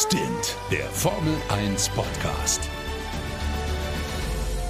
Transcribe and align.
Stint, 0.00 0.56
der 0.70 0.84
Formel 0.90 1.34
1 1.48 1.88
Podcast. 1.88 2.60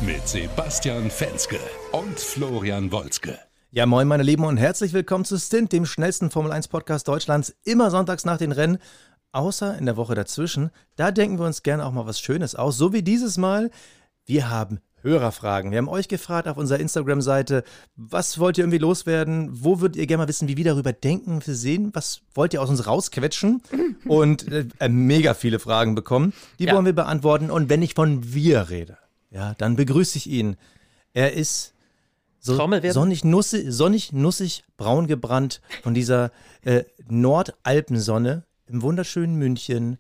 Mit 0.01 0.27
Sebastian 0.27 1.11
Fenske 1.11 1.59
und 1.93 2.19
Florian 2.19 2.91
Wolzke. 2.93 3.39
Ja, 3.71 3.85
moin, 3.85 4.09
meine 4.09 4.23
Lieben, 4.23 4.45
und 4.45 4.57
herzlich 4.57 4.95
willkommen 4.95 5.27
zu 5.27 5.39
Stint, 5.39 5.73
dem 5.73 5.85
schnellsten 5.85 6.31
Formel 6.31 6.51
1 6.51 6.69
Podcast 6.69 7.09
Deutschlands. 7.09 7.55
Immer 7.67 7.91
sonntags 7.91 8.25
nach 8.25 8.39
den 8.39 8.53
Rennen, 8.53 8.79
außer 9.33 9.77
in 9.77 9.85
der 9.85 9.99
Woche 9.99 10.15
dazwischen. 10.15 10.71
Da 10.97 11.11
denken 11.11 11.39
wir 11.39 11.45
uns 11.45 11.63
gerne 11.63 11.85
auch 11.85 11.93
mal 11.93 12.07
was 12.07 12.21
Schönes 12.21 12.55
aus, 12.55 12.79
so 12.79 12.95
wie 12.95 13.03
dieses 13.03 13.37
Mal. 13.37 13.71
Wir 14.25 14.49
haben 14.49 14.81
Hörerfragen. 15.03 15.71
Wir 15.71 15.79
haben 15.79 15.89
euch 15.89 16.09
gefragt 16.09 16.49
auf 16.49 16.57
unserer 16.57 16.81
Instagram-Seite, 16.81 17.65
was 17.97 18.39
wollt 18.39 18.59
ihr 18.59 18.65
irgendwie 18.65 18.79
loswerden? 18.79 19.51
Wo 19.53 19.81
würdet 19.81 19.97
ihr 19.97 20.07
gerne 20.07 20.25
mal 20.25 20.29
wissen, 20.29 20.49
wie 20.49 20.57
wir 20.57 20.65
darüber 20.65 20.93
denken, 20.93 21.41
wir 21.45 21.55
sehen? 21.55 21.91
Was 21.95 22.23
wollt 22.35 22.55
ihr 22.55 22.63
aus 22.63 22.71
uns 22.71 22.87
rausquetschen? 22.87 23.63
Und 24.07 24.47
äh, 24.51 24.89
mega 24.89 25.35
viele 25.35 25.59
Fragen 25.59 25.95
bekommen. 25.95 26.33
Die 26.59 26.65
ja. 26.65 26.75
wollen 26.75 26.87
wir 26.87 26.95
beantworten. 26.95 27.51
Und 27.51 27.69
wenn 27.69 27.83
ich 27.83 27.95
von 27.95 28.33
wir 28.35 28.71
rede, 28.71 28.99
ja, 29.31 29.55
dann 29.55 29.77
begrüße 29.77 30.19
ich 30.19 30.29
ihn. 30.29 30.57
Er 31.13 31.33
ist 31.33 31.75
so 32.41 32.57
sonnig, 32.57 33.25
nussig, 33.25 33.67
sonnig, 33.69 34.13
nussig, 34.13 34.65
braun 34.77 35.07
gebrannt 35.07 35.61
von 35.83 35.95
dieser 35.95 36.31
äh, 36.63 36.85
Nordalpensonne 37.09 38.45
im 38.67 38.83
wunderschönen 38.83 39.37
München. 39.37 39.99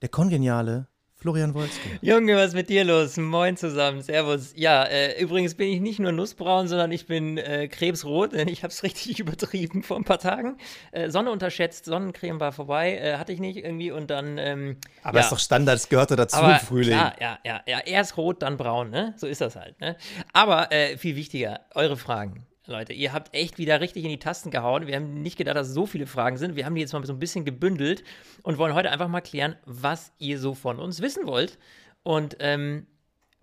Der 0.00 0.08
kongeniale 0.08 0.86
Florian 1.20 1.52
Wolski. 1.52 1.98
Junge, 2.00 2.36
was 2.36 2.48
ist 2.48 2.54
mit 2.54 2.68
dir 2.68 2.84
los? 2.84 3.16
Moin 3.16 3.56
zusammen, 3.56 4.02
servus. 4.02 4.52
Ja, 4.54 4.84
äh, 4.84 5.20
übrigens 5.20 5.56
bin 5.56 5.66
ich 5.66 5.80
nicht 5.80 5.98
nur 5.98 6.12
nussbraun, 6.12 6.68
sondern 6.68 6.92
ich 6.92 7.06
bin 7.06 7.38
äh, 7.38 7.66
krebsrot, 7.66 8.34
denn 8.34 8.46
ich 8.46 8.62
habe 8.62 8.70
es 8.70 8.82
richtig 8.84 9.18
übertrieben 9.18 9.82
vor 9.82 9.96
ein 9.96 10.04
paar 10.04 10.20
Tagen. 10.20 10.58
Äh, 10.92 11.10
Sonne 11.10 11.32
unterschätzt, 11.32 11.86
Sonnencreme 11.86 12.38
war 12.38 12.52
vorbei, 12.52 12.98
äh, 12.98 13.16
hatte 13.16 13.32
ich 13.32 13.40
nicht 13.40 13.56
irgendwie 13.56 13.90
und 13.90 14.10
dann. 14.10 14.38
Ähm, 14.38 14.76
aber 15.02 15.18
ja. 15.18 15.24
ist 15.24 15.32
doch 15.32 15.40
Standard, 15.40 15.78
es 15.78 15.88
gehörte 15.88 16.14
dazu 16.14 16.36
Aber, 16.36 16.52
im 16.52 16.60
Frühling. 16.60 16.92
Ja, 16.92 17.12
ja, 17.20 17.38
ja, 17.44 17.62
ja, 17.66 17.80
erst 17.80 18.16
rot, 18.16 18.42
dann 18.42 18.56
braun, 18.56 18.90
ne? 18.90 19.14
So 19.16 19.26
ist 19.26 19.40
das 19.40 19.56
halt, 19.56 19.80
ne? 19.80 19.96
Aber 20.32 20.70
äh, 20.70 20.96
viel 20.98 21.16
wichtiger, 21.16 21.62
eure 21.74 21.96
Fragen. 21.96 22.46
Leute. 22.68 22.92
Ihr 22.92 23.12
habt 23.12 23.34
echt 23.34 23.58
wieder 23.58 23.80
richtig 23.80 24.04
in 24.04 24.10
die 24.10 24.18
Tasten 24.18 24.50
gehauen. 24.50 24.86
Wir 24.86 24.96
haben 24.96 25.22
nicht 25.22 25.36
gedacht, 25.36 25.56
dass 25.56 25.68
so 25.68 25.86
viele 25.86 26.06
Fragen 26.06 26.36
sind. 26.36 26.56
Wir 26.56 26.66
haben 26.66 26.74
die 26.74 26.80
jetzt 26.80 26.92
mal 26.92 27.04
so 27.04 27.12
ein 27.12 27.18
bisschen 27.18 27.44
gebündelt 27.44 28.04
und 28.42 28.58
wollen 28.58 28.74
heute 28.74 28.90
einfach 28.90 29.08
mal 29.08 29.20
klären, 29.20 29.56
was 29.64 30.12
ihr 30.18 30.38
so 30.38 30.54
von 30.54 30.78
uns 30.78 31.00
wissen 31.00 31.26
wollt. 31.26 31.58
Und 32.02 32.36
ähm, 32.40 32.86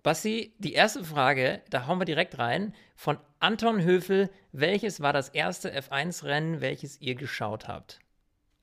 Basti, 0.02 0.54
die 0.58 0.72
erste 0.72 1.04
Frage, 1.04 1.62
da 1.70 1.86
hauen 1.86 1.98
wir 1.98 2.04
direkt 2.04 2.38
rein, 2.38 2.74
von 2.94 3.18
Anton 3.40 3.82
Höfel. 3.82 4.30
Welches 4.52 5.00
war 5.00 5.12
das 5.12 5.28
erste 5.28 5.76
F1-Rennen, 5.76 6.60
welches 6.60 7.00
ihr 7.00 7.16
geschaut 7.16 7.66
habt? 7.66 7.98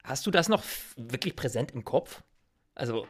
Hast 0.03 0.25
du 0.25 0.31
das 0.31 0.50
noch 0.50 0.64
wirklich 0.95 1.36
präsent 1.36 1.72
im 1.72 1.83
Kopf? 1.83 2.23
Also, 2.75 3.08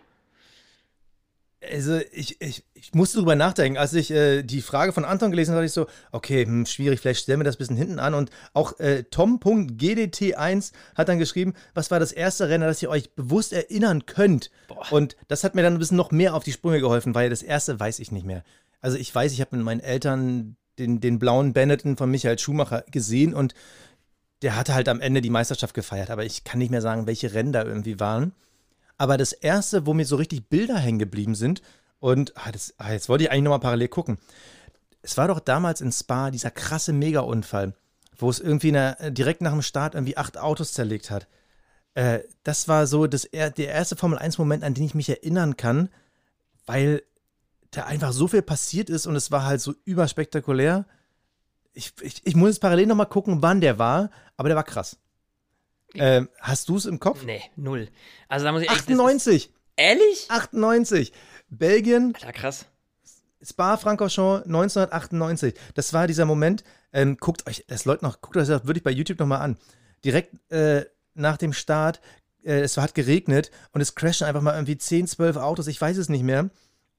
also 1.71 1.99
ich, 2.11 2.41
ich, 2.41 2.63
ich 2.73 2.93
musste 2.93 3.17
drüber 3.17 3.35
nachdenken. 3.35 3.77
Als 3.77 3.93
ich 3.93 4.11
äh, 4.11 4.43
die 4.43 4.61
Frage 4.61 4.93
von 4.93 5.05
Anton 5.05 5.31
gelesen 5.31 5.51
habe, 5.51 5.61
dachte 5.61 5.67
ich 5.67 5.73
so, 5.73 5.87
okay, 6.11 6.45
hm, 6.45 6.65
schwierig, 6.65 6.99
vielleicht 6.99 7.23
stellen 7.23 7.39
wir 7.39 7.43
das 7.45 7.55
ein 7.55 7.59
bisschen 7.59 7.77
hinten 7.77 7.99
an. 7.99 8.13
Und 8.13 8.29
auch 8.53 8.79
äh, 8.79 9.03
Tom.gdt1 9.03 10.71
hat 10.95 11.09
dann 11.09 11.19
geschrieben, 11.19 11.53
was 11.73 11.91
war 11.91 11.99
das 11.99 12.11
erste 12.11 12.49
Rennen, 12.49 12.67
das 12.67 12.81
ihr 12.81 12.89
euch 12.89 13.13
bewusst 13.15 13.53
erinnern 13.53 14.05
könnt. 14.05 14.51
Boah. 14.67 14.91
Und 14.91 15.15
das 15.27 15.43
hat 15.43 15.55
mir 15.55 15.63
dann 15.63 15.73
ein 15.73 15.79
bisschen 15.79 15.97
noch 15.97 16.11
mehr 16.11 16.35
auf 16.35 16.43
die 16.43 16.51
Sprünge 16.51 16.79
geholfen, 16.79 17.15
weil 17.15 17.29
das 17.29 17.43
erste 17.43 17.79
weiß 17.79 17.99
ich 17.99 18.11
nicht 18.11 18.25
mehr. 18.25 18.43
Also 18.81 18.97
ich 18.97 19.13
weiß, 19.13 19.31
ich 19.31 19.41
habe 19.41 19.55
mit 19.55 19.65
meinen 19.65 19.79
Eltern 19.79 20.57
den, 20.77 20.99
den 20.99 21.19
blauen 21.19 21.53
Benetton 21.53 21.97
von 21.97 22.09
Michael 22.09 22.39
Schumacher 22.39 22.83
gesehen 22.91 23.33
und 23.33 23.53
der 24.41 24.57
hatte 24.57 24.73
halt 24.73 24.89
am 24.89 24.99
Ende 24.99 25.21
die 25.21 25.29
Meisterschaft 25.29 25.73
gefeiert, 25.73 26.09
aber 26.09 26.25
ich 26.25 26.43
kann 26.43 26.59
nicht 26.59 26.71
mehr 26.71 26.81
sagen, 26.81 27.07
welche 27.07 27.33
Rennen 27.33 27.53
da 27.53 27.63
irgendwie 27.63 27.99
waren. 27.99 28.33
Aber 28.97 29.17
das 29.17 29.33
erste, 29.33 29.85
wo 29.85 29.93
mir 29.93 30.05
so 30.05 30.15
richtig 30.15 30.49
Bilder 30.49 30.77
hängen 30.77 30.99
geblieben 30.99 31.35
sind, 31.35 31.61
und 32.03 32.35
ah, 32.35 32.51
das, 32.51 32.73
ah, 32.79 32.91
jetzt 32.91 33.07
wollte 33.07 33.23
ich 33.23 33.31
eigentlich 33.31 33.43
nochmal 33.43 33.61
parallel 33.61 33.87
gucken. 33.87 34.17
Es 35.03 35.15
war 35.15 35.29
doch 35.29 35.39
damals 35.39 35.79
in 35.79 35.89
Spa 35.93 36.31
dieser 36.31 36.51
krasse 36.51 36.91
Mega-Unfall, 36.91 37.75
wo 38.17 38.29
es 38.29 38.41
irgendwie 38.41 38.73
der, 38.73 38.99
äh, 38.99 39.09
direkt 39.09 39.39
nach 39.41 39.53
dem 39.53 39.61
Start 39.61 39.95
irgendwie 39.95 40.17
acht 40.17 40.37
Autos 40.37 40.73
zerlegt 40.73 41.09
hat. 41.09 41.29
Äh, 41.93 42.19
das 42.43 42.67
war 42.67 42.87
so 42.87 43.07
das, 43.07 43.29
der 43.31 43.57
erste 43.57 43.95
Formel-1-Moment, 43.95 44.65
an 44.65 44.73
den 44.73 44.83
ich 44.83 44.95
mich 44.95 45.07
erinnern 45.07 45.55
kann, 45.55 45.87
weil 46.65 47.03
da 47.71 47.85
einfach 47.85 48.11
so 48.11 48.27
viel 48.27 48.41
passiert 48.41 48.89
ist 48.89 49.07
und 49.07 49.15
es 49.15 49.31
war 49.31 49.45
halt 49.45 49.61
so 49.61 49.73
überspektakulär. 49.85 50.85
Ich, 51.73 51.93
ich, 52.01 52.21
ich 52.25 52.35
muss 52.35 52.49
jetzt 52.49 52.59
parallel 52.59 52.87
nochmal 52.87 53.07
gucken, 53.07 53.41
wann 53.41 53.61
der 53.61 53.79
war, 53.79 54.11
aber 54.35 54.49
der 54.49 54.57
war 54.57 54.65
krass. 54.65 54.97
Ähm, 55.95 56.29
hast 56.39 56.69
du 56.69 56.77
es 56.77 56.85
im 56.85 56.99
Kopf? 56.99 57.23
Nee, 57.23 57.41
null. 57.55 57.89
Also 58.27 58.45
da 58.45 58.51
muss 58.51 58.63
ich 58.63 58.69
98. 58.69 59.51
ehrlich? 59.75 60.25
98. 60.29 61.13
Belgien. 61.49 62.13
Alter, 62.15 62.33
krass. 62.33 62.65
Spa-Francorchamps 63.43 64.45
1998. 64.45 65.53
Das 65.75 65.93
war 65.93 66.07
dieser 66.07 66.25
Moment. 66.25 66.63
Ähm, 66.93 67.17
guckt 67.17 67.47
euch 67.47 67.65
das 67.67 67.85
Leute 67.85 68.05
noch, 68.05 68.21
guckt 68.21 68.37
euch 68.37 68.47
das 68.47 68.65
wirklich 68.65 68.83
bei 68.83 68.91
YouTube 68.91 69.19
nochmal 69.19 69.41
an. 69.41 69.57
Direkt 70.05 70.51
äh, 70.51 70.85
nach 71.13 71.37
dem 71.37 71.53
Start, 71.53 72.01
äh, 72.43 72.61
es 72.61 72.77
hat 72.77 72.93
geregnet 72.95 73.51
und 73.71 73.81
es 73.81 73.95
crashen 73.95 74.27
einfach 74.27 74.41
mal 74.41 74.53
irgendwie 74.53 74.77
10, 74.77 75.07
12 75.07 75.37
Autos, 75.37 75.67
ich 75.67 75.79
weiß 75.79 75.97
es 75.97 76.09
nicht 76.09 76.23
mehr. 76.23 76.49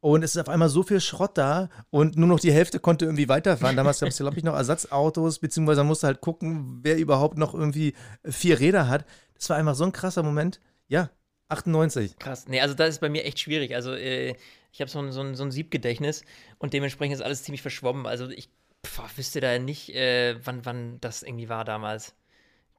Und 0.05 0.23
es 0.23 0.37
ist 0.37 0.43
auf 0.43 0.51
einmal 0.51 0.69
so 0.69 0.83
viel 0.83 1.01
Schrott 1.01 1.39
da 1.39 1.71
und 1.89 2.19
nur 2.19 2.29
noch 2.29 2.39
die 2.39 2.53
Hälfte 2.53 2.79
konnte 2.79 3.07
irgendwie 3.07 3.31
weiterfahren. 3.31 3.75
Damals 3.75 4.01
gab 4.01 4.11
es, 4.11 4.19
glaube 4.19 4.37
ich, 4.37 4.45
noch 4.45 4.55
Ersatzautos, 4.55 5.39
beziehungsweise 5.39 5.81
man 5.81 5.87
musste 5.87 6.07
halt 6.07 6.21
gucken, 6.21 6.81
wer 6.83 6.99
überhaupt 6.99 7.39
noch 7.39 7.55
irgendwie 7.55 7.95
vier 8.23 8.61
Räder 8.61 8.87
hat. 8.89 9.07
Das 9.33 9.49
war 9.49 9.57
einfach 9.57 9.75
so 9.75 9.85
ein 9.85 9.93
krasser 9.93 10.23
Moment. 10.23 10.61
Ja, 10.89 11.09
98. 11.49 12.19
Krass. 12.19 12.47
Nee, 12.49 12.61
also 12.61 12.75
das 12.75 12.91
ist 12.91 13.01
bei 13.01 13.09
mir 13.09 13.25
echt 13.25 13.41
schwierig. 13.41 13.75
Also 13.75 13.95
äh, 13.95 14.35
ich 14.73 14.83
habe 14.83 14.91
so 14.91 14.99
ein, 14.99 15.11
so, 15.11 15.33
so 15.33 15.43
ein 15.43 15.51
Siebgedächtnis 15.51 16.23
und 16.59 16.75
dementsprechend 16.75 17.15
ist 17.15 17.23
alles 17.23 17.43
ziemlich 17.43 17.63
verschwommen. 17.63 18.05
Also 18.05 18.29
ich 18.29 18.51
pf, 18.87 19.17
wüsste 19.17 19.41
da 19.41 19.59
nicht, 19.59 19.89
äh, 19.95 20.37
wann, 20.45 20.67
wann 20.67 21.01
das 21.01 21.23
irgendwie 21.23 21.49
war 21.49 21.65
damals. 21.65 22.15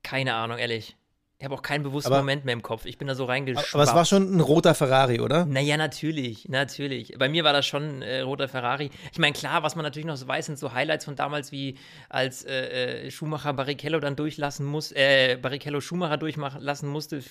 Keine 0.04 0.36
Ahnung, 0.36 0.60
ehrlich. 0.60 0.96
Ich 1.38 1.44
habe 1.44 1.54
auch 1.54 1.62
keinen 1.62 1.84
bewussten 1.84 2.14
aber, 2.14 2.22
Moment 2.22 2.46
mehr 2.46 2.54
im 2.54 2.62
Kopf. 2.62 2.86
Ich 2.86 2.98
bin 2.98 3.10
da 3.10 3.16
so 3.16 3.26
reingeschwappt. 3.26 3.74
Aber 3.74 3.84
es 3.84 3.94
war 3.94 4.06
schon 4.06 4.38
ein 4.38 4.40
roter 4.40 4.74
Ferrari, 4.74 5.20
oder? 5.20 5.46
Naja, 5.46 5.76
natürlich, 5.76 6.48
natürlich. 6.48 7.14
Bei 7.18 7.28
mir 7.28 7.44
war 7.44 7.52
das 7.52 7.66
schon 7.66 8.00
ein 8.00 8.02
äh, 8.04 8.22
roter 8.22 8.48
Ferrari. 8.48 8.90
Ich 9.12 9.20
meine, 9.20 9.34
klar, 9.34 9.62
was 9.62 9.76
man 9.76 9.84
natürlich 9.84 10.06
noch 10.06 10.16
so 10.16 10.30
weiß, 10.30 10.46
sind 10.46 10.58
so 10.58 10.72
Highlights 10.72 11.04
von 11.04 11.18
damals, 11.18 11.52
wie 11.52 11.78
als 12.08 12.46
äh, 12.46 13.08
äh 13.08 13.12
Schumacher 13.12 13.52
Barrichello 13.52 14.00
dann 14.00 14.16
durchlassen 14.16 14.66
muss, 14.66 14.94
äh, 14.94 15.38
Barrichello 15.42 15.82
Schumacher 15.82 16.16
durchlassen 16.16 16.88
musste, 16.88 17.22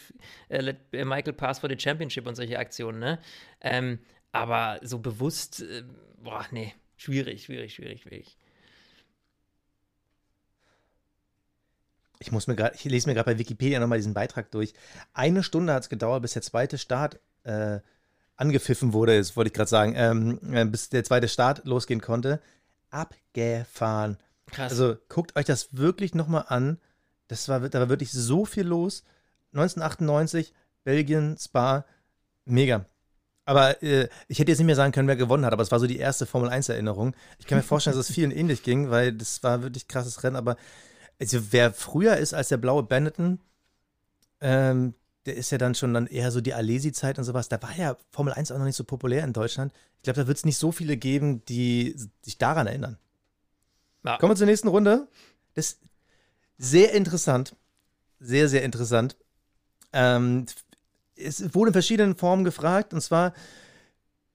äh, 0.51 0.61
let 0.61 0.77
äh, 0.93 1.07
Michael 1.07 1.33
Pass 1.33 1.61
for 1.61 1.71
the 1.71 1.79
Championship 1.79 2.27
und 2.27 2.35
solche 2.35 2.59
Aktionen, 2.59 2.99
ne? 2.99 3.19
Ähm, 3.63 4.01
aber 4.33 4.81
so 4.83 4.99
bewusst, 4.99 5.65
boah, 6.23 6.45
nee, 6.51 6.75
schwierig, 6.97 7.45
schwierig, 7.45 7.73
schwierig, 7.73 8.03
schwierig. 8.03 8.37
Ich 12.19 12.33
muss 12.33 12.47
mir 12.47 12.57
gerade, 12.57 12.75
ich 12.75 12.85
lese 12.85 13.09
mir 13.09 13.15
gerade 13.15 13.33
bei 13.33 13.39
Wikipedia 13.39 13.81
nochmal 13.81 13.99
diesen 13.99 14.15
Beitrag 14.15 14.51
durch. 14.51 14.75
Eine 15.13 15.43
Stunde 15.43 15.73
hat 15.73 15.85
es 15.85 15.89
gedauert, 15.89 16.23
bis 16.23 16.33
der 16.33 16.43
zweite 16.43 16.79
Start 16.79 17.21
äh, 17.45 17.81
angepfiffen 18.37 18.93
wurde, 18.93 19.19
das 19.19 19.37
wollte 19.37 19.49
ich 19.49 19.55
gerade 19.55 19.71
sagen, 19.71 19.95
ähm, 19.97 20.39
äh, 20.53 20.65
bis 20.65 20.89
der 20.89 21.05
zweite 21.05 21.29
Start 21.29 21.65
losgehen 21.65 22.01
konnte. 22.01 22.41
Abgefahren. 22.91 24.19
Krass. 24.51 24.73
Also 24.73 24.97
guckt 25.09 25.37
euch 25.37 25.45
das 25.45 25.77
wirklich 25.77 26.15
nochmal 26.15 26.47
an. 26.49 26.79
Das 27.29 27.49
war, 27.49 27.61
da 27.61 27.81
war 27.81 27.89
wirklich 27.89 28.13
so 28.13 28.45
viel 28.45 28.67
los. 28.67 29.05
1998, 29.53 30.53
Belgien, 30.83 31.37
Spa, 31.39 31.85
mega. 32.45 32.87
Aber 33.47 33.83
äh, 33.83 34.09
ich 34.29 34.39
hätte 34.39 34.51
jetzt 34.51 34.59
nicht 34.59 34.67
mehr 34.67 34.77
sagen 34.77 34.93
können, 34.93 35.09
wer 35.09 35.17
gewonnen 35.17 35.45
hat, 35.45 35.53
aber 35.53 35.63
es 35.63 35.71
war 35.71 35.79
so 35.79 35.87
die 35.87 35.99
erste 35.99 36.27
Formel 36.27 36.51
1-Erinnerung. 36.51 37.15
Ich 37.39 37.47
kann 37.47 37.59
mir 37.59 37.63
vorstellen, 37.63 37.97
dass 37.97 38.09
es 38.09 38.15
vielen 38.15 38.31
ähnlich 38.33 38.63
ging, 38.63 38.91
weil 38.91 39.13
das 39.13 39.43
war 39.43 39.63
wirklich 39.63 39.87
krasses 39.87 40.23
Rennen, 40.23 40.37
aber 40.37 40.57
also 41.21 41.53
wer 41.53 41.73
früher 41.73 42.17
ist 42.17 42.35
als 42.35 42.49
der 42.49 42.57
blaue 42.57 42.83
Benetton, 42.83 43.41
ähm, 44.41 44.95
der 45.27 45.37
ist 45.37 45.51
ja 45.51 45.59
dann 45.59 45.75
schon 45.75 45.95
dann 45.95 46.07
eher 46.07 46.31
so 46.31 46.41
die 46.41 46.55
Alesi-Zeit 46.55 47.19
und 47.19 47.25
sowas. 47.25 47.49
Da 47.49 47.63
war 47.63 47.75
ja 47.77 47.97
Formel 48.11 48.35
1 48.35 48.53
auch 48.53 48.59
noch 48.59 48.67
nicht 48.67 48.77
so 48.77 48.85
populär 48.85 49.25
in 49.25 49.33
Deutschland. 49.33 49.73
Ich 49.97 50.03
glaube, 50.03 50.21
da 50.21 50.27
wird 50.27 50.37
es 50.37 50.45
nicht 50.45 50.59
so 50.59 50.71
viele 50.71 50.97
geben, 50.97 51.45
die 51.47 51.97
sich 52.23 52.37
daran 52.37 52.67
erinnern. 52.67 52.99
Ja. 54.05 54.19
Kommen 54.19 54.33
wir 54.33 54.37
zur 54.37 54.47
nächsten 54.47 54.69
Runde. 54.69 55.09
Das 55.55 55.67
ist 55.67 55.79
sehr 56.59 56.93
interessant. 56.93 57.57
Sehr, 58.21 58.49
sehr 58.49 58.63
interessant. 58.63 59.17
Ähm, 59.93 60.47
es 61.17 61.55
wurde 61.55 61.69
in 61.69 61.75
verschiedenen 61.75 62.17
Formen 62.17 62.45
gefragt. 62.45 62.93
Und 62.93 63.01
zwar, 63.01 63.33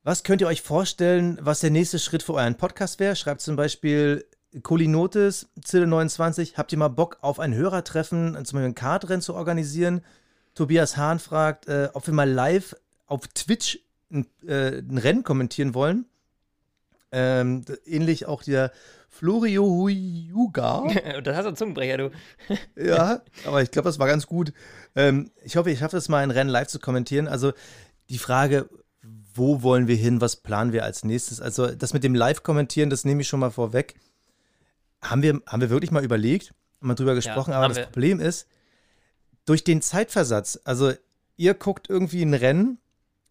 was 0.04 0.24
könnt 0.24 0.42
ihr 0.42 0.48
euch 0.48 0.64
vorstellen, 0.64 1.38
was 1.42 1.60
der 1.60 1.70
nächste 1.70 2.00
Schritt 2.00 2.24
für 2.24 2.34
euren 2.34 2.56
Podcast 2.56 3.00
wäre? 3.00 3.16
Schreibt 3.16 3.42
zum 3.42 3.56
Beispiel 3.56 4.26
Kolinotis, 4.64 5.48
Zille 5.64 5.88
29, 5.88 6.58
habt 6.58 6.72
ihr 6.72 6.78
mal 6.78 6.88
Bock 6.88 7.18
auf 7.22 7.40
ein 7.40 7.54
Hörertreffen, 7.54 8.34
zum 8.46 8.58
Beispiel 8.58 8.64
ein 8.64 8.76
Kartrennen 8.76 9.22
zu 9.22 9.36
organisieren? 9.36 10.02
Tobias 10.56 10.98
Hahn 10.98 11.20
fragt, 11.20 11.68
äh, 11.68 11.90
ob 11.94 12.08
wir 12.08 12.14
mal 12.14 12.30
live 12.30 12.76
auf 13.06 13.28
Twitch 13.28 13.80
ein, 14.12 14.26
äh, 14.48 14.80
ein 14.80 14.98
Rennen 14.98 15.24
kommentieren 15.24 15.74
wollen. 15.74 16.06
Ähm, 17.12 17.64
ähnlich 17.86 18.26
auch 18.26 18.44
der 18.44 18.72
Florio 19.10 19.66
Huyuga. 19.66 20.84
das 21.24 21.38
hast 21.38 21.46
du 21.46 21.54
Zungenbrecher, 21.54 21.98
du. 21.98 22.12
ja, 22.76 23.22
aber 23.46 23.62
ich 23.62 23.72
glaube, 23.72 23.90
das 23.90 24.00
war 24.00 24.08
ganz 24.08 24.28
gut. 24.28 24.54
Ähm, 24.96 25.32
ich 25.44 25.58
hoffe, 25.58 25.72
ich 25.72 25.80
schaffe 25.80 25.98
es 25.98 26.10
mal, 26.10 26.24
ein 26.24 26.32
Rennen 26.32 26.50
live 26.50 26.68
zu 26.68 26.80
kommentieren. 26.80 27.28
Also, 27.28 27.54
die 28.10 28.18
Frage, 28.18 28.70
wo 29.34 29.62
wollen 29.64 29.88
wir 29.88 29.96
hin, 29.96 30.22
was 30.22 30.36
planen 30.36 30.74
wir 30.74 30.84
als 30.84 31.04
nächstes? 31.04 31.40
Also 31.40 31.68
das 31.68 31.94
mit 31.94 32.04
dem 32.04 32.16
Live-Kommentieren, 32.16 32.90
das 32.90 33.06
nehme 33.06 33.22
ich 33.22 33.28
schon 33.28 33.40
mal 33.40 33.52
vorweg. 33.52 33.96
Haben 35.02 35.22
wir, 35.22 35.42
haben 35.48 35.62
wir 35.62 35.70
wirklich 35.70 35.92
mal 35.92 36.04
überlegt, 36.04 36.54
mal 36.80 36.96
drüber 36.96 37.16
gesprochen, 37.16 37.54
aber 37.54 37.64
haben 37.64 37.70
das 37.72 37.78
wir. 37.78 37.86
Problem 37.86 38.20
ist, 38.20 38.48
durch 39.46 39.64
den 39.64 39.82
Zeitversatz, 39.82 40.60
also 40.64 40.94
ihr 41.38 41.54
guckt 41.54 41.90
irgendwie 41.90 42.22
ein 42.22 42.34
Rennen 42.34 42.78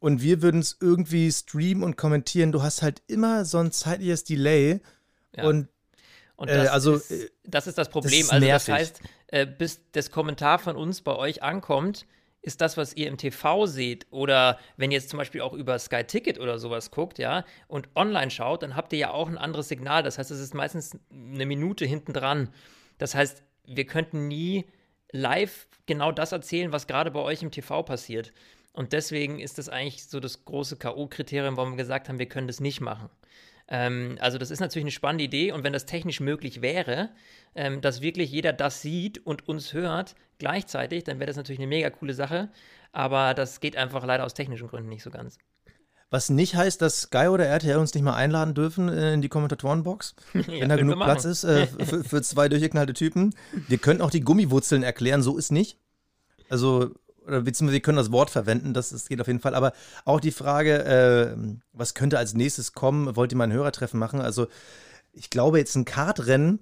und 0.00 0.22
wir 0.22 0.42
würden 0.42 0.60
es 0.60 0.76
irgendwie 0.80 1.30
streamen 1.30 1.82
und 1.82 1.96
kommentieren, 1.96 2.52
du 2.52 2.62
hast 2.62 2.82
halt 2.82 3.02
immer 3.06 3.44
so 3.44 3.58
ein 3.58 3.70
zeitliches 3.72 4.24
Delay 4.24 4.80
Ja. 5.36 5.44
und 5.44 5.68
Und 6.36 6.48
Äh, 6.48 6.56
das, 6.56 6.68
also, 6.68 6.94
ist, 6.94 7.10
äh, 7.10 7.30
das 7.44 7.66
ist 7.66 7.76
das 7.78 7.88
Problem. 7.88 8.20
ist 8.20 8.30
also 8.30 8.46
das 8.46 8.68
heißt, 8.68 9.00
äh, 9.26 9.44
bis 9.44 9.80
das 9.92 10.10
Kommentar 10.12 10.58
von 10.60 10.76
uns 10.76 11.00
bei 11.00 11.14
euch 11.16 11.42
ankommt, 11.42 12.06
ist 12.42 12.60
das, 12.60 12.76
was 12.76 12.94
ihr 12.94 13.08
im 13.08 13.18
TV 13.18 13.66
seht 13.66 14.06
oder 14.10 14.58
wenn 14.76 14.90
ihr 14.90 14.98
jetzt 14.98 15.10
zum 15.10 15.18
Beispiel 15.18 15.40
auch 15.40 15.52
über 15.52 15.78
Sky 15.78 16.04
Ticket 16.04 16.38
oder 16.38 16.58
sowas 16.58 16.90
guckt, 16.90 17.18
ja, 17.18 17.44
und 17.66 17.88
online 17.94 18.30
schaut, 18.30 18.62
dann 18.62 18.76
habt 18.76 18.92
ihr 18.92 18.98
ja 18.98 19.10
auch 19.10 19.28
ein 19.28 19.38
anderes 19.38 19.68
Signal. 19.68 20.02
Das 20.02 20.18
heißt, 20.18 20.30
es 20.30 20.40
ist 20.40 20.54
meistens 20.54 20.98
eine 21.10 21.46
Minute 21.46 21.84
hinten 21.84 22.12
dran. 22.12 22.50
Das 22.98 23.14
heißt, 23.14 23.42
wir 23.66 23.86
könnten 23.86 24.28
nie 24.28 24.66
live 25.10 25.68
genau 25.86 26.12
das 26.12 26.32
erzählen, 26.32 26.72
was 26.72 26.86
gerade 26.86 27.10
bei 27.10 27.20
euch 27.20 27.42
im 27.42 27.50
TV 27.50 27.82
passiert. 27.82 28.32
Und 28.72 28.92
deswegen 28.92 29.40
ist 29.40 29.58
das 29.58 29.68
eigentlich 29.68 30.04
so 30.04 30.20
das 30.20 30.44
große 30.44 30.76
K.O.-Kriterium, 30.76 31.56
warum 31.56 31.72
wir 31.72 31.78
gesagt 31.78 32.08
haben, 32.08 32.18
wir 32.18 32.28
können 32.28 32.46
das 32.46 32.60
nicht 32.60 32.80
machen. 32.80 33.10
Ähm, 33.68 34.16
also 34.20 34.38
das 34.38 34.50
ist 34.50 34.60
natürlich 34.60 34.84
eine 34.84 34.92
spannende 34.92 35.24
Idee 35.24 35.52
und 35.52 35.64
wenn 35.64 35.72
das 35.72 35.86
technisch 35.86 36.20
möglich 36.20 36.62
wäre, 36.62 37.10
ähm, 37.54 37.80
dass 37.80 38.00
wirklich 38.00 38.30
jeder 38.30 38.52
das 38.52 38.80
sieht 38.80 39.26
und 39.26 39.48
uns 39.48 39.72
hört 39.72 40.14
gleichzeitig, 40.38 41.04
dann 41.04 41.18
wäre 41.18 41.26
das 41.26 41.36
natürlich 41.36 41.60
eine 41.60 41.68
mega 41.68 41.90
coole 41.90 42.14
Sache. 42.14 42.48
Aber 42.92 43.34
das 43.34 43.60
geht 43.60 43.76
einfach 43.76 44.04
leider 44.04 44.24
aus 44.24 44.34
technischen 44.34 44.68
Gründen 44.68 44.88
nicht 44.88 45.02
so 45.02 45.10
ganz. 45.10 45.38
was 46.10 46.30
nicht 46.30 46.54
heißt, 46.54 46.80
dass 46.80 47.02
Sky 47.02 47.28
oder 47.28 47.46
RTL 47.46 47.76
uns 47.76 47.92
nicht 47.94 48.02
mal 48.02 48.14
einladen 48.14 48.54
dürfen 48.54 48.88
äh, 48.88 49.12
in 49.12 49.20
die 49.20 49.28
Kommentatorenbox, 49.28 50.14
wenn 50.32 50.68
da 50.68 50.76
genug. 50.76 50.96
Platz 50.96 51.24
ist 51.24 51.44
äh, 51.44 51.66
für, 51.66 52.02
für 52.02 52.22
zwei 52.22 52.48
durchgeknallte 52.48 52.94
Typen. 52.94 53.34
Wir 53.68 53.78
können 53.78 54.00
auch 54.00 54.10
die 54.10 54.22
Gummiwurzeln 54.22 54.82
erklären, 54.82 55.22
so 55.22 55.36
ist 55.36 55.52
nicht. 55.52 55.78
Also, 56.48 56.94
oder 57.26 57.42
beziehungsweise 57.42 57.74
wir 57.74 57.82
können 57.82 57.98
das 57.98 58.10
Wort 58.10 58.30
verwenden, 58.30 58.72
das, 58.72 58.88
das 58.88 59.06
geht 59.06 59.20
auf 59.20 59.26
jeden 59.26 59.40
Fall. 59.40 59.54
Aber 59.54 59.72
auch 60.06 60.20
die 60.20 60.30
Frage, 60.30 60.84
äh, 60.84 61.36
was 61.72 61.92
könnte 61.92 62.16
als 62.18 62.32
nächstes 62.32 62.72
kommen? 62.72 63.14
Wollt 63.16 63.32
ihr 63.32 63.36
mal 63.36 63.44
ein 63.44 63.52
Hörertreffen 63.52 64.00
machen? 64.00 64.20
Also, 64.22 64.46
ich 65.12 65.28
glaube, 65.28 65.58
jetzt 65.58 65.74
ein 65.74 65.84
Kartrennen, 65.84 66.60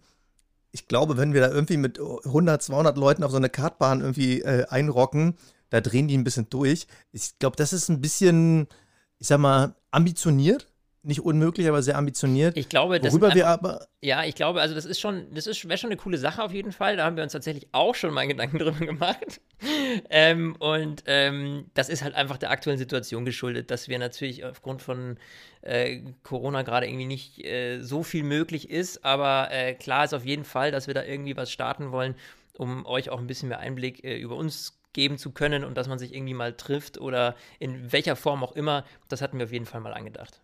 ich 0.76 0.88
glaube, 0.88 1.16
wenn 1.16 1.32
wir 1.32 1.40
da 1.40 1.50
irgendwie 1.50 1.78
mit 1.78 1.98
100, 1.98 2.62
200 2.62 2.98
Leuten 2.98 3.22
auf 3.22 3.30
so 3.30 3.38
eine 3.38 3.48
Kartbahn 3.48 4.02
irgendwie 4.02 4.42
äh, 4.42 4.66
einrocken, 4.68 5.36
da 5.70 5.80
drehen 5.80 6.06
die 6.06 6.16
ein 6.16 6.22
bisschen 6.22 6.50
durch. 6.50 6.86
Ich 7.12 7.38
glaube, 7.38 7.56
das 7.56 7.72
ist 7.72 7.88
ein 7.88 8.02
bisschen, 8.02 8.68
ich 9.18 9.26
sag 9.26 9.38
mal, 9.40 9.74
ambitioniert. 9.90 10.68
Nicht 11.08 11.20
unmöglich, 11.20 11.68
aber 11.68 11.82
sehr 11.82 11.96
ambitioniert. 11.96 12.56
Ich 12.56 12.68
glaube, 12.68 12.98
das 12.98 13.12
Worüber 13.12 13.32
wir 13.32 13.46
einfach- 13.48 13.58
aber, 13.76 13.86
Ja, 14.02 14.24
ich 14.24 14.34
glaube, 14.34 14.60
also 14.60 14.74
das 14.74 14.84
ist 14.84 14.98
schon, 14.98 15.32
das 15.32 15.46
ist, 15.46 15.68
wäre 15.68 15.78
schon 15.78 15.90
eine 15.90 15.96
coole 15.96 16.18
Sache 16.18 16.42
auf 16.42 16.52
jeden 16.52 16.72
Fall. 16.72 16.96
Da 16.96 17.04
haben 17.04 17.14
wir 17.16 17.22
uns 17.22 17.32
tatsächlich 17.32 17.68
auch 17.70 17.94
schon 17.94 18.12
mal 18.12 18.26
Gedanken 18.26 18.58
drüber 18.58 18.84
gemacht. 18.84 19.40
ähm, 20.10 20.56
und 20.58 21.04
ähm, 21.06 21.70
das 21.74 21.88
ist 21.88 22.02
halt 22.02 22.14
einfach 22.16 22.38
der 22.38 22.50
aktuellen 22.50 22.78
Situation 22.78 23.24
geschuldet, 23.24 23.70
dass 23.70 23.88
wir 23.88 24.00
natürlich 24.00 24.44
aufgrund 24.44 24.82
von 24.82 25.16
äh, 25.62 26.00
Corona 26.24 26.62
gerade 26.62 26.86
irgendwie 26.88 27.06
nicht 27.06 27.44
äh, 27.44 27.80
so 27.82 28.02
viel 28.02 28.24
möglich 28.24 28.68
ist. 28.68 29.04
Aber 29.04 29.48
äh, 29.52 29.74
klar 29.74 30.04
ist 30.06 30.12
auf 30.14 30.24
jeden 30.24 30.44
Fall, 30.44 30.72
dass 30.72 30.88
wir 30.88 30.94
da 30.94 31.04
irgendwie 31.04 31.36
was 31.36 31.52
starten 31.52 31.92
wollen, 31.92 32.16
um 32.58 32.84
euch 32.84 33.10
auch 33.10 33.18
ein 33.20 33.28
bisschen 33.28 33.48
mehr 33.48 33.60
Einblick 33.60 34.02
äh, 34.02 34.16
über 34.18 34.34
uns 34.34 34.76
geben 34.92 35.18
zu 35.18 35.30
können 35.30 35.62
und 35.62 35.76
dass 35.76 35.86
man 35.88 35.98
sich 36.00 36.12
irgendwie 36.14 36.34
mal 36.34 36.54
trifft 36.54 36.98
oder 36.98 37.36
in 37.60 37.92
welcher 37.92 38.16
Form 38.16 38.42
auch 38.42 38.56
immer. 38.56 38.84
Das 39.08 39.22
hatten 39.22 39.38
wir 39.38 39.44
auf 39.44 39.52
jeden 39.52 39.66
Fall 39.66 39.80
mal 39.80 39.92
angedacht. 39.94 40.40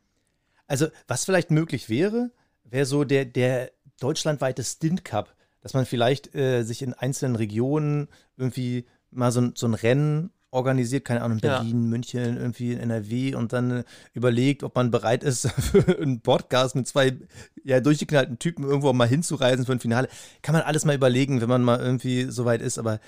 Also 0.73 0.87
was 1.07 1.25
vielleicht 1.25 1.51
möglich 1.51 1.89
wäre, 1.91 2.31
wäre 2.65 2.87
so 2.87 3.05
der, 3.05 3.25
der 3.27 3.71
deutschlandweite 4.01 4.65
Stint 4.65 5.05
Cup, 5.05 5.35
dass 5.61 5.75
man 5.75 5.87
vielleicht 5.87 6.35
äh, 6.35 6.63
sich 6.63 6.81
in 6.83 6.95
einzelnen 6.95 7.37
Regionen 7.37 8.09
irgendwie 8.37 8.87
mal 9.11 9.31
so, 9.31 9.41
ein- 9.43 9.53
so 9.55 9.67
ein 9.67 9.75
Rennen 9.75 10.31
organisiert, 10.51 11.05
keine 11.05 11.23
Ahnung, 11.23 11.39
in 11.39 11.47
Ja. 11.49 11.59
Berlin, 11.59 11.89
München, 11.89 12.37
irgendwie 12.37 12.73
in 12.73 12.81
NRW 12.81 13.35
und 13.35 13.53
dann 13.53 13.71
äh, 13.71 13.85
überlegt, 14.13 14.63
ob 14.65 14.75
man 14.75 14.91
bereit 14.91 15.23
ist, 15.25 15.49
für 15.61 15.99
einen 15.99 16.21
Podcast 16.21 16.75
mit 16.75 16.87
zwei 16.89 17.17
ja, 17.65 17.81
durchgeknallten 17.81 18.39
Typen 18.39 18.65
irgendwo 18.65 18.93
mal 18.93 19.09
hinzureisen 19.09 19.65
für 19.67 19.73
ein 19.73 19.81
Finale. 19.81 20.09
Kann 20.43 20.55
man 20.55 20.63
alles 20.63 20.85
mal 20.85 20.95
überlegen, 20.95 21.41
wenn 21.41 21.49
man 21.49 21.63
mal 21.63 21.81
irgendwie 21.81 22.25
so 22.31 22.45
weit 22.45 22.61
ist, 22.63 22.79
aber 22.79 22.99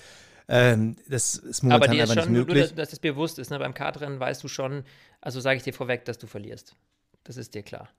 ähm, 0.47 0.95
das 1.09 1.35
ist 1.35 1.63
Aber 1.63 1.73
momentan 1.73 1.95
ist 1.97 2.01
einfach 2.11 2.23
schon, 2.23 2.33
nicht 2.33 2.37
nur, 2.37 2.45
möglich. 2.47 2.63
dass, 2.69 2.75
dass 2.75 2.89
das 2.91 2.99
bewusst 2.99 3.39
ist, 3.39 3.49
ne? 3.51 3.57
beim 3.59 3.73
Kartrennen 3.73 4.19
weißt 4.19 4.43
du 4.43 4.47
schon, 4.47 4.83
also 5.21 5.39
sage 5.39 5.57
ich 5.57 5.63
dir 5.63 5.73
vorweg, 5.73 6.05
dass 6.05 6.17
du 6.19 6.27
verlierst. 6.27 6.75
Das 7.25 7.37
ist 7.37 7.53
dir 7.53 7.63
klar. 7.63 7.89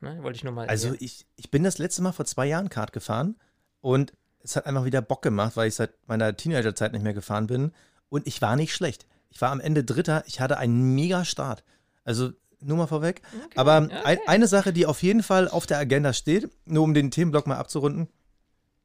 Ne? 0.00 0.22
Wollte 0.22 0.36
ich 0.36 0.44
nur 0.44 0.52
mal. 0.52 0.68
Also 0.68 0.94
ich, 1.00 1.26
ich 1.36 1.50
bin 1.50 1.64
das 1.64 1.78
letzte 1.78 2.02
Mal 2.02 2.12
vor 2.12 2.24
zwei 2.24 2.46
Jahren 2.46 2.68
Kart 2.68 2.92
gefahren 2.92 3.36
und 3.80 4.12
es 4.42 4.56
hat 4.56 4.66
einfach 4.66 4.84
wieder 4.84 5.02
Bock 5.02 5.22
gemacht, 5.22 5.56
weil 5.56 5.68
ich 5.68 5.74
seit 5.74 5.92
meiner 6.08 6.36
Teenagerzeit 6.36 6.92
nicht 6.92 7.02
mehr 7.02 7.14
gefahren 7.14 7.46
bin 7.46 7.72
und 8.08 8.26
ich 8.26 8.40
war 8.42 8.56
nicht 8.56 8.74
schlecht. 8.74 9.06
Ich 9.30 9.40
war 9.40 9.50
am 9.50 9.60
Ende 9.60 9.84
Dritter, 9.84 10.24
ich 10.26 10.40
hatte 10.40 10.58
einen 10.58 10.94
mega 10.94 11.24
Start. 11.24 11.64
Also 12.04 12.32
nur 12.60 12.76
mal 12.76 12.86
vorweg. 12.86 13.22
Aber 13.56 13.82
okay. 13.82 13.96
ein, 14.04 14.18
eine 14.26 14.46
Sache, 14.46 14.72
die 14.72 14.86
auf 14.86 15.02
jeden 15.02 15.22
Fall 15.22 15.48
auf 15.48 15.66
der 15.66 15.78
Agenda 15.78 16.12
steht, 16.12 16.50
nur 16.64 16.84
um 16.84 16.94
den 16.94 17.10
Themenblock 17.10 17.46
mal 17.46 17.56
abzurunden, 17.56 18.08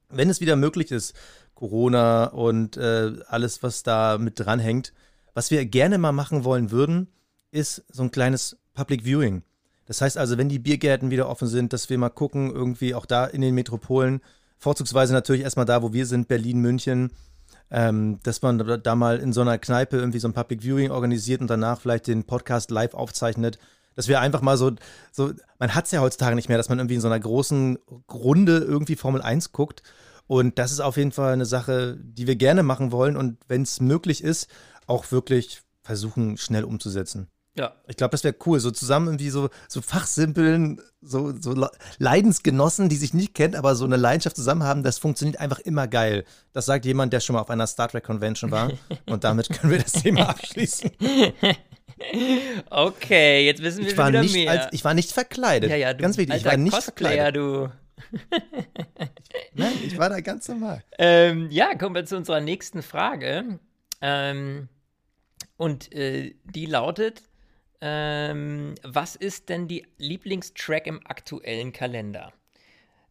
wenn 0.10 0.30
es 0.30 0.40
wieder 0.40 0.56
möglich 0.56 0.92
ist, 0.92 1.14
Corona 1.54 2.26
und 2.26 2.78
äh, 2.78 3.14
alles, 3.28 3.64
was 3.64 3.84
da 3.84 4.18
mit 4.18 4.40
dranhängt, 4.40 4.94
was 5.34 5.52
wir 5.52 5.66
gerne 5.66 5.98
mal 5.98 6.12
machen 6.12 6.44
wollen 6.44 6.72
würden, 6.72 7.12
ist 7.52 7.84
so 7.90 8.04
ein 8.04 8.12
kleines 8.12 8.58
Public 8.74 9.04
Viewing. 9.04 9.44
Das 9.88 10.02
heißt 10.02 10.18
also, 10.18 10.38
wenn 10.38 10.50
die 10.50 10.60
Biergärten 10.60 11.10
wieder 11.12 11.30
offen 11.30 11.48
sind, 11.48 11.74
dass 11.74 11.90
wir 11.90 11.98
mal 11.98 12.10
gucken, 12.10 12.52
irgendwie 12.52 12.94
auch 12.94 13.06
da 13.06 13.26
in 13.26 13.42
den 13.42 13.56
Metropolen, 13.56 14.22
vorzugsweise 14.60 15.14
natürlich 15.14 15.42
erstmal 15.42 15.66
da, 15.66 15.82
wo 15.82 15.94
wir 15.94 16.06
sind, 16.06 16.28
Berlin, 16.28 16.60
München, 16.60 17.12
ähm, 17.72 18.20
dass 18.24 18.42
man 18.42 18.82
da- 18.84 18.96
mal 18.96 19.20
in 19.20 19.34
so 19.34 19.42
einer 19.42 19.58
Kneipe 19.58 19.98
irgendwie 19.98 20.20
so 20.20 20.28
ein 20.28 20.34
Public 20.34 20.62
Viewing 20.62 20.92
organisiert 20.92 21.42
und 21.42 21.50
danach 21.50 21.82
vielleicht 21.82 22.08
den 22.08 22.24
Podcast 22.26 22.72
live 22.72 22.94
aufzeichnet. 22.94 23.60
Dass 23.96 24.08
wir 24.08 24.22
einfach 24.22 24.42
mal 24.42 24.58
so, 24.58 24.72
so 25.12 25.32
man 25.58 25.74
hat 25.74 25.86
es 25.86 25.92
ja 25.92 26.02
heutzutage 26.02 26.36
nicht 26.36 26.50
mehr, 26.50 26.58
dass 26.58 26.70
man 26.70 26.80
irgendwie 26.80 26.96
in 26.96 27.02
so 27.02 27.08
einer 27.08 27.20
großen 27.20 27.80
Runde 28.12 28.58
irgendwie 28.60 28.96
Formel 28.96 29.22
1 29.22 29.52
guckt. 29.54 29.82
Und 30.28 30.60
das 30.60 30.72
ist 30.72 30.82
auf 30.82 30.98
jeden 30.98 31.14
Fall 31.14 31.34
eine 31.34 31.46
Sache, 31.46 31.98
die 32.00 32.28
wir 32.28 32.36
gerne 32.36 32.62
machen 32.62 32.92
wollen 32.92 33.16
und 33.16 33.38
wenn 33.48 33.62
es 33.62 33.80
möglich 33.80 34.24
ist, 34.24 34.50
auch 34.86 35.12
wirklich 35.12 35.62
versuchen, 35.84 36.38
schnell 36.38 36.66
umzusetzen. 36.66 37.28
Ja. 37.58 37.76
Ich 37.88 37.98
glaube, 37.98 38.12
das 38.12 38.24
wäre 38.24 38.36
cool. 38.46 38.60
So 38.60 38.72
zusammen 38.72 39.08
irgendwie 39.08 39.30
so, 39.30 39.50
so 39.68 39.82
Fachsimpeln, 39.82 40.80
so, 41.02 41.34
so 41.40 41.54
Le- 41.54 41.72
Leidensgenossen, 41.98 42.90
die 42.90 42.96
sich 42.96 43.14
nicht 43.14 43.34
kennen, 43.34 43.56
aber 43.56 43.76
so 43.76 43.86
eine 43.86 43.96
Leidenschaft 43.98 44.36
zusammen 44.36 44.64
haben, 44.64 44.84
das 44.84 44.98
funktioniert 45.00 45.40
einfach 45.40 45.60
immer 45.60 45.88
geil. 45.88 46.24
Das 46.54 46.66
sagt 46.66 46.86
jemand, 46.86 47.14
der 47.14 47.20
schon 47.20 47.34
mal 47.36 47.42
auf 47.42 47.50
einer 47.50 47.68
Star 47.68 47.88
Trek 47.90 48.04
Convention 48.04 48.52
war. 48.52 48.72
Und 49.08 49.24
damit 49.24 49.50
können 49.50 49.72
wir 49.72 49.80
das 49.80 49.94
Thema 49.94 50.30
abschließen. 50.30 50.92
Okay, 52.70 53.46
jetzt 53.46 53.62
wissen 53.64 53.84
wir 53.84 53.88
Ich 53.92 53.98
war 53.98 54.10
wieder 54.10 54.22
nicht, 54.22 54.34
mehr. 54.36 54.52
als, 54.52 54.68
ich 54.72 54.84
war 54.86 54.94
nicht 54.94 55.12
verkleidet. 55.12 55.70
ja, 55.72 55.76
ja, 55.76 55.94
du, 55.94 56.02
ganz 56.04 56.18
wichtig, 56.18 56.36
ich 56.38 56.46
war 56.46 56.56
nicht 56.58 56.74
Cosplayer, 56.74 57.34
verkleidet. 57.34 57.36
du. 57.42 57.72
Nein, 59.56 59.74
ich 59.84 59.98
war 59.98 60.10
da 60.10 60.20
ganz 60.22 60.48
normal. 60.48 60.84
Ähm, 61.00 61.50
ja, 61.50 61.74
kommen 61.76 61.96
wir 61.96 62.06
zu 62.06 62.16
unserer 62.18 62.40
nächsten 62.40 62.84
Frage. 62.84 63.60
Ähm, 64.02 64.70
und 65.58 65.92
äh, 65.94 66.36
die 66.44 66.68
lautet: 66.68 67.24
ähm, 67.82 68.76
Was 68.84 69.16
ist 69.16 69.50
denn 69.50 69.68
die 69.68 69.86
Lieblingstrack 69.98 70.88
im 70.88 71.06
aktuellen 71.06 71.72
Kalender? 71.72 72.34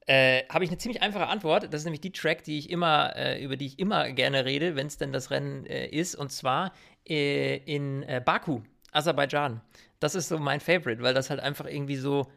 Äh, 0.06 0.44
Habe 0.48 0.64
ich 0.64 0.70
eine 0.70 0.78
ziemlich 0.78 1.02
einfache 1.02 1.26
Antwort. 1.26 1.64
Das 1.64 1.80
ist 1.80 1.84
nämlich 1.84 2.00
die 2.00 2.12
Track, 2.12 2.44
die 2.44 2.58
ich 2.58 2.70
immer, 2.70 3.14
äh, 3.16 3.42
über 3.42 3.56
die 3.56 3.66
ich 3.66 3.78
immer 3.78 4.10
gerne 4.12 4.44
rede, 4.44 4.76
wenn 4.76 4.86
es 4.86 4.98
denn 4.98 5.12
das 5.12 5.30
Rennen 5.30 5.66
äh, 5.66 5.86
ist. 5.88 6.14
Und 6.14 6.30
zwar 6.30 6.72
äh, 7.08 7.56
in 7.56 8.02
äh, 8.04 8.22
Baku, 8.24 8.62
Aserbaidschan. 8.92 9.60
Das 10.00 10.14
ist 10.14 10.28
so 10.28 10.38
mein 10.38 10.60
Favorite, 10.60 11.02
weil 11.02 11.14
das 11.14 11.30
halt 11.30 11.40
einfach 11.40 11.66
irgendwie 11.66 11.96
so 11.96 12.30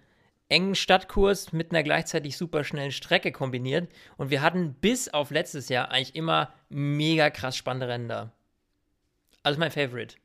engen 0.49 0.73
Stadtkurs 0.73 1.53
mit 1.53 1.71
einer 1.71 1.83
gleichzeitig 1.83 2.35
super 2.35 2.63
schnellen 2.63 2.91
Strecke 2.91 3.31
kombiniert. 3.31 3.91
Und 4.17 4.31
wir 4.31 4.41
hatten 4.41 4.73
bis 4.73 5.09
auf 5.09 5.29
letztes 5.29 5.69
Jahr 5.69 5.91
eigentlich 5.91 6.15
immer 6.15 6.53
mega 6.69 7.29
krass 7.29 7.55
spannende 7.55 7.87
Rennen 7.87 8.09
da. 8.09 8.33
Also 9.43 9.59
mein 9.59 9.71
Favorite. 9.71 10.15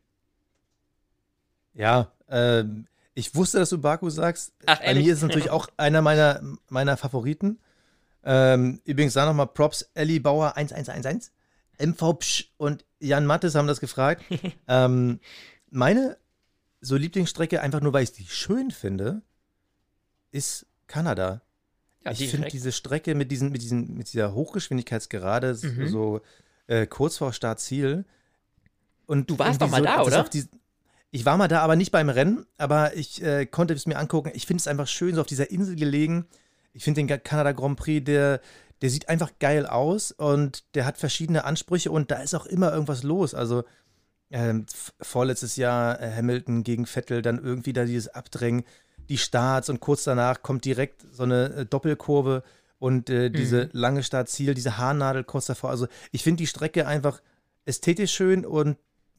Ja, 1.74 2.10
ähm, 2.28 2.86
ich 3.14 3.34
wusste, 3.34 3.58
dass 3.58 3.70
du 3.70 3.78
Baku 3.78 4.10
sagst. 4.10 4.52
Ach, 4.66 4.80
Bei 4.80 4.94
mir 4.94 5.12
ist 5.12 5.18
es 5.18 5.22
natürlich 5.22 5.50
auch 5.50 5.68
einer 5.76 6.02
meiner, 6.02 6.40
meiner 6.68 6.96
Favoriten. 6.96 7.58
Ähm, 8.24 8.80
übrigens 8.84 9.12
da 9.14 9.26
nochmal 9.26 9.48
Props, 9.48 9.88
Ellie 9.94 10.20
Bauer 10.20 10.56
1111, 10.56 11.30
MV 11.78 12.14
Psch 12.18 12.44
und 12.56 12.84
Jan 13.00 13.26
Mattes 13.26 13.54
haben 13.54 13.66
das 13.68 13.80
gefragt. 13.80 14.22
ähm, 14.68 15.20
meine 15.70 16.16
so 16.80 16.96
Lieblingsstrecke, 16.96 17.60
einfach 17.60 17.80
nur 17.80 17.92
weil 17.92 18.04
ich 18.04 18.12
die 18.12 18.24
schön 18.26 18.70
finde, 18.70 19.22
ist 20.30 20.66
Kanada. 20.86 21.40
Ja, 22.04 22.12
ich 22.12 22.28
finde 22.30 22.48
diese 22.48 22.72
Strecke 22.72 23.14
mit, 23.14 23.30
diesen, 23.30 23.50
mit, 23.50 23.62
diesen, 23.62 23.96
mit 23.96 24.12
dieser 24.12 24.34
Hochgeschwindigkeitsgerade, 24.34 25.54
so- 25.54 25.68
Mhm. 25.68 25.88
so 25.88 26.20
äh, 26.66 26.86
kurz 26.86 27.16
vor 27.18 27.32
Startziel. 27.32 28.04
Und 29.06 29.30
Du 29.30 29.38
warst 29.38 29.60
doch 29.62 29.70
mal 29.70 29.82
da, 29.82 29.98
das 29.98 30.06
oder? 30.06 30.20
auf 30.22 30.30
die- 30.30 30.46
Ich 31.14 31.24
war 31.24 31.36
mal 31.36 31.46
da, 31.46 31.60
aber 31.60 31.76
nicht 31.76 31.92
beim 31.92 32.08
Rennen, 32.08 32.44
aber 32.58 32.96
ich 32.96 33.22
äh, 33.22 33.46
konnte 33.46 33.72
es 33.72 33.86
mir 33.86 33.98
angucken. 33.98 34.32
Ich 34.34 34.46
finde 34.46 34.60
es 34.60 34.66
einfach 34.66 34.88
schön, 34.88 35.14
so 35.14 35.20
auf 35.20 35.28
dieser 35.28 35.48
Insel 35.48 35.76
gelegen. 35.76 36.26
Ich 36.72 36.82
finde 36.82 37.04
den 37.04 37.22
Kanada 37.22 37.52
Grand 37.52 37.78
Prix, 37.78 38.04
der, 38.04 38.40
der 38.82 38.90
sieht 38.90 39.08
einfach 39.08 39.30
geil 39.38 39.64
aus 39.64 40.10
und 40.10 40.64
der 40.74 40.84
hat 40.84 40.98
verschiedene 40.98 41.44
Ansprüche 41.44 41.92
und 41.92 42.10
da 42.10 42.16
ist 42.16 42.34
auch 42.34 42.46
immer 42.46 42.72
irgendwas 42.72 43.04
los. 43.04 43.32
Also 43.32 43.62
ähm, 44.32 44.66
vorletztes 45.00 45.54
Jahr 45.54 46.02
äh, 46.02 46.12
Hamilton 46.16 46.64
gegen 46.64 46.84
Vettel, 46.84 47.22
dann 47.22 47.38
irgendwie 47.38 47.72
da 47.72 47.84
dieses 47.84 48.08
Abdrängen, 48.08 48.64
die 49.08 49.18
Starts 49.18 49.68
und 49.68 49.78
kurz 49.78 50.02
danach 50.02 50.42
kommt 50.42 50.64
direkt 50.64 51.06
so 51.12 51.22
eine 51.22 51.44
äh, 51.44 51.64
Doppelkurve 51.64 52.42
und 52.80 53.08
äh, 53.08 53.30
diese 53.30 53.66
mhm. 53.66 53.70
lange 53.70 54.02
Startziel, 54.02 54.54
diese 54.54 54.78
Haarnadel 54.78 55.22
kurz 55.22 55.46
davor. 55.46 55.70
Also 55.70 55.86
ich 56.10 56.24
finde 56.24 56.38
die 56.38 56.48
Strecke 56.48 56.88
einfach 56.88 57.22
ästhetisch 57.66 58.12
schön 58.12 58.44
und 58.44 58.78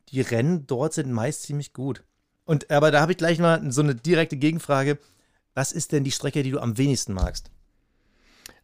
die 0.10 0.22
Rennen 0.22 0.68
dort 0.68 0.94
sind 0.94 1.12
meist 1.12 1.44
ziemlich 1.44 1.74
gut. 1.74 2.04
Und 2.46 2.70
aber 2.72 2.92
da 2.92 3.02
habe 3.02 3.12
ich 3.12 3.18
gleich 3.18 3.40
mal 3.40 3.72
so 3.72 3.82
eine 3.82 3.96
direkte 3.96 4.38
Gegenfrage. 4.38 5.00
Was 5.54 5.72
ist 5.72 5.92
denn 5.92 6.04
die 6.04 6.12
Strecke, 6.12 6.44
die 6.44 6.52
du 6.52 6.60
am 6.60 6.78
wenigsten 6.78 7.14
magst? 7.14 7.50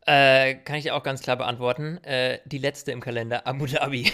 Äh, 0.05 0.55
kann 0.55 0.77
ich 0.77 0.91
auch 0.91 1.03
ganz 1.03 1.21
klar 1.21 1.37
beantworten. 1.37 2.03
Äh, 2.03 2.39
die 2.45 2.57
letzte 2.57 2.91
im 2.91 3.01
Kalender, 3.01 3.45
Abu 3.47 3.65
Dhabi. 3.65 4.11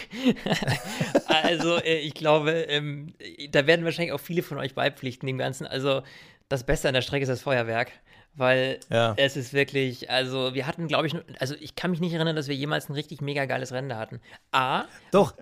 also, 1.28 1.78
äh, 1.78 2.00
ich 2.00 2.14
glaube, 2.14 2.52
ähm, 2.52 3.14
da 3.52 3.68
werden 3.68 3.86
wahrscheinlich 3.86 4.12
auch 4.12 4.20
viele 4.20 4.44
von 4.44 4.58
euch 4.58 4.76
beipflichten, 4.76 5.28
dem 5.28 5.38
Ganzen. 5.38 5.66
Also, 5.66 6.04
das 6.50 6.66
Beste 6.66 6.88
an 6.88 6.94
der 6.94 7.02
Strecke 7.02 7.24
ist 7.24 7.30
das 7.30 7.42
Feuerwerk 7.42 7.92
weil 8.38 8.79
ja. 8.89 9.13
es 9.17 9.36
ist 9.36 9.51
wirklich, 9.51 10.10
also 10.10 10.53
wir 10.53 10.67
hatten, 10.67 10.88
glaube 10.88 11.08
ich, 11.08 11.15
also 11.39 11.56
ich 11.60 11.75
kann 11.75 11.91
mich 11.91 12.00
nicht 12.00 12.13
erinnern, 12.13 12.36
dass 12.36 12.48
wir 12.48 12.56
jemals 12.56 12.88
ein 12.88 12.94
richtig 12.94 13.20
mega 13.20 13.46
geiles 13.46 13.72
Rennen 13.72 13.96
hatten. 13.96 14.22
A. 14.51 14.86
Doch, 15.12 15.34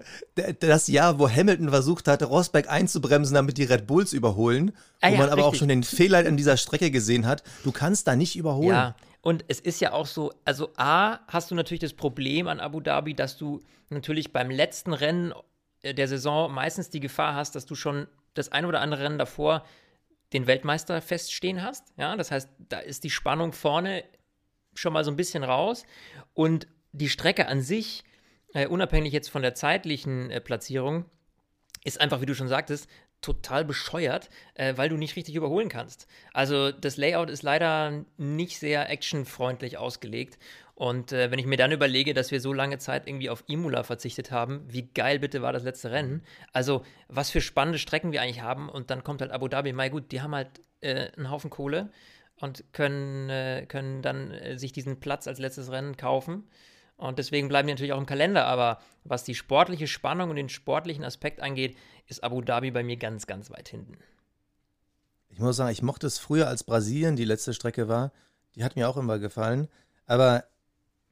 das 0.62 0.88
Jahr, 0.88 1.20
wo 1.20 1.30
Hamilton 1.30 1.70
versucht 1.70 2.08
hatte, 2.08 2.26
Rosberg 2.26 2.70
einzubremsen, 2.70 3.36
damit 3.36 3.58
die 3.58 3.66
Red 3.66 3.86
Bulls 3.86 4.14
überholen, 4.14 4.72
ah, 5.02 5.10
wo 5.10 5.14
ja, 5.14 5.20
man 5.20 5.30
aber 5.30 5.38
richtig. 5.38 5.46
auch 5.46 5.56
schon 5.56 5.68
den 5.68 5.84
Fehler 5.84 6.26
in 6.26 6.38
dieser 6.38 6.58
Strecke 6.58 6.90
gesehen 6.90 7.28
hat, 7.28 7.44
du 7.64 7.72
kannst 7.72 8.08
da 8.08 8.16
nicht 8.16 8.38
überholen. 8.38 8.70
Ja, 8.70 8.96
und 9.22 9.44
es 9.48 9.60
ist 9.60 9.82
ja 9.82 9.92
auch 9.92 10.06
so, 10.06 10.32
also 10.46 10.70
A, 10.78 11.20
hast 11.28 11.52
du 11.52 11.56
natürlich 11.56 11.82
das 11.82 11.94
Problem 11.94 12.48
an 12.48 12.60
Abu 12.60 12.80
Dhabi, 12.80 13.14
dass 13.14 13.38
du 13.38 13.60
natürlich 13.90 14.32
beim 14.32 14.50
letzten 14.50 14.94
Rennen 14.94 15.34
äh, 15.82 15.94
der 15.94 16.08
Saison 16.08 16.54
meistens 16.54 16.90
die 16.90 17.00
Gefahr 17.00 17.36
hast, 17.36 17.56
dass 17.56 17.66
du 17.66 17.76
schon 17.76 18.08
das 18.36 18.52
ein 18.52 18.66
oder 18.66 18.82
andere 18.82 19.04
Rennen 19.04 19.18
davor 19.18 19.66
den 20.34 20.48
Weltmeister 20.48 21.02
feststehen 21.02 21.64
hast. 21.64 21.94
Ja, 21.98 22.16
das 22.16 22.32
heißt, 22.32 22.50
da 22.58 22.80
ist 22.80 23.04
die 23.04 23.10
Spannung 23.10 23.54
vorne 23.54 24.04
schon 24.74 24.94
mal 24.94 25.04
so 25.04 25.12
ein 25.12 25.18
bisschen 25.18 25.44
raus. 25.44 25.86
Und 26.34 26.68
die 26.92 27.10
Strecke 27.10 27.48
an 27.48 27.62
sich, 27.62 28.04
äh, 28.54 28.68
unabhängig 28.68 29.14
jetzt 29.14 29.30
von 29.30 29.42
der 29.42 29.56
zeitlichen 29.56 30.32
äh, 30.32 30.42
Platzierung, 30.42 31.06
ist 31.84 32.02
einfach, 32.02 32.22
wie 32.22 32.26
du 32.26 32.36
schon 32.36 32.48
sagtest, 32.48 32.90
total 33.22 33.66
bescheuert, 33.66 34.30
äh, 34.54 34.76
weil 34.78 34.90
du 34.90 34.98
nicht 34.98 35.16
richtig 35.16 35.36
überholen 35.36 35.70
kannst. 35.70 36.08
Also 36.34 36.72
das 36.72 36.98
Layout 36.98 37.30
ist 37.30 37.44
leider 37.44 38.06
nicht 38.18 38.60
sehr 38.60 38.90
actionfreundlich 38.90 39.78
ausgelegt 39.78 40.38
und 40.76 41.14
äh, 41.14 41.32
wenn 41.32 41.40
ich 41.40 41.46
mir 41.46 41.56
dann 41.56 41.72
überlege, 41.72 42.14
dass 42.14 42.32
wir 42.32 42.42
so 42.42 42.52
lange 42.52 42.78
Zeit 42.80 43.08
irgendwie 43.08 43.30
auf 43.30 43.46
Imula 43.48 43.84
verzichtet 43.84 44.32
haben, 44.32 44.66
wie 44.68 44.84
geil 44.84 45.20
bitte 45.20 45.42
war 45.42 45.54
das 45.54 45.64
letzte 45.64 45.92
Rennen? 45.92 46.22
Also, 46.52 46.84
was 47.08 47.30
für 47.30 47.40
spannende 47.40 47.80
Strecken 47.80 48.12
wir 48.12 48.22
eigentlich 48.22 48.42
haben. 48.42 48.68
Und 48.68 48.90
dann 48.90 49.04
kommt 49.04 49.22
halt 49.22 49.32
Abu 49.32 49.48
Dhabi. 49.48 49.72
Mai 49.72 49.88
gut, 49.88 50.12
die 50.12 50.22
haben 50.22 50.36
halt 50.36 50.50
äh, 50.82 51.12
einen 51.16 51.32
Haufen 51.32 51.50
Kohle 51.50 51.92
und 52.42 52.66
können, 52.74 53.30
äh, 53.30 53.66
können 53.68 54.02
dann 54.02 54.32
äh, 54.32 54.58
sich 54.58 54.74
diesen 54.74 55.00
Platz 55.00 55.28
als 55.28 55.40
letztes 55.40 55.72
Rennen 55.72 55.96
kaufen. 55.96 56.44
Und 56.98 57.20
deswegen 57.20 57.48
bleiben 57.48 57.68
die 57.68 57.74
natürlich 57.74 57.94
auch 57.94 58.00
im 58.00 58.06
Kalender. 58.06 58.46
Aber 58.46 58.82
was 59.06 59.24
die 59.24 59.36
sportliche 59.36 59.88
Spannung 59.88 60.30
und 60.30 60.36
den 60.36 60.50
sportlichen 60.50 61.06
Aspekt 61.06 61.40
angeht, 61.40 61.78
ist 62.06 62.22
Abu 62.22 62.42
Dhabi 62.42 62.72
bei 62.72 62.84
mir 62.84 62.98
ganz, 62.98 63.28
ganz 63.28 63.50
weit 63.50 63.70
hinten. 63.70 63.98
Ich 65.30 65.40
muss 65.40 65.56
sagen, 65.56 65.72
ich 65.72 65.82
mochte 65.82 66.08
es 66.08 66.20
früher, 66.20 66.50
als 66.50 66.66
Brasilien 66.66 67.16
die 67.16 67.26
letzte 67.26 67.54
Strecke 67.54 67.88
war. 67.88 68.12
Die 68.56 68.64
hat 68.66 68.76
mir 68.76 68.90
auch 68.90 68.98
immer 68.98 69.20
gefallen. 69.20 69.70
Aber 70.06 70.44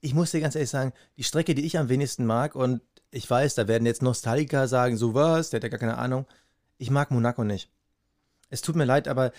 ich 0.03 0.13
muss 0.13 0.31
dir 0.31 0.41
ganz 0.41 0.55
ehrlich 0.55 0.69
sagen, 0.69 0.91
die 1.17 1.23
Strecke, 1.23 1.55
die 1.55 1.65
ich 1.65 1.77
am 1.77 1.87
wenigsten 1.87 2.25
mag, 2.25 2.55
und 2.55 2.81
ich 3.09 3.29
weiß, 3.29 3.55
da 3.55 3.67
werden 3.67 3.85
jetzt 3.85 4.01
Nostalgiker 4.01 4.67
sagen, 4.67 4.97
so 4.97 5.13
was, 5.13 5.49
der 5.49 5.59
hat 5.59 5.63
ja 5.63 5.69
gar 5.69 5.79
keine 5.79 5.97
Ahnung. 5.97 6.25
Ich 6.77 6.91
mag 6.91 7.09
Monaco 7.09 7.43
nicht. 7.43 7.69
Es 8.49 8.61
tut 8.61 8.75
mir 8.75 8.85
leid, 8.85 9.07
aber 9.07 9.31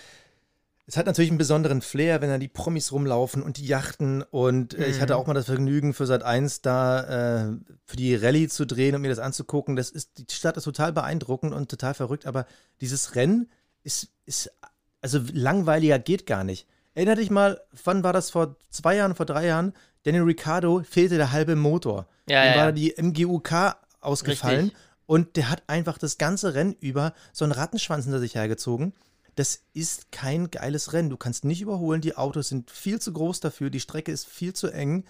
es 0.86 0.96
hat 0.96 1.06
natürlich 1.06 1.30
einen 1.30 1.38
besonderen 1.38 1.82
Flair, 1.82 2.22
wenn 2.22 2.30
da 2.30 2.38
die 2.38 2.48
Promis 2.48 2.92
rumlaufen 2.92 3.42
und 3.42 3.58
die 3.58 3.66
Yachten. 3.66 4.22
Und 4.22 4.74
äh, 4.74 4.78
mhm. 4.78 4.84
ich 4.84 5.00
hatte 5.00 5.14
mhm. 5.14 5.20
auch 5.20 5.26
mal 5.26 5.34
das 5.34 5.46
Vergnügen, 5.46 5.92
für 5.92 6.06
Sat 6.06 6.22
1 6.22 6.62
da 6.62 7.48
äh, 7.48 7.56
für 7.84 7.96
die 7.96 8.14
Rallye 8.14 8.48
zu 8.48 8.66
drehen 8.66 8.94
und 8.94 9.02
mir 9.02 9.08
das 9.08 9.18
anzugucken. 9.18 9.76
Das 9.76 9.90
ist, 9.90 10.12
die 10.16 10.34
Stadt 10.34 10.56
ist 10.56 10.64
total 10.64 10.92
beeindruckend 10.92 11.52
und 11.52 11.70
total 11.70 11.92
verrückt, 11.92 12.26
aber 12.26 12.46
dieses 12.80 13.16
Rennen 13.16 13.50
ist, 13.82 14.08
ist 14.24 14.50
also 15.02 15.20
langweiliger 15.32 15.98
geht 15.98 16.26
gar 16.26 16.44
nicht. 16.44 16.66
Erinner 16.94 17.16
dich 17.16 17.30
mal, 17.30 17.60
wann 17.84 18.02
war 18.02 18.14
das 18.14 18.30
vor 18.30 18.56
zwei 18.70 18.96
Jahren, 18.96 19.14
vor 19.14 19.26
drei 19.26 19.46
Jahren? 19.46 19.74
Daniel 20.04 20.22
Ricciardo 20.22 20.82
fehlte 20.82 21.16
der 21.16 21.32
halbe 21.32 21.56
Motor. 21.56 22.06
Ja, 22.28 22.44
Dann 22.44 22.54
ja. 22.54 22.64
war 22.64 22.72
die 22.72 22.94
MGUK 22.96 23.76
ausgefallen 24.00 24.66
Richtig. 24.66 24.78
und 25.06 25.36
der 25.36 25.50
hat 25.50 25.62
einfach 25.66 25.98
das 25.98 26.18
ganze 26.18 26.54
Rennen 26.54 26.76
über 26.80 27.14
so 27.32 27.44
einen 27.44 27.52
Rattenschwanz 27.52 28.04
hinter 28.04 28.20
sich 28.20 28.34
hergezogen. 28.34 28.94
Das 29.34 29.64
ist 29.72 30.12
kein 30.12 30.50
geiles 30.50 30.92
Rennen. 30.92 31.10
Du 31.10 31.16
kannst 31.16 31.44
nicht 31.44 31.60
überholen. 31.60 32.00
Die 32.00 32.16
Autos 32.16 32.50
sind 32.50 32.70
viel 32.70 33.00
zu 33.00 33.12
groß 33.12 33.40
dafür. 33.40 33.68
Die 33.70 33.80
Strecke 33.80 34.12
ist 34.12 34.28
viel 34.28 34.52
zu 34.52 34.68
eng. 34.68 35.04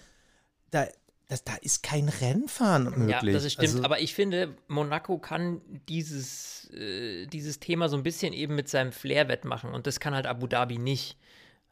Da, 0.71 0.87
das, 1.29 1.45
da 1.45 1.55
ist 1.61 1.83
kein 1.83 2.09
Rennfahren 2.09 2.85
möglich. 2.85 3.11
Ja, 3.11 3.21
das 3.21 3.53
stimmt. 3.53 3.69
Also, 3.69 3.85
aber 3.85 4.01
ich 4.01 4.15
finde, 4.15 4.57
Monaco 4.67 5.19
kann 5.19 5.61
dieses, 5.89 6.71
äh, 6.73 7.27
dieses 7.27 7.61
Thema 7.61 7.89
so 7.89 7.97
ein 7.97 8.03
bisschen 8.03 8.33
eben 8.33 8.55
mit 8.55 8.69
seinem 8.69 8.93
Flair 8.93 9.29
wettmachen. 9.29 9.71
Und 9.75 9.87
das 9.87 10.01
kann 10.01 10.15
halt 10.15 10.27
Abu 10.27 10.47
Dhabi 10.47 10.79
nicht. 10.79 11.19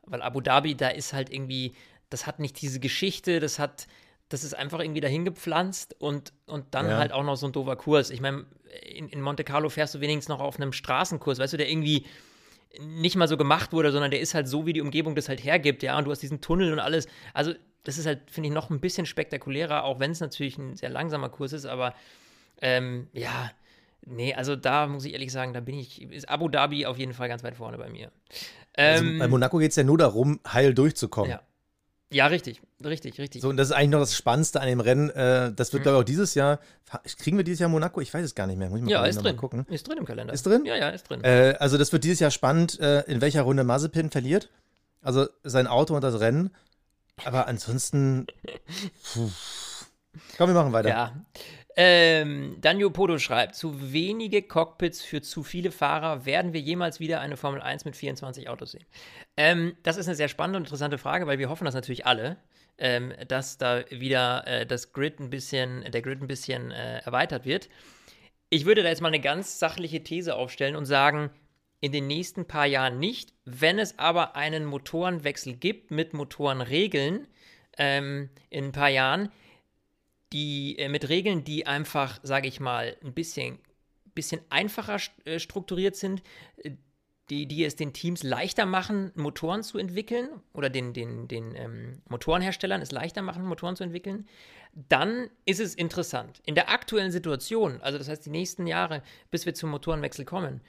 Weil 0.04 0.20
Abu 0.20 0.40
Dhabi, 0.40 0.74
da 0.74 0.88
ist 0.88 1.14
halt 1.14 1.32
irgendwie, 1.32 1.74
das 2.12 2.26
hat 2.26 2.38
nicht 2.38 2.60
diese 2.60 2.80
Geschichte, 2.80 3.40
das 3.40 3.58
hat, 3.58 3.86
das 4.28 4.44
ist 4.44 4.54
einfach 4.54 4.80
irgendwie 4.80 5.00
dahin 5.00 5.24
gepflanzt 5.24 5.96
und, 5.98 6.32
und 6.46 6.74
dann 6.74 6.88
ja. 6.88 6.98
halt 6.98 7.12
auch 7.12 7.24
noch 7.24 7.36
so 7.36 7.46
ein 7.46 7.52
doofer 7.52 7.76
Kurs. 7.76 8.10
Ich 8.10 8.20
meine, 8.20 8.46
in, 8.82 9.08
in 9.08 9.20
Monte 9.20 9.44
Carlo 9.44 9.68
fährst 9.68 9.94
du 9.94 10.00
wenigstens 10.00 10.28
noch 10.28 10.40
auf 10.40 10.56
einem 10.56 10.72
Straßenkurs, 10.72 11.38
weißt 11.38 11.52
du, 11.52 11.56
der 11.56 11.70
irgendwie 11.70 12.06
nicht 12.80 13.16
mal 13.16 13.28
so 13.28 13.36
gemacht 13.36 13.72
wurde, 13.72 13.92
sondern 13.92 14.10
der 14.10 14.20
ist 14.20 14.34
halt 14.34 14.48
so, 14.48 14.66
wie 14.66 14.72
die 14.72 14.80
Umgebung 14.80 15.14
das 15.14 15.28
halt 15.28 15.44
hergibt, 15.44 15.82
ja, 15.82 15.98
und 15.98 16.04
du 16.04 16.10
hast 16.10 16.22
diesen 16.22 16.40
Tunnel 16.40 16.72
und 16.72 16.78
alles. 16.78 17.06
Also, 17.34 17.52
das 17.84 17.98
ist 17.98 18.06
halt, 18.06 18.30
finde 18.30 18.48
ich, 18.48 18.54
noch 18.54 18.70
ein 18.70 18.80
bisschen 18.80 19.06
spektakulärer, 19.06 19.84
auch 19.84 19.98
wenn 19.98 20.12
es 20.12 20.20
natürlich 20.20 20.56
ein 20.56 20.76
sehr 20.76 20.88
langsamer 20.88 21.28
Kurs 21.28 21.52
ist, 21.52 21.66
aber 21.66 21.94
ähm, 22.60 23.08
ja, 23.12 23.50
nee, 24.06 24.34
also 24.34 24.56
da 24.56 24.86
muss 24.86 25.04
ich 25.04 25.12
ehrlich 25.12 25.32
sagen, 25.32 25.52
da 25.52 25.60
bin 25.60 25.78
ich, 25.78 26.00
ist 26.00 26.28
Abu 26.28 26.48
Dhabi 26.48 26.86
auf 26.86 26.96
jeden 26.96 27.12
Fall 27.12 27.28
ganz 27.28 27.42
weit 27.42 27.56
vorne 27.56 27.76
bei 27.76 27.90
mir. 27.90 28.10
Also 28.74 29.04
ähm, 29.04 29.18
bei 29.18 29.28
Monaco 29.28 29.58
geht 29.58 29.70
es 29.70 29.76
ja 29.76 29.82
nur 29.82 29.98
darum, 29.98 30.40
heil 30.50 30.72
durchzukommen. 30.72 31.32
Ja. 31.32 31.42
Ja, 32.12 32.26
richtig, 32.26 32.60
richtig, 32.84 33.18
richtig. 33.18 33.42
So, 33.42 33.48
und 33.48 33.56
das 33.56 33.68
ist 33.68 33.74
eigentlich 33.74 33.90
noch 33.90 34.00
das 34.00 34.14
Spannendste 34.14 34.60
an 34.60 34.68
dem 34.68 34.80
Rennen. 34.80 35.10
Äh, 35.10 35.52
das 35.52 35.72
wird, 35.72 35.80
mhm. 35.80 35.84
glaube 35.84 35.98
ich, 35.98 36.00
auch 36.02 36.04
dieses 36.04 36.34
Jahr. 36.34 36.60
Kriegen 37.18 37.36
wir 37.36 37.44
dieses 37.44 37.60
Jahr 37.60 37.68
Monaco? 37.68 38.00
Ich 38.00 38.12
weiß 38.12 38.24
es 38.24 38.34
gar 38.34 38.46
nicht 38.46 38.58
mehr. 38.58 38.68
Muss 38.68 38.80
ich 38.80 38.84
mal 38.84 38.90
ja, 38.90 39.04
ist 39.04 39.22
drin. 39.22 39.36
gucken. 39.36 39.66
Ist 39.70 39.88
drin 39.88 39.98
im 39.98 40.04
Kalender. 40.04 40.32
Ist 40.32 40.44
drin? 40.44 40.64
Ja, 40.64 40.76
ja, 40.76 40.90
ist 40.90 41.08
drin. 41.08 41.24
Äh, 41.24 41.56
also, 41.58 41.78
das 41.78 41.92
wird 41.92 42.04
dieses 42.04 42.20
Jahr 42.20 42.30
spannend, 42.30 42.78
äh, 42.80 43.00
in 43.02 43.20
welcher 43.20 43.42
Runde 43.42 43.64
Mazepin 43.64 44.10
verliert. 44.10 44.50
Also, 45.00 45.26
sein 45.42 45.66
Auto 45.66 45.94
und 45.94 46.04
das 46.04 46.20
Rennen. 46.20 46.50
Aber 47.24 47.46
ansonsten. 47.48 48.26
Puh. 49.14 49.30
Komm, 50.36 50.50
wir 50.50 50.54
machen 50.54 50.72
weiter. 50.72 50.88
Ja. 50.90 51.12
Ähm, 51.74 52.58
Danjo 52.60 52.90
Podo 52.90 53.18
schreibt, 53.18 53.54
zu 53.54 53.92
wenige 53.92 54.42
Cockpits 54.42 55.02
für 55.02 55.22
zu 55.22 55.42
viele 55.42 55.70
Fahrer 55.70 56.26
werden 56.26 56.52
wir 56.52 56.60
jemals 56.60 57.00
wieder 57.00 57.20
eine 57.20 57.36
Formel 57.36 57.62
1 57.62 57.84
mit 57.86 57.96
24 57.96 58.48
Autos 58.48 58.72
sehen. 58.72 58.84
Ähm, 59.36 59.76
das 59.82 59.96
ist 59.96 60.06
eine 60.06 60.16
sehr 60.16 60.28
spannende 60.28 60.58
und 60.58 60.64
interessante 60.64 60.98
Frage, 60.98 61.26
weil 61.26 61.38
wir 61.38 61.48
hoffen 61.48 61.64
das 61.64 61.74
natürlich 61.74 62.04
alle, 62.04 62.36
ähm, 62.76 63.14
dass 63.26 63.56
da 63.56 63.84
wieder 63.90 64.46
äh, 64.46 64.66
das 64.66 64.92
Grid 64.92 65.18
ein 65.18 65.30
bisschen, 65.30 65.90
der 65.90 66.02
Grid 66.02 66.20
ein 66.20 66.28
bisschen 66.28 66.70
äh, 66.72 66.98
erweitert 66.98 67.46
wird. 67.46 67.70
Ich 68.50 68.66
würde 68.66 68.82
da 68.82 68.90
jetzt 68.90 69.00
mal 69.00 69.08
eine 69.08 69.20
ganz 69.20 69.58
sachliche 69.58 70.02
These 70.02 70.36
aufstellen 70.36 70.76
und 70.76 70.84
sagen, 70.84 71.30
in 71.80 71.90
den 71.90 72.06
nächsten 72.06 72.46
paar 72.46 72.66
Jahren 72.66 72.98
nicht. 72.98 73.32
Wenn 73.44 73.78
es 73.78 73.98
aber 73.98 74.36
einen 74.36 74.66
Motorenwechsel 74.66 75.54
gibt 75.54 75.90
mit 75.90 76.12
Motorenregeln 76.12 77.26
ähm, 77.78 78.28
in 78.50 78.66
ein 78.66 78.72
paar 78.72 78.90
Jahren, 78.90 79.32
die 80.32 80.78
äh, 80.78 80.88
mit 80.88 81.08
Regeln, 81.08 81.44
die 81.44 81.66
einfach, 81.66 82.18
sage 82.22 82.48
ich 82.48 82.60
mal, 82.60 82.96
ein 83.04 83.12
bisschen, 83.12 83.58
bisschen 84.14 84.40
einfacher 84.50 84.98
äh, 85.24 85.38
strukturiert 85.38 85.96
sind, 85.96 86.22
äh, 86.56 86.72
die, 87.30 87.46
die 87.46 87.64
es 87.64 87.76
den 87.76 87.92
Teams 87.92 88.22
leichter 88.22 88.66
machen, 88.66 89.12
Motoren 89.14 89.62
zu 89.62 89.78
entwickeln 89.78 90.28
oder 90.52 90.68
den, 90.68 90.92
den, 90.92 91.28
den 91.28 91.54
ähm, 91.54 92.02
Motorenherstellern 92.08 92.82
es 92.82 92.90
leichter 92.90 93.22
machen, 93.22 93.44
Motoren 93.44 93.76
zu 93.76 93.84
entwickeln, 93.84 94.26
dann 94.74 95.30
ist 95.44 95.60
es 95.60 95.74
interessant. 95.74 96.42
In 96.44 96.54
der 96.54 96.70
aktuellen 96.70 97.12
Situation, 97.12 97.80
also 97.80 97.98
das 97.98 98.08
heißt 98.08 98.26
die 98.26 98.30
nächsten 98.30 98.66
Jahre, 98.66 99.02
bis 99.30 99.46
wir 99.46 99.54
zum 99.54 99.70
Motorenwechsel 99.70 100.24
kommen, 100.24 100.60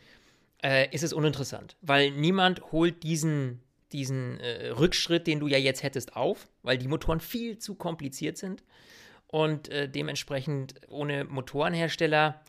äh, 0.64 0.94
ist 0.94 1.04
es 1.04 1.12
uninteressant, 1.12 1.76
weil 1.82 2.12
niemand 2.12 2.72
holt 2.72 3.04
diesen, 3.04 3.62
diesen 3.92 4.40
äh, 4.40 4.70
Rückschritt, 4.70 5.28
den 5.28 5.40
du 5.40 5.48
ja 5.48 5.58
jetzt 5.58 5.84
hättest, 5.84 6.16
auf, 6.16 6.48
weil 6.62 6.78
die 6.78 6.88
Motoren 6.88 7.20
viel 7.20 7.58
zu 7.58 7.76
kompliziert 7.76 8.38
sind 8.38 8.64
und 9.34 9.68
äh, 9.70 9.90
dementsprechend 9.90 10.76
ohne 10.90 11.24
Motorenhersteller 11.24 12.40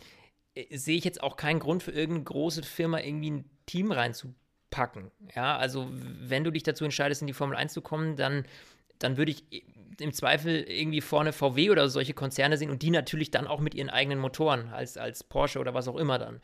äh, 0.54 0.76
sehe 0.76 0.98
ich 0.98 1.04
jetzt 1.04 1.22
auch 1.22 1.38
keinen 1.38 1.58
Grund 1.58 1.82
für 1.82 1.92
irgendeine 1.92 2.24
große 2.24 2.62
Firma 2.62 3.00
irgendwie 3.00 3.30
ein 3.30 3.50
Team 3.64 3.90
reinzupacken. 3.90 5.10
Ja, 5.34 5.56
also 5.56 5.88
wenn 5.90 6.44
du 6.44 6.50
dich 6.50 6.62
dazu 6.62 6.84
entscheidest, 6.84 7.22
in 7.22 7.26
die 7.26 7.32
Formel 7.32 7.56
1 7.56 7.72
zu 7.72 7.80
kommen, 7.80 8.16
dann, 8.16 8.44
dann 8.98 9.16
würde 9.16 9.30
ich 9.30 9.64
im 9.98 10.12
Zweifel 10.12 10.62
irgendwie 10.64 11.00
vorne 11.00 11.32
VW 11.32 11.70
oder 11.70 11.88
solche 11.88 12.12
Konzerne 12.12 12.58
sehen 12.58 12.68
und 12.68 12.82
die 12.82 12.90
natürlich 12.90 13.30
dann 13.30 13.46
auch 13.46 13.60
mit 13.60 13.74
ihren 13.74 13.88
eigenen 13.88 14.18
Motoren 14.18 14.68
als, 14.68 14.98
als 14.98 15.24
Porsche 15.24 15.60
oder 15.60 15.72
was 15.72 15.88
auch 15.88 15.96
immer 15.96 16.18
dann. 16.18 16.42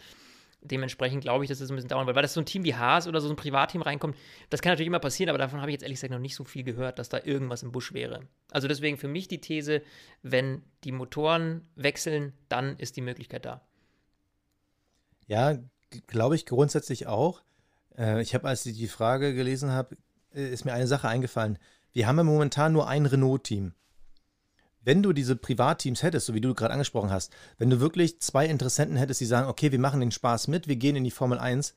Dementsprechend 0.63 1.23
glaube 1.23 1.45
ich, 1.45 1.49
dass 1.49 1.59
das 1.59 1.71
ein 1.71 1.77
bisschen 1.77 1.89
dauern 1.89 2.07
wird, 2.07 2.17
weil 2.17 2.23
das 2.23 2.35
so 2.35 2.41
ein 2.41 2.47
Team 2.47 2.65
wie 2.65 2.75
Haas 2.75 3.09
oder 3.09 3.21
so 3.21 3.31
ein 3.31 3.37
Privatteam 3.37 3.81
reinkommt. 3.81 4.17
Das 4.51 4.61
kann 4.61 4.73
natürlich 4.73 4.89
immer 4.89 4.99
passieren, 4.99 5.31
aber 5.31 5.39
davon 5.39 5.61
habe 5.61 5.71
ich 5.71 5.75
jetzt 5.75 5.83
ehrlich 5.83 5.97
gesagt 5.97 6.13
noch 6.13 6.19
nicht 6.19 6.35
so 6.35 6.45
viel 6.45 6.65
gehört, 6.65 6.99
dass 6.99 7.09
da 7.09 7.21
irgendwas 7.25 7.63
im 7.63 7.73
Busch 7.73 7.95
wäre. 7.95 8.21
Also 8.51 8.69
deswegen 8.69 8.99
für 8.99 9.09
mich 9.09 9.27
die 9.27 9.41
These, 9.41 9.83
wenn 10.23 10.63
die 10.85 10.93
Motoren 10.93 11.67
wechseln, 11.77 12.35
dann 12.51 12.77
ist 12.77 12.97
die 12.97 13.01
Möglichkeit 13.01 13.47
da. 13.47 13.63
Ja, 15.27 15.59
glaube 16.07 16.35
ich 16.35 16.45
grundsätzlich 16.45 17.07
auch. 17.07 17.43
Äh, 17.97 18.21
ich 18.21 18.35
habe, 18.35 18.49
als 18.49 18.67
ich 18.67 18.77
die 18.77 18.89
Frage 18.89 19.35
gelesen 19.35 19.71
habe, 19.71 19.97
äh, 20.35 20.49
ist 20.49 20.65
mir 20.65 20.75
eine 20.75 20.87
Sache 20.87 21.09
eingefallen. 21.09 21.59
Wir 21.93 22.07
haben 22.07 22.19
ja 22.19 22.25
momentan 22.25 22.73
nur 22.73 22.87
ein 22.87 23.07
Renault-Team 23.07 23.73
wenn 24.83 25.03
du 25.03 25.13
diese 25.13 25.37
Privatteams 25.37 26.03
hättest, 26.03 26.27
so 26.27 26.35
wie 26.35 26.41
du 26.41 26.55
gerade 26.55 26.73
angesprochen 26.73 27.11
hast, 27.11 27.33
wenn 27.59 27.71
du 27.71 27.81
wirklich 27.81 28.21
zwei 28.21 28.47
Interessenten 28.47 28.97
hättest, 28.97 29.21
die 29.21 29.27
sagen, 29.27 29.49
okay, 29.49 29.73
wir 29.73 29.79
machen 29.79 30.01
den 30.01 30.11
Spaß 30.11 30.49
mit, 30.49 30.69
wir 30.69 30.77
gehen 30.77 30.97
in 30.97 31.05
die 31.05 31.11
Formel 31.11 31.39
1, 31.39 31.75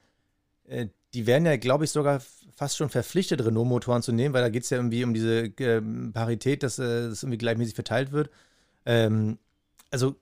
äh, 0.65 0.87
die 1.13 1.27
wären 1.27 1.45
ja, 1.45 1.57
glaube 1.57 1.83
ich, 1.83 1.91
sogar 1.91 2.21
fast 2.55 2.77
schon 2.77 2.89
verpflichtet, 2.89 3.43
Renault-Motoren 3.45 4.01
zu 4.01 4.11
nehmen, 4.11 4.33
weil 4.33 4.41
da 4.41 4.49
geht 4.49 4.63
es 4.63 4.69
ja 4.69 4.77
irgendwie 4.77 5.03
um 5.03 5.13
diese 5.13 5.45
äh, 5.45 5.81
Parität, 6.11 6.63
dass 6.63 6.79
äh, 6.79 7.09
das 7.09 7.23
irgendwie 7.23 7.37
gleichmäßig 7.37 7.75
verteilt 7.75 8.11
wird. 8.11 8.29
Ähm, 8.85 9.37
also 9.91 10.15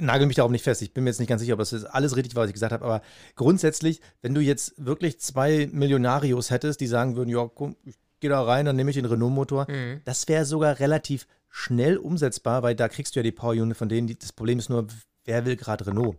nagel 0.00 0.26
mich 0.26 0.36
darauf 0.36 0.50
nicht 0.50 0.64
fest. 0.64 0.82
Ich 0.82 0.92
bin 0.92 1.04
mir 1.04 1.10
jetzt 1.10 1.20
nicht 1.20 1.28
ganz 1.28 1.40
sicher, 1.40 1.54
ob 1.54 1.58
das 1.58 1.84
alles 1.84 2.16
richtig 2.16 2.34
war, 2.34 2.42
was 2.42 2.50
ich 2.50 2.54
gesagt 2.54 2.72
habe. 2.72 2.84
Aber 2.84 3.02
grundsätzlich, 3.34 4.00
wenn 4.22 4.34
du 4.34 4.40
jetzt 4.40 4.74
wirklich 4.76 5.20
zwei 5.20 5.68
Millionarios 5.72 6.50
hättest, 6.50 6.80
die 6.80 6.86
sagen 6.86 7.16
würden, 7.16 7.30
ja, 7.30 7.48
komm, 7.52 7.76
ich 7.84 7.96
gehe 8.20 8.30
da 8.30 8.42
rein, 8.42 8.66
dann 8.66 8.76
nehme 8.76 8.90
ich 8.90 8.96
den 8.96 9.04
Renault-Motor, 9.04 9.70
mhm. 9.70 10.00
das 10.04 10.26
wäre 10.28 10.44
sogar 10.44 10.78
relativ 10.78 11.26
schnell 11.48 11.96
umsetzbar, 11.96 12.62
weil 12.62 12.74
da 12.74 12.88
kriegst 12.88 13.14
du 13.14 13.20
ja 13.20 13.24
die 13.24 13.32
Power 13.32 13.52
Unit 13.52 13.76
von 13.76 13.88
denen. 13.88 14.06
Die, 14.06 14.18
das 14.18 14.32
Problem 14.32 14.58
ist 14.58 14.68
nur, 14.68 14.86
wer 15.24 15.46
will 15.46 15.56
gerade 15.56 15.86
Renault? 15.86 16.18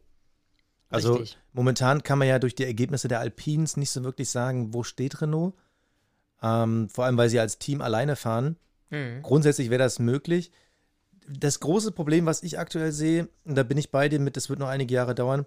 Also 0.89 1.15
Richtig. 1.15 1.37
momentan 1.53 2.01
kann 2.01 2.17
man 2.17 2.27
ja 2.27 2.39
durch 2.39 2.55
die 2.55 2.63
Ergebnisse 2.63 3.07
der 3.07 3.19
Alpines 3.19 3.77
nicht 3.77 3.89
so 3.89 4.03
wirklich 4.03 4.29
sagen, 4.29 4.73
wo 4.73 4.83
steht 4.83 5.21
Renault. 5.21 5.53
Ähm, 6.41 6.89
vor 6.89 7.05
allem, 7.05 7.17
weil 7.17 7.29
sie 7.29 7.39
als 7.39 7.59
Team 7.59 7.81
alleine 7.81 8.15
fahren. 8.15 8.57
Mhm. 8.89 9.21
Grundsätzlich 9.21 9.69
wäre 9.69 9.83
das 9.83 9.99
möglich. 9.99 10.51
Das 11.27 11.59
große 11.59 11.91
Problem, 11.91 12.25
was 12.25 12.41
ich 12.41 12.57
aktuell 12.57 12.91
sehe, 12.91 13.27
und 13.43 13.55
da 13.55 13.63
bin 13.63 13.77
ich 13.77 13.91
bei 13.91 14.07
dir 14.07 14.19
mit, 14.19 14.37
das 14.37 14.49
wird 14.49 14.59
noch 14.59 14.69
einige 14.69 14.93
Jahre 14.93 15.13
dauern, 15.13 15.45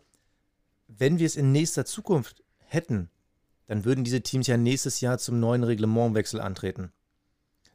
wenn 0.89 1.19
wir 1.19 1.27
es 1.27 1.37
in 1.37 1.53
nächster 1.53 1.85
Zukunft 1.85 2.43
hätten, 2.59 3.09
dann 3.71 3.85
würden 3.85 4.03
diese 4.03 4.21
Teams 4.21 4.49
ja 4.49 4.57
nächstes 4.57 5.01
Jahr 5.01 5.19
zum 5.19 5.39
neuen 5.39 5.63
Reglementwechsel 5.63 6.41
antreten 6.41 6.93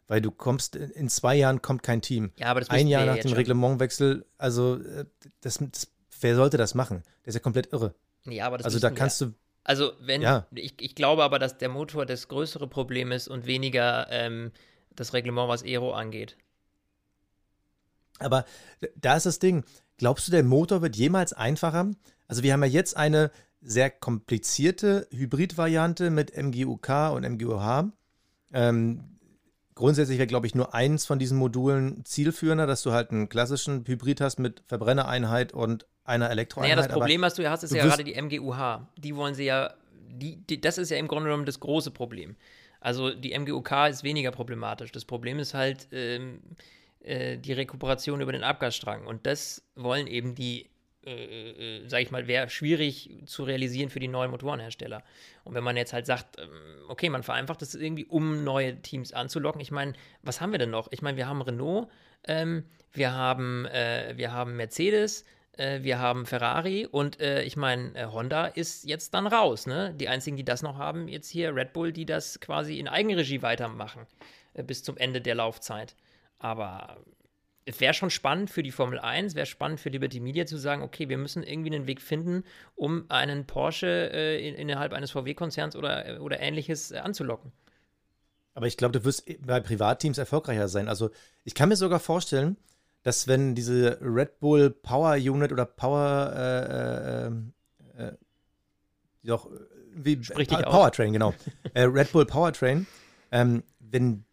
weil 0.07 0.21
du 0.21 0.31
kommst, 0.31 0.75
in 0.75 1.09
zwei 1.09 1.35
Jahren 1.35 1.61
kommt 1.61 1.83
kein 1.83 2.01
Team. 2.01 2.31
Ja, 2.37 2.47
aber 2.47 2.59
das 2.59 2.69
Ein 2.69 2.87
Jahr 2.87 3.05
nach 3.05 3.17
dem 3.17 3.33
Reglementwechsel, 3.33 4.25
also 4.37 4.75
äh, 4.75 5.05
das, 5.41 5.57
das, 5.59 5.87
wer 6.21 6.35
sollte 6.35 6.57
das 6.57 6.75
machen? 6.75 7.03
Der 7.23 7.29
ist 7.29 7.33
ja 7.33 7.39
komplett 7.39 7.73
irre. 7.73 7.95
Ja, 8.25 8.45
aber 8.45 8.57
das 8.57 8.65
Also 8.65 8.79
da 8.79 8.91
kannst 8.91 9.21
wir. 9.21 9.27
du. 9.29 9.33
Also 9.63 9.93
wenn, 9.99 10.21
ja. 10.21 10.45
ich, 10.53 10.75
ich 10.77 10.93
glaube 10.93 11.23
aber, 11.23 11.39
dass 11.39 11.57
der 11.57 11.69
Motor 11.69 12.05
das 12.05 12.27
größere 12.27 12.67
Problem 12.67 13.11
ist 13.11 13.27
und 13.27 13.47
weniger 13.47 14.07
ähm, 14.11 14.51
das 14.95 15.13
Reglement, 15.13 15.49
was 15.49 15.63
Aero 15.63 15.93
angeht. 15.93 16.37
Aber 18.19 18.45
da 18.95 19.15
ist 19.15 19.25
das 19.25 19.39
Ding. 19.39 19.63
Glaubst 19.97 20.27
du, 20.27 20.31
der 20.31 20.43
Motor 20.43 20.83
wird 20.83 20.95
jemals 20.95 21.33
einfacher? 21.33 21.91
Also 22.27 22.43
wir 22.43 22.53
haben 22.53 22.63
ja 22.63 22.69
jetzt 22.69 22.95
eine 22.95 23.31
sehr 23.65 23.89
komplizierte 23.89 25.07
Hybrid-Variante 25.12 26.10
mit 26.10 26.36
MGUK 26.38 27.12
und 27.13 27.23
MGUH. 27.23 27.91
Ähm, 28.54 29.15
Grundsätzlich 29.75 30.17
wäre, 30.17 30.28
glaube 30.28 30.47
ich, 30.47 30.56
nur 30.56 30.73
eins 30.73 31.06
von 31.06 31.19
diesen 31.19 31.38
Modulen 31.38 32.06
zielführender, 32.06 32.65
dass 32.65 32.82
du 32.82 32.93
halt 32.93 33.12
einen 33.12 33.28
klassischen 33.28 33.86
Hybrid 33.86 34.21
hast 34.21 34.39
mit 34.39 34.63
Verbrennereinheit 34.67 35.51
und 35.51 35.86
einer 36.06 36.30
Elektroeinheit. 36.30 36.78
Naja, 36.78 36.88
das 36.88 36.97
Problem, 36.97 37.21
was 37.21 37.34
du 37.34 37.49
hast, 37.49 37.63
ist 37.63 37.73
ja 37.73 37.84
gerade 37.84 38.06
die 38.06 38.13
MGUH. 38.15 38.88
Die 38.95 39.17
wollen 39.17 39.36
sie 39.36 39.43
ja, 39.43 39.73
die, 40.08 40.38
die, 40.38 40.62
das 40.62 40.78
ist 40.78 40.91
ja 40.91 40.97
im 40.97 41.10
Grunde 41.10 41.25
genommen 41.25 41.45
das 41.45 41.60
große 41.60 41.91
Problem. 41.91 42.38
Also 42.80 43.13
die 43.13 43.38
MGUK 43.38 43.89
ist 43.89 44.04
weniger 44.06 44.32
problematisch. 44.32 44.93
Das 44.93 45.04
Problem 45.04 45.39
ist 45.39 45.54
halt 45.54 45.89
ähm, 45.91 46.39
äh, 47.01 47.38
die 47.38 47.51
Rekuperation 47.51 48.21
über 48.21 48.32
den 48.32 48.43
Abgasstrang. 48.43 49.06
Und 49.06 49.25
das 49.25 49.62
wollen 49.75 50.08
eben 50.08 50.36
die 50.36 50.69
äh, 51.06 51.82
äh, 51.82 51.88
sage 51.88 52.04
ich 52.04 52.12
mal, 52.12 52.28
wäre 52.28 52.50
schwierig 52.50 53.10
zu 53.26 53.44
realisieren 53.44 53.89
für 53.89 54.00
die 54.00 54.08
neuen 54.08 54.32
Motorenhersteller. 54.32 55.04
Und 55.44 55.54
wenn 55.54 55.63
man 55.63 55.78
jetzt 55.78 55.94
halt 55.94 56.06
sagt, 56.06 56.39
ähm, 56.39 56.50
okay, 56.88 57.10
man 57.10 57.24
vereinfacht 57.24 57.62
das 57.62 57.76
irgendwie, 57.76 58.06
um 58.06 58.44
neue 58.44 58.82
Teams 58.82 59.13
anzulocken. 59.13 59.62
Ich 59.62 59.72
meine, 59.72 59.94
was 60.24 60.41
haben 60.41 60.52
wir 60.52 60.60
denn 60.60 60.72
noch? 60.72 60.91
Ich 60.91 61.02
meine, 61.02 61.18
wir 61.18 61.28
haben 61.28 61.41
Renault, 61.41 61.89
ähm, 62.28 62.65
wir, 62.94 63.13
haben, 63.13 63.65
äh, 63.65 64.13
wir 64.15 64.32
haben 64.32 64.56
Mercedes, 64.56 65.26
äh, 65.58 65.84
wir 65.84 66.00
haben 66.00 66.26
Ferrari 66.26 66.88
und 66.89 67.20
äh, 67.20 67.44
ich 67.44 67.56
meine, 67.56 67.94
äh, 67.96 68.06
Honda 68.06 68.48
ist 68.48 68.86
jetzt 68.86 69.13
dann 69.13 69.28
raus. 69.28 69.68
Ne? 69.68 69.94
Die 69.96 70.08
einzigen, 70.08 70.38
die 70.38 70.46
das 70.46 70.62
noch 70.63 70.78
haben, 70.78 71.08
jetzt 71.08 71.30
hier 71.30 71.56
Red 71.56 71.74
Bull, 71.74 71.91
die 71.91 72.06
das 72.06 72.39
quasi 72.39 72.80
in 72.80 72.88
Eigenregie 72.88 73.41
weitermachen 73.41 74.06
bis 74.54 74.84
zum 74.84 74.98
Ende 74.98 75.22
der 75.22 75.36
Laufzeit. 75.36 75.96
Aber 76.39 76.98
es 77.65 77.80
wäre 77.80 77.93
schon 77.93 78.12
spannend 78.12 78.51
für 78.51 78.62
die 78.62 78.71
Formel 78.71 78.99
1, 78.99 79.34
wäre 79.34 79.47
spannend 79.47 79.80
für 79.80 79.89
Liberty 79.89 80.19
Media 80.19 80.45
zu 80.45 80.58
sagen, 80.58 80.84
okay, 80.84 81.10
wir 81.10 81.17
müssen 81.17 81.41
irgendwie 81.41 81.75
einen 81.75 81.88
Weg 81.88 81.99
finden, 81.99 82.43
um 82.75 83.06
einen 83.10 83.45
Porsche 83.47 84.12
äh, 84.13 84.49
innerhalb 84.49 84.93
eines 84.93 85.12
VW-Konzerns 85.12 85.75
oder, 85.75 86.21
oder 86.21 86.39
ähnliches 86.39 86.91
äh, 86.91 86.97
anzulocken. 86.97 87.51
Aber 88.54 88.67
ich 88.67 88.78
glaube, 88.78 88.97
du 88.97 89.04
wirst 89.04 89.25
bei 89.45 89.60
Privatteams 89.60 90.17
erfolgreicher 90.17 90.67
sein. 90.67 90.88
Also 90.88 91.10
ich 91.43 91.56
kann 91.56 91.69
mir 91.69 91.75
sogar 91.75 91.99
vorstellen, 91.99 92.56
dass 93.04 93.28
wenn 93.28 93.56
diese 93.56 93.99
Red 94.01 94.39
Bull 94.39 94.69
Power 94.69 95.15
Unit 95.15 95.51
oder 95.51 95.65
Power 95.65 96.34
äh, 96.36 98.04
äh, 98.04 98.08
äh 98.08 98.13
doch 99.23 99.49
wie 99.95 100.23
Sprich 100.23 100.47
pa 100.47 100.62
Powertrain, 100.62 101.13
genau. 101.13 101.34
Äh, 101.73 101.84
Red 101.84 102.12
Bull 102.12 102.25
Powertrain, 102.25 102.86
ähm, 103.32 103.63
wenn 103.80 104.23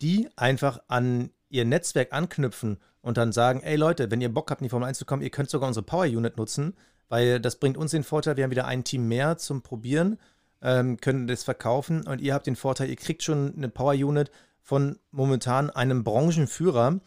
die 0.00 0.28
einfach 0.36 0.80
an 0.88 1.30
ihr 1.52 1.64
Netzwerk 1.64 2.12
anknüpfen 2.12 2.78
und 3.02 3.16
dann 3.16 3.32
sagen, 3.32 3.60
ey 3.62 3.76
Leute, 3.76 4.10
wenn 4.10 4.20
ihr 4.20 4.32
Bock 4.32 4.50
habt, 4.50 4.60
in 4.60 4.64
die 4.64 4.70
Formel 4.70 4.88
1 4.88 4.98
zu 4.98 5.04
kommen, 5.04 5.22
ihr 5.22 5.30
könnt 5.30 5.50
sogar 5.50 5.68
unsere 5.68 5.84
Power 5.84 6.04
Unit 6.04 6.36
nutzen, 6.36 6.74
weil 7.08 7.40
das 7.40 7.56
bringt 7.56 7.76
uns 7.76 7.90
den 7.90 8.04
Vorteil, 8.04 8.36
wir 8.36 8.44
haben 8.44 8.50
wieder 8.50 8.66
ein 8.66 8.84
Team 8.84 9.06
mehr 9.06 9.36
zum 9.36 9.62
Probieren, 9.62 10.18
ähm, 10.62 10.98
können 10.98 11.26
das 11.26 11.44
verkaufen 11.44 12.06
und 12.06 12.20
ihr 12.20 12.34
habt 12.34 12.46
den 12.46 12.56
Vorteil, 12.56 12.88
ihr 12.88 12.96
kriegt 12.96 13.22
schon 13.22 13.54
eine 13.56 13.68
Power 13.68 13.92
Unit 13.92 14.30
von 14.62 14.98
momentan 15.10 15.70
einem 15.70 16.04
Branchenführer. 16.04 17.00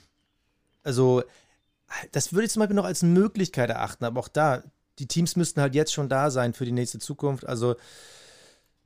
Also, 0.84 1.23
das 2.12 2.34
würde 2.34 2.45
ich 2.45 2.51
zum 2.51 2.60
Beispiel 2.60 2.75
noch 2.75 2.86
als 2.86 3.01
Möglichkeit 3.01 3.69
erachten, 3.69 4.05
aber 4.05 4.19
auch 4.19 4.27
da, 4.27 4.63
die 4.99 5.08
Teams 5.08 5.36
müssten 5.36 5.62
halt 5.62 5.73
jetzt 5.73 5.93
schon 5.93 6.10
da 6.10 6.29
sein 6.29 6.53
für 6.53 6.65
die 6.65 6.71
nächste 6.71 6.99
Zukunft. 6.99 7.47
Also, 7.47 7.75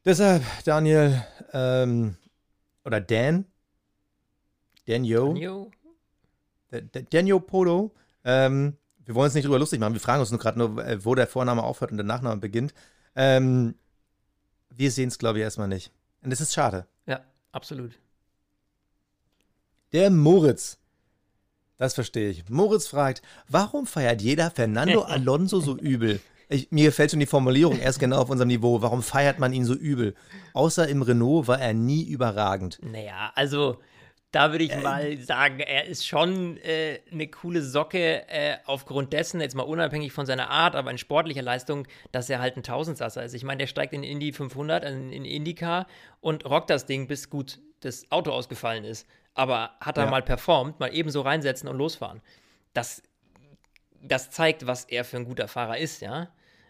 deshalb, 0.05 0.43
Daniel, 0.63 1.21
ähm, 1.51 2.15
oder 2.85 3.01
Dan, 3.01 3.45
Daniel. 4.89 5.69
Daniel 7.09 7.39
Polo. 7.39 7.91
Ähm, 8.23 8.75
wir 9.05 9.15
wollen 9.15 9.25
uns 9.25 9.33
nicht 9.35 9.45
drüber 9.45 9.59
lustig 9.59 9.79
machen. 9.79 9.93
Wir 9.93 10.01
fragen 10.01 10.19
uns 10.19 10.31
nur 10.31 10.39
gerade 10.39 10.57
nur, 10.57 10.85
äh, 10.85 11.03
wo 11.03 11.15
der 11.15 11.27
Vorname 11.27 11.63
aufhört 11.63 11.91
und 11.91 11.97
der 11.97 12.05
Nachname 12.05 12.37
beginnt. 12.37 12.73
Ähm, 13.15 13.75
wir 14.69 14.91
sehen 14.91 15.09
es, 15.09 15.17
glaube 15.17 15.39
ich, 15.39 15.43
erstmal 15.43 15.67
nicht. 15.67 15.91
Und 16.23 16.31
das 16.31 16.41
ist 16.41 16.53
schade. 16.53 16.85
Ja, 17.05 17.21
absolut. 17.51 17.99
Der 19.93 20.09
Moritz. 20.09 20.77
Das 21.77 21.93
verstehe 21.93 22.29
ich. 22.29 22.49
Moritz 22.49 22.87
fragt, 22.87 23.21
warum 23.47 23.87
feiert 23.87 24.21
jeder 24.21 24.51
Fernando 24.51 25.01
Alonso 25.03 25.59
so 25.59 25.77
übel? 25.77 26.19
Ich, 26.49 26.71
mir 26.71 26.85
gefällt 26.85 27.11
schon 27.11 27.19
die 27.19 27.27
Formulierung 27.27 27.79
erst 27.79 27.99
genau 27.99 28.17
auf 28.17 28.29
unserem 28.29 28.47
Niveau. 28.47 28.81
Warum 28.81 29.03
feiert 29.03 29.37
man 29.37 29.53
ihn 29.53 29.65
so 29.65 29.75
übel? 29.75 30.15
Außer 30.53 30.87
im 30.87 31.03
Renault 31.03 31.47
war 31.47 31.59
er 31.59 31.73
nie 31.73 32.03
überragend. 32.03 32.79
Naja, 32.81 33.31
also 33.35 33.77
da 34.31 34.51
würde 34.51 34.63
ich 34.63 34.71
äh, 34.71 34.81
mal 34.81 35.17
sagen, 35.17 35.59
er 35.59 35.85
ist 35.85 36.05
schon 36.05 36.57
äh, 36.57 36.99
eine 37.11 37.27
coole 37.27 37.61
Socke 37.61 38.27
äh, 38.27 38.57
aufgrund 38.65 39.13
dessen, 39.13 39.41
jetzt 39.41 39.55
mal 39.55 39.63
unabhängig 39.63 40.11
von 40.11 40.25
seiner 40.25 40.49
Art, 40.49 40.75
aber 40.75 40.91
in 40.91 40.97
sportlicher 40.97 41.41
Leistung, 41.41 41.87
dass 42.11 42.29
er 42.29 42.39
halt 42.39 42.55
ein 42.55 42.63
Tausendsasser 42.63 43.23
ist. 43.23 43.33
Ich 43.33 43.43
meine, 43.43 43.59
der 43.59 43.67
steigt 43.67 43.93
in 43.93 44.03
Indy 44.03 44.31
500, 44.31 44.83
in, 44.83 45.11
in 45.11 45.25
IndyCar 45.25 45.87
und 46.21 46.45
rockt 46.45 46.69
das 46.69 46.85
Ding, 46.85 47.07
bis 47.07 47.29
gut 47.29 47.59
das 47.79 48.11
Auto 48.11 48.31
ausgefallen 48.31 48.83
ist. 48.83 49.07
Aber 49.33 49.71
hat 49.79 49.97
er 49.97 50.05
ja. 50.05 50.11
mal 50.11 50.21
performt, 50.21 50.79
mal 50.79 50.93
ebenso 50.93 51.21
reinsetzen 51.21 51.67
und 51.67 51.77
losfahren. 51.77 52.21
Das, 52.73 53.01
das 54.01 54.29
zeigt, 54.29 54.67
was 54.67 54.85
er 54.85 55.05
für 55.05 55.17
ein 55.17 55.25
guter 55.25 55.47
Fahrer 55.47 55.77
ist, 55.77 56.01
ja. 56.01 56.29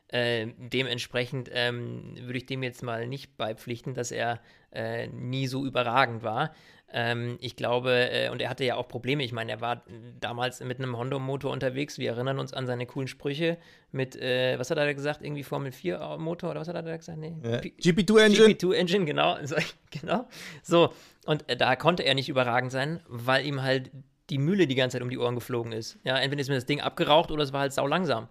Äh, 0.10 0.48
dementsprechend 0.58 1.50
ähm, 1.54 2.15
würde 2.19 2.38
ich 2.38 2.45
dem 2.48 2.63
jetzt 2.63 2.82
mal 2.82 3.08
nicht 3.08 3.38
beipflichten, 3.38 3.93
dass 3.93 4.12
er 4.12 4.39
äh, 4.72 5.08
nie 5.08 5.45
so 5.48 5.65
überragend 5.65 6.24
war. 6.24 6.52
Ähm, 6.91 7.38
ich 7.41 7.56
glaube, 7.56 8.10
äh, 8.10 8.30
und 8.30 8.41
er 8.41 8.50
hatte 8.50 8.63
ja 8.63 8.76
auch 8.76 8.88
Probleme. 8.88 9.24
Ich 9.24 9.32
meine, 9.32 9.52
er 9.52 9.62
war 9.62 9.84
damals 10.19 10.62
mit 10.62 10.80
einem 10.80 10.98
Honda-Motor 10.98 11.52
unterwegs. 11.52 12.00
Wir 12.00 12.12
erinnern 12.12 12.39
uns 12.39 12.54
an 12.54 12.65
seine 12.65 12.88
coolen 12.88 13.08
Sprüche 13.08 13.58
mit, 13.91 14.15
äh, 14.15 14.58
was 14.58 14.72
hat 14.72 14.80
er 14.80 14.86
da 14.86 14.93
gesagt? 14.93 15.22
Irgendwie 15.22 15.43
Formel 15.43 15.72
4-Motor 15.72 16.50
oder 16.52 16.62
was 16.62 16.67
hat 16.67 16.76
er 16.76 16.82
da 16.82 16.98
gesagt? 16.98 17.19
Nee. 17.19 17.36
Ja. 17.43 17.60
GP2 17.60 18.19
Engine. 18.19 18.48
GP2 18.48 18.74
Engine, 18.74 19.06
genau. 19.06 19.38
genau. 19.91 20.28
So, 20.63 20.91
und 21.26 21.48
äh, 21.48 21.56
da 21.56 21.76
konnte 21.76 22.04
er 22.04 22.15
nicht 22.15 22.30
überragend 22.30 22.72
sein, 22.72 23.02
weil 23.08 23.45
ihm 23.45 23.62
halt 23.62 23.91
die 24.32 24.39
Mühle 24.39 24.65
die 24.65 24.76
ganze 24.76 24.95
Zeit 24.95 25.04
um 25.04 25.10
die 25.10 25.17
Ohren 25.17 25.36
geflogen 25.36 25.72
ist. 25.72 26.00
Ja, 26.04 26.17
entweder 26.17 26.41
ist 26.41 26.50
mir 26.50 26.56
das 26.56 26.65
Ding 26.65 26.82
abgeraucht 26.82 27.32
oder 27.32 27.43
es 27.43 27.54
war 27.54 27.62
halt 27.62 27.74
sau 27.74 27.86
langsam. 27.86 28.28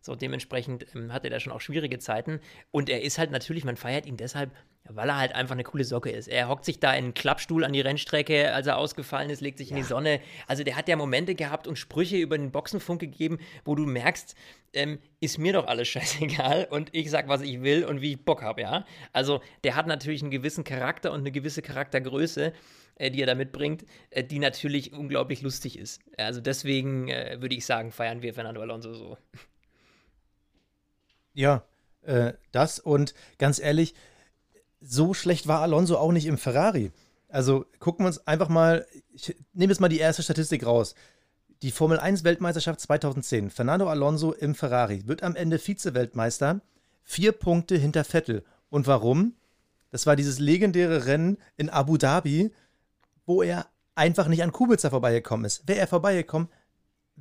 So, 0.00 0.14
dementsprechend 0.14 0.86
ähm, 0.94 1.12
hatte 1.12 1.30
er 1.30 1.40
schon 1.40 1.52
auch 1.52 1.60
schwierige 1.60 1.98
Zeiten. 1.98 2.40
Und 2.70 2.88
er 2.88 3.02
ist 3.02 3.18
halt 3.18 3.30
natürlich, 3.30 3.64
man 3.64 3.76
feiert 3.76 4.06
ihn 4.06 4.16
deshalb, 4.16 4.50
weil 4.84 5.08
er 5.08 5.18
halt 5.18 5.34
einfach 5.34 5.54
eine 5.54 5.64
coole 5.64 5.84
Socke 5.84 6.10
ist. 6.10 6.26
Er 6.26 6.48
hockt 6.48 6.64
sich 6.64 6.80
da 6.80 6.92
in 6.92 7.04
einen 7.04 7.14
Klappstuhl 7.14 7.64
an 7.64 7.72
die 7.72 7.80
Rennstrecke, 7.80 8.52
als 8.52 8.66
er 8.66 8.78
ausgefallen 8.78 9.30
ist, 9.30 9.40
legt 9.40 9.58
sich 9.58 9.70
ja. 9.70 9.76
in 9.76 9.82
die 9.82 9.88
Sonne. 9.88 10.20
Also 10.46 10.64
der 10.64 10.76
hat 10.76 10.88
ja 10.88 10.96
Momente 10.96 11.34
gehabt 11.34 11.66
und 11.66 11.76
Sprüche 11.76 12.16
über 12.16 12.38
den 12.38 12.50
Boxenfunk 12.50 13.00
gegeben, 13.00 13.38
wo 13.64 13.74
du 13.74 13.86
merkst, 13.86 14.34
ähm, 14.72 14.98
ist 15.20 15.38
mir 15.38 15.52
doch 15.52 15.66
alles 15.66 15.88
scheißegal 15.88 16.68
und 16.70 16.94
ich 16.94 17.10
sag, 17.10 17.28
was 17.28 17.42
ich 17.42 17.62
will 17.62 17.84
und 17.84 18.00
wie 18.00 18.12
ich 18.12 18.24
Bock 18.24 18.42
habe, 18.42 18.62
ja. 18.62 18.86
Also 19.12 19.40
der 19.64 19.76
hat 19.76 19.86
natürlich 19.86 20.22
einen 20.22 20.30
gewissen 20.30 20.64
Charakter 20.64 21.12
und 21.12 21.20
eine 21.20 21.32
gewisse 21.32 21.62
Charaktergröße, 21.62 22.52
äh, 22.96 23.10
die 23.10 23.20
er 23.20 23.26
da 23.26 23.34
mitbringt, 23.34 23.84
äh, 24.10 24.24
die 24.24 24.38
natürlich 24.38 24.92
unglaublich 24.92 25.42
lustig 25.42 25.78
ist. 25.78 26.00
Also 26.16 26.40
deswegen 26.40 27.08
äh, 27.08 27.36
würde 27.40 27.54
ich 27.54 27.66
sagen, 27.66 27.92
feiern 27.92 28.22
wir 28.22 28.34
Fernando 28.34 28.60
Alonso 28.60 28.94
so. 28.94 29.18
Ja, 31.32 31.64
äh, 32.02 32.32
das 32.52 32.78
und 32.78 33.14
ganz 33.38 33.58
ehrlich, 33.58 33.94
so 34.80 35.14
schlecht 35.14 35.46
war 35.46 35.60
Alonso 35.60 35.96
auch 35.96 36.12
nicht 36.12 36.26
im 36.26 36.38
Ferrari. 36.38 36.92
Also 37.28 37.66
gucken 37.78 38.04
wir 38.04 38.08
uns 38.08 38.26
einfach 38.26 38.48
mal, 38.48 38.86
ich 39.12 39.36
nehme 39.52 39.72
jetzt 39.72 39.80
mal 39.80 39.88
die 39.88 39.98
erste 39.98 40.22
Statistik 40.22 40.66
raus. 40.66 40.94
Die 41.62 41.70
Formel 41.70 41.98
1 41.98 42.24
Weltmeisterschaft 42.24 42.80
2010. 42.80 43.50
Fernando 43.50 43.88
Alonso 43.88 44.32
im 44.32 44.54
Ferrari 44.54 45.06
wird 45.06 45.22
am 45.22 45.36
Ende 45.36 45.58
Vize-Weltmeister. 45.58 46.62
Vier 47.02 47.32
Punkte 47.32 47.76
hinter 47.76 48.04
Vettel. 48.04 48.44
Und 48.70 48.86
warum? 48.86 49.34
Das 49.90 50.06
war 50.06 50.16
dieses 50.16 50.38
legendäre 50.38 51.06
Rennen 51.06 51.36
in 51.56 51.68
Abu 51.68 51.98
Dhabi, 51.98 52.52
wo 53.26 53.42
er 53.42 53.66
einfach 53.94 54.28
nicht 54.28 54.42
an 54.42 54.52
Kubica 54.52 54.88
vorbeigekommen 54.88 55.44
ist. 55.44 55.68
Wäre 55.68 55.80
er 55.80 55.86
vorbeigekommen, 55.86 56.48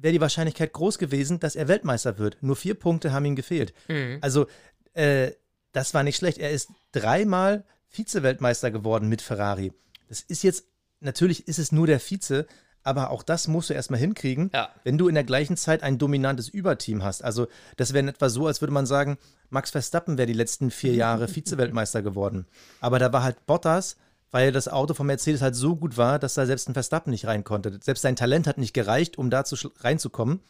wäre 0.02 0.14
die 0.14 0.22
Wahrscheinlichkeit 0.22 0.74
groß 0.74 0.98
gewesen, 0.98 1.40
dass 1.40 1.56
er 1.56 1.68
Weltmeister 1.68 2.18
wird. 2.18 2.38
Nur 2.42 2.56
vier 2.56 2.74
Punkte 2.74 3.12
haben 3.12 3.26
ihm 3.26 3.36
gefehlt. 3.36 3.74
Mhm. 3.88 4.18
Also, 4.22 4.48
äh, 4.94 5.32
das 5.72 5.94
war 5.94 6.04
nicht 6.04 6.18
schlecht. 6.18 6.38
Er 6.38 6.52
ist 6.52 6.70
dreimal 6.92 7.64
Vize-Weltmeister 7.90 8.72
geworden 8.72 9.10
mit 9.10 9.22
Ferrari. 9.22 9.72
Das 10.08 10.22
ist 10.22 10.44
jetzt, 10.44 10.66
natürlich 11.00 11.48
ist 11.48 11.60
es 11.60 11.72
nur 11.72 11.88
der 11.88 12.00
Vize, 12.00 12.48
aber 12.84 13.12
auch 13.12 13.24
das 13.24 13.48
musst 13.48 13.70
du 13.70 13.74
erstmal 13.74 14.00
hinkriegen, 14.00 14.50
ja. 14.54 14.70
wenn 14.84 14.98
du 14.98 15.08
in 15.08 15.16
der 15.16 15.24
gleichen 15.24 15.58
Zeit 15.58 15.84
ein 15.84 15.98
dominantes 15.98 16.50
Überteam 16.50 17.04
hast. 17.04 17.24
Also, 17.24 17.48
das 17.78 17.94
wäre 17.94 18.00
in 18.00 18.08
etwa 18.08 18.30
so, 18.30 18.48
als 18.48 18.62
würde 18.62 18.74
man 18.74 18.86
sagen, 18.86 19.18
Max 19.50 19.72
Verstappen 19.72 20.18
wäre 20.18 20.28
die 20.28 20.34
letzten 20.34 20.72
vier 20.72 20.94
Jahre 20.94 21.28
Vize-Weltmeister 21.34 22.02
geworden. 22.02 22.48
Aber 22.80 23.00
da 23.00 23.12
war 23.12 23.24
halt 23.24 23.46
Bottas, 23.46 23.98
weil 24.32 24.52
das 24.52 24.68
Auto 24.68 24.94
von 24.94 25.08
Mercedes 25.08 25.42
halt 25.42 25.56
so 25.56 25.76
gut 25.76 25.98
war, 25.98 26.20
dass 26.20 26.36
da 26.36 26.46
selbst 26.46 26.70
ein 26.70 26.74
Verstappen 26.74 27.12
nicht 27.12 27.26
rein 27.26 27.44
konnte. 27.44 27.80
Selbst 27.82 28.02
sein 28.02 28.16
Talent 28.16 28.48
hat 28.48 28.58
nicht 28.58 28.74
gereicht, 28.74 29.18
um 29.18 29.30
da 29.30 29.44
zu, 29.44 29.56
reinzukommen. 29.80 30.42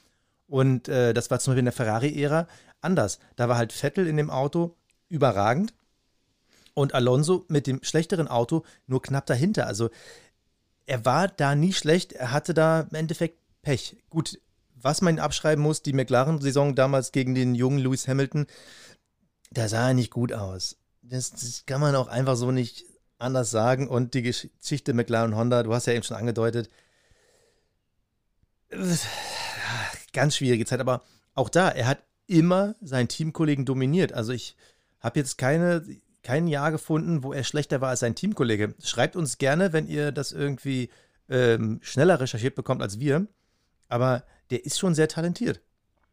Und 0.48 0.90
äh, 0.90 1.14
das 1.14 1.30
war 1.32 1.40
zum 1.40 1.52
Beispiel 1.52 1.60
in 1.60 1.66
der 1.66 1.74
Ferrari-Ära 1.74 2.48
anders. 2.82 3.20
Da 3.36 3.48
war 3.48 3.58
halt 3.58 3.72
Vettel 3.72 4.08
in 4.08 4.18
dem 4.18 4.30
Auto 4.30 4.76
überragend 5.08 5.74
und 6.74 6.94
Alonso 6.94 7.46
mit 7.48 7.68
dem 7.68 7.84
schlechteren 7.84 8.28
Auto 8.28 8.64
nur 8.88 9.02
knapp 9.02 9.26
dahinter. 9.26 9.68
Also 9.68 9.90
er 10.86 11.06
war 11.06 11.28
da 11.28 11.56
nie 11.56 11.74
schlecht, 11.74 12.14
er 12.14 12.32
hatte 12.32 12.54
da 12.54 12.82
im 12.82 12.96
Endeffekt 12.96 13.38
Pech. 13.62 13.98
Gut, 14.10 14.40
was 14.76 15.02
man 15.02 15.20
abschreiben 15.20 15.64
muss, 15.64 15.84
die 15.84 15.94
McLaren-Saison 15.94 16.76
damals 16.76 17.12
gegen 17.12 17.36
den 17.36 17.54
jungen 17.54 17.80
Lewis 17.80 18.08
Hamilton, 18.08 18.48
da 19.52 19.68
sah 19.68 19.90
er 19.90 19.94
nicht 19.94 20.12
gut 20.12 20.34
aus. 20.34 20.78
Das, 21.02 21.32
das 21.32 21.64
kann 21.66 21.82
man 21.82 21.96
auch 21.96 22.08
einfach 22.08 22.36
so 22.36 22.52
nicht 22.52 22.86
anders 23.20 23.52
sagen. 23.52 23.88
Und 23.88 24.14
die 24.14 24.24
Geschichte 24.24 24.94
McLaren 24.94 25.36
Honda, 25.36 25.64
du 25.64 25.74
hast 25.74 25.86
ja 25.86 25.94
eben 25.94 26.04
schon 26.04 26.18
angedeutet, 26.18 26.70
ganz 30.14 30.36
schwierige 30.36 30.66
Zeit, 30.66 30.80
aber 30.80 31.04
auch 31.36 31.50
da, 31.50 31.70
er 31.70 31.88
hat 31.88 32.04
immer 32.28 32.76
seinen 32.82 33.08
Teamkollegen 33.08 33.66
dominiert. 33.66 34.14
Also 34.14 34.32
ich 34.32 34.56
habe 35.00 35.20
jetzt 35.20 35.38
keine, 35.38 35.84
kein 36.24 36.48
Jahr 36.48 36.72
gefunden, 36.72 37.24
wo 37.24 37.34
er 37.34 37.44
schlechter 37.44 37.82
war 37.82 37.90
als 37.90 38.02
sein 38.02 38.16
Teamkollege. 38.16 38.76
Schreibt 38.84 39.16
uns 39.16 39.38
gerne, 39.38 39.74
wenn 39.74 39.88
ihr 39.88 40.12
das 40.12 40.32
irgendwie 40.32 40.90
ähm, 41.30 41.80
schneller 41.82 42.20
recherchiert 42.20 42.56
bekommt 42.56 42.82
als 42.82 43.00
wir. 43.00 43.28
Aber 43.88 44.24
der 44.52 44.66
ist 44.66 44.78
schon 44.78 44.94
sehr 44.94 45.08
talentiert. 45.08 45.62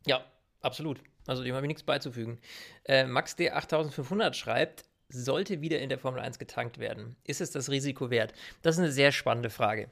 Ja, 0.06 0.24
absolut. 0.62 1.00
Also 1.26 1.42
dem 1.42 1.54
habe 1.54 1.66
ich 1.66 1.68
nichts 1.68 1.82
beizufügen. 1.82 2.38
Äh, 2.84 3.04
Max 3.06 3.36
D8500 3.36 4.32
schreibt, 4.34 4.84
sollte 5.08 5.60
wieder 5.60 5.78
in 5.78 5.88
der 5.88 5.98
Formel 5.98 6.20
1 6.20 6.38
getankt 6.38 6.78
werden? 6.78 7.16
Ist 7.24 7.40
es 7.40 7.50
das 7.50 7.70
Risiko 7.70 8.10
wert? 8.10 8.32
Das 8.62 8.76
ist 8.76 8.80
eine 8.80 8.92
sehr 8.92 9.12
spannende 9.12 9.50
Frage. 9.50 9.88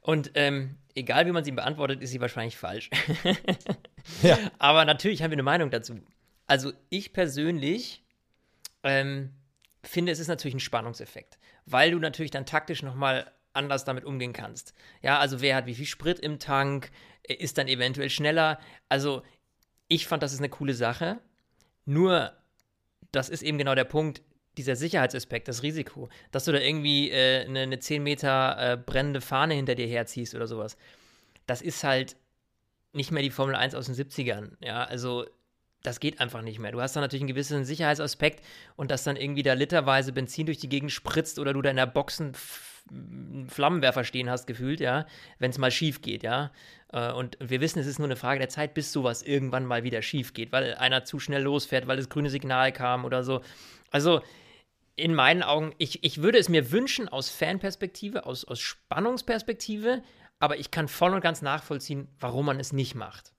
Und 0.00 0.30
ähm, 0.34 0.76
egal 0.94 1.26
wie 1.26 1.32
man 1.32 1.44
sie 1.44 1.52
beantwortet, 1.52 2.00
ist 2.02 2.10
sie 2.10 2.20
wahrscheinlich 2.20 2.56
falsch. 2.56 2.90
ja. 4.22 4.38
Aber 4.58 4.84
natürlich 4.84 5.22
haben 5.22 5.30
wir 5.30 5.36
eine 5.36 5.42
Meinung 5.42 5.70
dazu. 5.70 5.98
Also 6.46 6.72
ich 6.90 7.12
persönlich 7.12 8.04
ähm, 8.82 9.30
finde, 9.82 10.12
es 10.12 10.18
ist 10.18 10.28
natürlich 10.28 10.54
ein 10.54 10.60
Spannungseffekt, 10.60 11.38
weil 11.66 11.90
du 11.90 11.98
natürlich 11.98 12.30
dann 12.30 12.46
taktisch 12.46 12.82
nochmal 12.82 13.30
anders 13.52 13.84
damit 13.84 14.04
umgehen 14.04 14.32
kannst. 14.32 14.74
Ja, 15.00 15.18
also 15.18 15.40
wer 15.40 15.56
hat 15.56 15.66
wie 15.66 15.74
viel 15.74 15.86
Sprit 15.86 16.18
im 16.18 16.38
Tank, 16.38 16.90
ist 17.22 17.56
dann 17.56 17.68
eventuell 17.68 18.10
schneller. 18.10 18.58
Also 18.88 19.22
ich 19.88 20.06
fand, 20.06 20.22
das 20.22 20.32
ist 20.32 20.40
eine 20.40 20.48
coole 20.48 20.74
Sache. 20.74 21.20
Nur, 21.86 22.32
das 23.12 23.28
ist 23.28 23.42
eben 23.42 23.58
genau 23.58 23.74
der 23.74 23.84
Punkt, 23.84 24.22
dieser 24.56 24.76
Sicherheitsaspekt, 24.76 25.48
das 25.48 25.62
Risiko, 25.62 26.08
dass 26.30 26.44
du 26.44 26.52
da 26.52 26.58
irgendwie 26.58 27.10
äh, 27.10 27.44
eine, 27.44 27.60
eine 27.60 27.78
10 27.78 28.02
Meter 28.02 28.56
äh, 28.58 28.76
brennende 28.76 29.20
Fahne 29.20 29.54
hinter 29.54 29.74
dir 29.74 29.86
herziehst 29.86 30.34
oder 30.34 30.46
sowas, 30.46 30.76
das 31.46 31.62
ist 31.62 31.84
halt 31.84 32.16
nicht 32.92 33.10
mehr 33.10 33.22
die 33.22 33.30
Formel 33.30 33.54
1 33.54 33.74
aus 33.74 33.86
den 33.86 33.94
70ern. 33.94 34.52
Ja, 34.60 34.84
also 34.84 35.26
das 35.82 36.00
geht 36.00 36.20
einfach 36.20 36.42
nicht 36.42 36.58
mehr. 36.58 36.72
Du 36.72 36.80
hast 36.80 36.96
da 36.96 37.00
natürlich 37.00 37.22
einen 37.22 37.28
gewissen 37.28 37.64
Sicherheitsaspekt 37.64 38.42
und 38.76 38.90
dass 38.90 39.04
dann 39.04 39.16
irgendwie 39.16 39.42
da 39.42 39.52
literweise 39.52 40.12
Benzin 40.12 40.46
durch 40.46 40.58
die 40.58 40.68
Gegend 40.68 40.92
spritzt 40.92 41.38
oder 41.38 41.52
du 41.52 41.60
da 41.60 41.70
in 41.70 41.76
der 41.76 41.86
Boxen 41.86 42.32
Flammenwerfer 43.48 44.04
stehen 44.04 44.28
hast, 44.28 44.46
gefühlt, 44.46 44.80
ja, 44.80 45.06
wenn 45.38 45.50
es 45.50 45.58
mal 45.58 45.70
schief 45.70 46.02
geht, 46.02 46.22
ja. 46.22 46.52
Äh, 46.92 47.12
und 47.12 47.36
wir 47.40 47.60
wissen, 47.60 47.78
es 47.78 47.86
ist 47.86 47.98
nur 47.98 48.08
eine 48.08 48.16
Frage 48.16 48.38
der 48.38 48.48
Zeit, 48.48 48.74
bis 48.74 48.92
sowas 48.92 49.22
irgendwann 49.22 49.64
mal 49.64 49.84
wieder 49.84 50.02
schief 50.02 50.34
geht, 50.34 50.52
weil 50.52 50.74
einer 50.74 51.04
zu 51.04 51.18
schnell 51.18 51.42
losfährt, 51.42 51.86
weil 51.86 51.96
das 51.96 52.08
grüne 52.08 52.30
Signal 52.30 52.72
kam 52.72 53.04
oder 53.04 53.24
so. 53.24 53.42
Also, 53.90 54.22
in 54.96 55.14
meinen 55.14 55.42
Augen, 55.42 55.74
ich, 55.78 56.04
ich 56.04 56.22
würde 56.22 56.38
es 56.38 56.48
mir 56.48 56.70
wünschen 56.70 57.08
aus 57.08 57.30
Fanperspektive, 57.30 58.26
aus, 58.26 58.44
aus 58.44 58.60
Spannungsperspektive, 58.60 60.02
aber 60.38 60.58
ich 60.58 60.70
kann 60.70 60.88
voll 60.88 61.14
und 61.14 61.20
ganz 61.20 61.42
nachvollziehen, 61.42 62.08
warum 62.20 62.46
man 62.46 62.60
es 62.60 62.72
nicht 62.72 62.94
macht. 62.94 63.32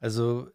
Also, 0.00 0.50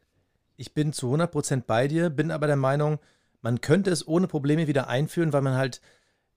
ich 0.57 0.73
bin 0.73 0.91
zu 0.91 1.13
100% 1.13 1.63
bei 1.65 1.87
dir, 1.87 2.09
bin 2.09 2.31
aber 2.31 2.47
der 2.47 2.57
Meinung, 2.57 2.99
man 3.41 3.61
könnte 3.61 3.91
es 3.91 4.05
ohne 4.05 4.27
Probleme 4.27 4.67
wieder 4.67 4.89
einführen, 4.89 5.31
weil 5.31 5.41
man 5.41 5.55
halt, 5.55 5.81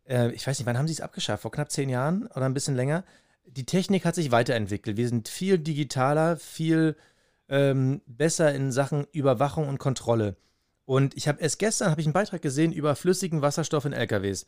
äh, 0.07 0.31
ich 0.31 0.47
weiß 0.47 0.59
nicht, 0.59 0.67
wann 0.67 0.79
haben 0.79 0.87
sie 0.87 0.93
es 0.93 1.01
abgeschafft? 1.01 1.43
Vor 1.43 1.51
knapp 1.51 1.71
zehn 1.73 1.89
Jahren 1.89 2.27
oder 2.29 2.47
ein 2.47 2.55
bisschen 2.55 2.77
länger? 2.77 3.05
Die 3.47 3.67
Technik 3.67 4.05
hat 4.05 4.15
sich 4.15 4.31
weiterentwickelt. 4.31 4.97
Wir 4.97 5.09
sind 5.09 5.29
viel 5.29 5.59
digitaler, 5.59 6.37
viel 6.37 6.97
ähm, 7.49 8.01
besser 8.07 8.55
in 8.55 8.71
Sachen 8.71 9.07
Überwachung 9.13 9.69
und 9.69 9.79
Kontrolle. 9.79 10.37
Und 10.91 11.17
ich 11.17 11.29
habe 11.29 11.41
erst 11.41 11.61
gestern 11.61 11.93
habe 11.93 12.01
ich 12.01 12.09
einen 12.09 12.15
Beitrag 12.15 12.43
gesehen 12.43 12.73
über 12.73 12.97
flüssigen 12.97 13.43
Wasserstoff 13.43 13.85
in 13.85 13.93
LKWs. 13.93 14.45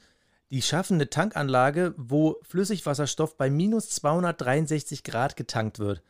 Die 0.51 0.61
schaffen 0.61 0.95
eine 0.95 1.09
Tankanlage, 1.09 1.95
wo 1.97 2.41
Flüssigwasserstoff 2.43 3.37
bei 3.37 3.49
minus 3.49 3.91
263 3.91 5.05
Grad 5.05 5.37
getankt 5.37 5.79
wird. 5.79 6.03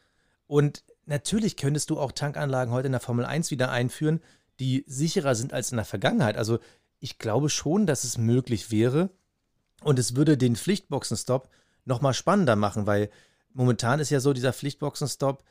Und 0.46 0.84
natürlich 1.04 1.58
könntest 1.58 1.90
du 1.90 2.00
auch 2.00 2.12
Tankanlagen 2.12 2.72
heute 2.72 2.86
in 2.86 2.92
der 2.92 3.02
Formel 3.02 3.26
1 3.26 3.50
wieder 3.50 3.70
einführen, 3.70 4.22
die 4.58 4.84
sicherer 4.86 5.34
sind 5.34 5.52
als 5.52 5.70
in 5.70 5.76
der 5.76 5.84
Vergangenheit. 5.84 6.38
Also 6.38 6.60
ich 6.98 7.18
glaube 7.18 7.50
schon, 7.50 7.84
dass 7.86 8.02
es 8.02 8.16
möglich 8.16 8.70
wäre. 8.70 9.10
Und 9.82 9.98
es 9.98 10.16
würde 10.16 10.38
den 10.38 10.56
Pflichtboxenstopp 10.56 11.50
nochmal 11.84 12.14
spannender 12.14 12.56
machen, 12.56 12.86
weil 12.86 13.10
momentan 13.52 14.00
ist 14.00 14.08
ja 14.08 14.20
so 14.20 14.32
dieser 14.32 14.54
Pflichtboxenstopp, 14.54 15.44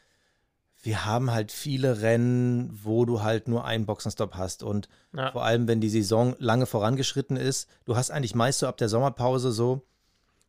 wir 0.83 1.05
haben 1.05 1.31
halt 1.31 1.51
viele 1.51 2.01
Rennen, 2.01 2.79
wo 2.83 3.05
du 3.05 3.21
halt 3.21 3.47
nur 3.47 3.65
einen 3.65 3.85
Boxenstopp 3.85 4.35
hast. 4.35 4.63
Und 4.63 4.89
ja. 5.15 5.31
vor 5.31 5.43
allem, 5.43 5.67
wenn 5.67 5.81
die 5.81 5.89
Saison 5.89 6.35
lange 6.39 6.65
vorangeschritten 6.65 7.37
ist, 7.37 7.69
du 7.85 7.95
hast 7.95 8.09
eigentlich 8.09 8.35
meist 8.35 8.59
so 8.59 8.67
ab 8.67 8.77
der 8.77 8.89
Sommerpause 8.89 9.51
so, 9.51 9.85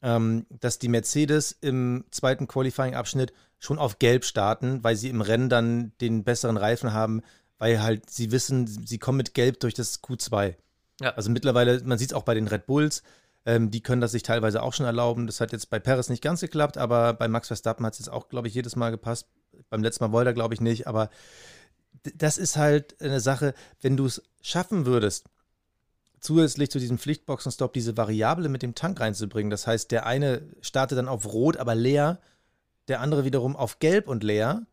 ähm, 0.01 0.47
dass 0.49 0.79
die 0.79 0.88
Mercedes 0.88 1.53
im 1.61 2.05
zweiten 2.11 2.49
Qualifying-Abschnitt 2.49 3.33
schon 3.59 3.79
auf 3.79 3.99
Gelb 3.99 4.25
starten, 4.25 4.83
weil 4.83 4.97
sie 4.97 5.11
im 5.11 5.21
Rennen 5.21 5.49
dann 5.49 5.92
den 6.01 6.25
besseren 6.25 6.57
Reifen 6.57 6.92
haben, 6.92 7.23
weil 7.59 7.83
halt 7.83 8.11
sie 8.11 8.33
wissen, 8.33 8.66
sie 8.66 8.99
kommen 8.99 9.18
mit 9.18 9.35
Gelb 9.35 9.61
durch 9.61 9.75
das 9.75 10.03
Q2. 10.03 10.57
Ja. 11.01 11.11
Also 11.14 11.31
mittlerweile, 11.31 11.83
man 11.85 11.99
sieht 11.99 12.11
es 12.11 12.14
auch 12.14 12.25
bei 12.25 12.35
den 12.35 12.49
Red 12.49 12.66
Bulls, 12.66 13.03
ähm, 13.45 13.71
die 13.71 13.83
können 13.83 14.01
das 14.01 14.12
sich 14.12 14.23
teilweise 14.23 14.62
auch 14.62 14.73
schon 14.73 14.87
erlauben. 14.87 15.27
Das 15.27 15.40
hat 15.40 15.53
jetzt 15.53 15.68
bei 15.68 15.79
Paris 15.79 16.09
nicht 16.09 16.23
ganz 16.23 16.40
geklappt, 16.40 16.79
aber 16.79 17.12
bei 17.12 17.29
Max 17.29 17.49
Verstappen 17.49 17.85
hat 17.85 17.92
es 17.92 17.99
jetzt 17.99 18.09
auch, 18.09 18.29
glaube 18.29 18.49
ich, 18.49 18.55
jedes 18.55 18.77
Mal 18.77 18.90
gepasst. 18.90 19.29
Beim 19.73 19.83
letzten 19.83 20.05
Mal 20.05 20.13
wollte 20.13 20.29
er, 20.29 20.35
glaube 20.35 20.53
ich, 20.53 20.61
nicht, 20.61 20.87
aber 20.87 21.09
das 22.15 22.37
ist 22.37 22.59
halt 22.59 23.01
eine 23.01 23.21
Sache, 23.21 23.55
wenn 23.81 23.97
du 23.97 24.05
es 24.05 24.23
schaffen 24.43 24.85
würdest, 24.85 25.25
zusätzlich 26.21 26.71
zu 26.71 26.79
diesem 26.79 26.99
Pflichtboxenstopp 26.99 27.73
diese 27.73 27.97
Variable 27.97 28.51
mit 28.51 28.61
dem 28.61 28.75
Tank 28.75 29.01
reinzubringen. 29.01 29.49
Das 29.49 29.67
heißt, 29.67 29.91
der 29.91 30.05
eine 30.05 30.43
startet 30.61 30.99
dann 30.99 31.09
auf 31.09 31.25
Rot, 31.33 31.57
aber 31.57 31.75
leer, 31.75 32.21
der 32.89 33.01
andere 33.01 33.25
wiederum 33.25 33.57
auf 33.57 33.79
Gelb 33.79 34.09
und 34.09 34.23
leer, 34.23 34.67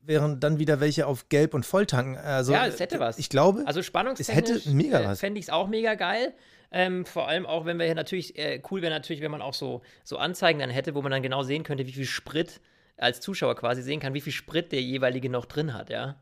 während 0.00 0.42
dann 0.42 0.58
wieder 0.58 0.80
welche 0.80 1.06
auf 1.06 1.28
Gelb 1.28 1.52
und 1.52 1.66
Volltanken. 1.66 2.16
Also, 2.16 2.54
ja, 2.54 2.66
es 2.66 2.80
hätte 2.80 3.00
was. 3.00 3.18
Ich 3.18 3.28
glaube, 3.28 3.64
also 3.66 3.82
spannungstechnisch 3.82 4.50
es 4.50 4.64
hätte 4.64 4.74
mega 4.74 5.04
was. 5.04 5.20
fände 5.20 5.40
ich 5.40 5.44
es 5.44 5.50
auch 5.50 5.68
mega 5.68 5.94
geil. 5.94 6.32
Ähm, 6.70 7.04
vor 7.04 7.28
allem 7.28 7.44
auch, 7.44 7.66
wenn 7.66 7.78
wir 7.78 7.84
hier 7.84 7.94
natürlich, 7.94 8.38
äh, 8.38 8.62
cool 8.70 8.80
wäre 8.80 8.94
natürlich, 8.94 9.20
wenn 9.20 9.30
man 9.30 9.42
auch 9.42 9.52
so, 9.52 9.82
so 10.04 10.16
Anzeigen 10.16 10.58
dann 10.58 10.70
hätte, 10.70 10.94
wo 10.94 11.02
man 11.02 11.12
dann 11.12 11.22
genau 11.22 11.42
sehen 11.42 11.64
könnte, 11.64 11.86
wie 11.86 11.92
viel 11.92 12.06
Sprit 12.06 12.62
als 13.02 13.20
Zuschauer 13.20 13.56
quasi 13.56 13.82
sehen 13.82 14.00
kann, 14.00 14.14
wie 14.14 14.20
viel 14.20 14.32
Sprit 14.32 14.72
der 14.72 14.82
jeweilige 14.82 15.28
noch 15.28 15.46
drin 15.46 15.74
hat, 15.74 15.90
ja. 15.90 16.16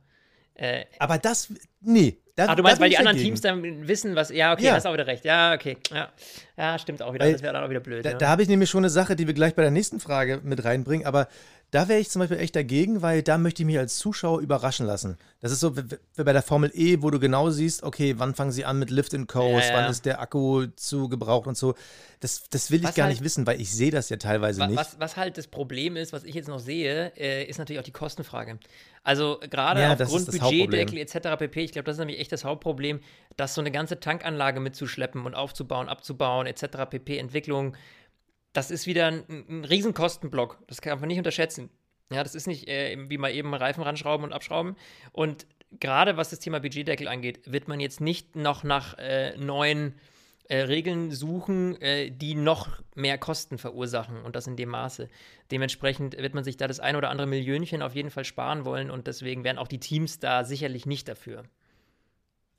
Äh, 0.55 0.85
aber 0.99 1.19
das, 1.19 1.53
nee. 1.81 2.19
Da, 2.37 2.47
Ach, 2.49 2.55
du 2.55 2.63
meinst, 2.63 2.81
weil 2.81 2.91
die 2.91 2.97
anderen 2.97 3.17
dagegen. 3.17 3.35
Teams 3.35 3.41
dann 3.41 3.89
wissen, 3.89 4.15
was. 4.15 4.31
Ja, 4.31 4.53
okay, 4.53 4.65
ja. 4.65 4.73
hast 4.73 4.87
auch 4.87 4.93
wieder 4.93 5.07
recht. 5.07 5.25
Ja, 5.25 5.53
okay. 5.55 5.77
Ja, 5.93 6.11
ja 6.57 6.79
stimmt 6.79 7.03
auch 7.03 7.13
wieder. 7.13 7.25
Weil, 7.25 7.33
das 7.33 7.43
wäre 7.43 7.53
dann 7.53 7.65
auch 7.65 7.71
wieder 7.71 7.81
blöd. 7.81 8.05
Da, 8.05 8.13
ja. 8.13 8.19
da 8.19 8.29
habe 8.29 8.43
ich 8.43 8.49
nämlich 8.49 8.71
schon 8.71 8.81
eine 8.81 8.91
Sache, 8.91 9.17
die 9.17 9.27
wir 9.27 9.35
gleich 9.35 9.55
bei 9.55 9.63
der 9.63 9.71
nächsten 9.71 10.01
Frage 10.01 10.41
mit 10.43 10.65
reinbringen. 10.65 11.07
Aber 11.07 11.29
da 11.71 11.89
wäre 11.89 12.01
ich 12.01 12.11
zum 12.11 12.21
Beispiel 12.21 12.39
echt 12.39 12.57
dagegen, 12.57 13.01
weil 13.01 13.23
da 13.23 13.39
möchte 13.39 13.63
ich 13.63 13.67
mich 13.67 13.79
als 13.79 13.97
Zuschauer 13.99 14.41
überraschen 14.41 14.87
lassen. 14.87 15.17
Das 15.41 15.53
ist 15.53 15.61
so 15.61 15.77
wie 15.77 15.83
bei 16.17 16.33
der 16.33 16.43
Formel 16.43 16.71
E, 16.75 17.01
wo 17.01 17.11
du 17.11 17.21
genau 17.21 17.51
siehst, 17.51 17.85
okay, 17.85 18.15
wann 18.19 18.35
fangen 18.35 18.51
sie 18.51 18.65
an 18.65 18.79
mit 18.79 18.91
Lift 18.91 19.15
and 19.15 19.29
Coast, 19.29 19.69
ja, 19.69 19.75
ja. 19.75 19.83
wann 19.83 19.91
ist 19.91 20.05
der 20.05 20.21
Akku 20.21 20.67
zu 20.77 21.09
gebraucht 21.09 21.47
und 21.47 21.57
so. 21.57 21.75
Das, 22.19 22.43
das 22.51 22.71
will 22.71 22.81
ich 22.81 22.89
was 22.89 22.95
gar 22.95 23.07
halt, 23.07 23.15
nicht 23.15 23.25
wissen, 23.25 23.47
weil 23.47 23.61
ich 23.61 23.71
sehe 23.71 23.91
das 23.91 24.09
ja 24.09 24.17
teilweise 24.17 24.61
was, 24.61 24.69
nicht. 24.69 24.79
Was, 24.79 25.01
was 25.01 25.17
halt 25.17 25.39
das 25.39 25.47
Problem 25.47 25.97
ist, 25.97 26.13
was 26.13 26.25
ich 26.25 26.35
jetzt 26.35 26.49
noch 26.49 26.59
sehe, 26.59 27.13
äh, 27.17 27.45
ist 27.45 27.59
natürlich 27.59 27.81
auch 27.81 27.85
die 27.85 27.93
Kostenfrage. 27.93 28.59
Also 29.05 29.39
gerade 29.49 29.81
ja, 29.81 29.93
aufgrund 29.93 30.27
Budgetdeckel 30.27 30.99
etc. 30.99 31.39
pp. 31.39 31.63
Ich 31.63 31.73
glaube, 31.73 31.87
das 31.87 31.95
ist 31.95 32.01
nämlich 32.01 32.19
echt 32.19 32.33
das 32.33 32.45
Hauptproblem, 32.45 33.01
dass 33.37 33.55
so 33.55 33.61
eine 33.61 33.71
ganze 33.71 34.01
Tankanlage 34.01 34.61
mitzuschleppen 34.61 35.25
und 35.25 35.35
aufzubauen, 35.35 35.89
abzubauen 35.89 36.47
etc. 36.47 36.91
pp. 36.91 37.17
Entwicklung 37.17 37.77
das 38.53 38.71
ist 38.71 38.87
wieder 38.87 39.07
ein, 39.07 39.25
ein 39.29 39.65
Riesenkostenblock. 39.65 40.59
Das 40.67 40.81
kann 40.81 40.99
man 40.99 41.09
nicht 41.09 41.19
unterschätzen. 41.19 41.71
Ja, 42.13 42.23
das 42.23 42.35
ist 42.35 42.47
nicht 42.47 42.69
äh, 42.69 42.97
wie 43.09 43.19
mal 43.19 43.33
eben 43.33 43.55
Reifen 43.55 43.83
ranschrauben 43.83 44.25
und 44.25 44.33
abschrauben. 44.33 44.77
Und 45.13 45.47
gerade 45.79 46.17
was 46.17 46.31
das 46.31 46.41
Thema 46.41 46.59
Budgetdeckel 46.61 47.07
angeht, 47.07 47.41
wird 47.51 47.69
man 47.69 47.79
jetzt 47.81 48.01
nicht 48.01 48.35
noch 48.35 48.65
nach 48.65 48.99
äh, 48.99 49.37
neuen 49.37 49.95
äh, 50.49 50.63
Regeln 50.63 51.13
suchen, 51.13 51.81
äh, 51.81 52.11
die 52.11 52.35
noch 52.35 52.69
mehr 52.97 53.19
Kosten 53.19 53.57
verursachen 53.57 54.23
und 54.23 54.35
das 54.35 54.49
in 54.49 54.57
dem 54.57 54.71
Maße. 54.71 55.09
Dementsprechend 55.53 56.17
wird 56.19 56.35
man 56.35 56.43
sich 56.43 56.57
da 56.57 56.67
das 56.67 56.81
ein 56.81 56.97
oder 56.97 57.11
andere 57.11 57.29
Millionchen 57.29 57.83
auf 57.83 57.95
jeden 57.95 58.11
Fall 58.11 58.25
sparen 58.25 58.65
wollen 58.65 58.91
und 58.91 59.07
deswegen 59.07 59.45
wären 59.45 59.59
auch 59.59 59.69
die 59.69 59.79
Teams 59.79 60.19
da 60.19 60.43
sicherlich 60.43 60.87
nicht 60.87 61.07
dafür. 61.07 61.45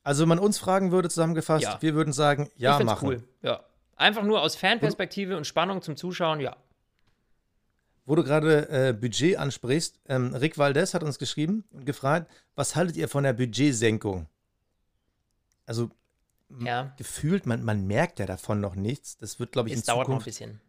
Also, 0.04 0.22
wenn 0.22 0.30
man 0.30 0.40
uns 0.40 0.58
fragen 0.58 0.92
würde, 0.92 1.10
zusammengefasst, 1.10 1.64
ja. 1.64 1.82
wir 1.82 1.94
würden 1.94 2.14
sagen, 2.14 2.50
ja, 2.56 2.80
ich 2.80 2.86
machen. 2.86 3.08
cool, 3.10 3.24
ja. 3.42 3.62
Einfach 3.96 4.24
nur 4.24 4.42
aus 4.42 4.56
Fanperspektive 4.56 5.38
und 5.38 5.46
Spannung 5.46 5.82
zum 5.82 5.96
Zuschauen, 5.96 6.40
ja. 6.40 6.56
Wo 8.06 8.16
du 8.16 8.24
gerade 8.24 8.68
äh, 8.70 8.94
Budget 8.94 9.38
ansprichst, 9.38 10.00
ähm, 10.08 10.34
Rick 10.34 10.58
Valdez 10.58 10.94
hat 10.94 11.04
uns 11.04 11.20
geschrieben 11.20 11.64
und 11.72 11.86
gefragt, 11.86 12.32
was 12.56 12.76
haltet 12.76 12.98
ihr 12.98 13.08
von 13.08 13.24
der 13.24 13.34
Budgetsenkung? 13.34 14.28
Also 15.66 15.90
ja. 16.60 16.94
gefühlt, 16.98 17.46
man, 17.46 17.64
man 17.64 17.86
merkt 17.86 18.20
ja 18.20 18.26
davon 18.26 18.60
noch 18.60 18.76
nichts. 18.76 19.18
Das 19.18 19.40
wird, 19.40 19.52
glaube 19.52 19.70
ich, 19.70 19.76
es 19.76 19.82
in 19.82 19.86
dauert 19.86 20.08
Zukunft 20.08 20.26
noch 20.26 20.26
ein 20.26 20.26
bisschen. 20.26 20.62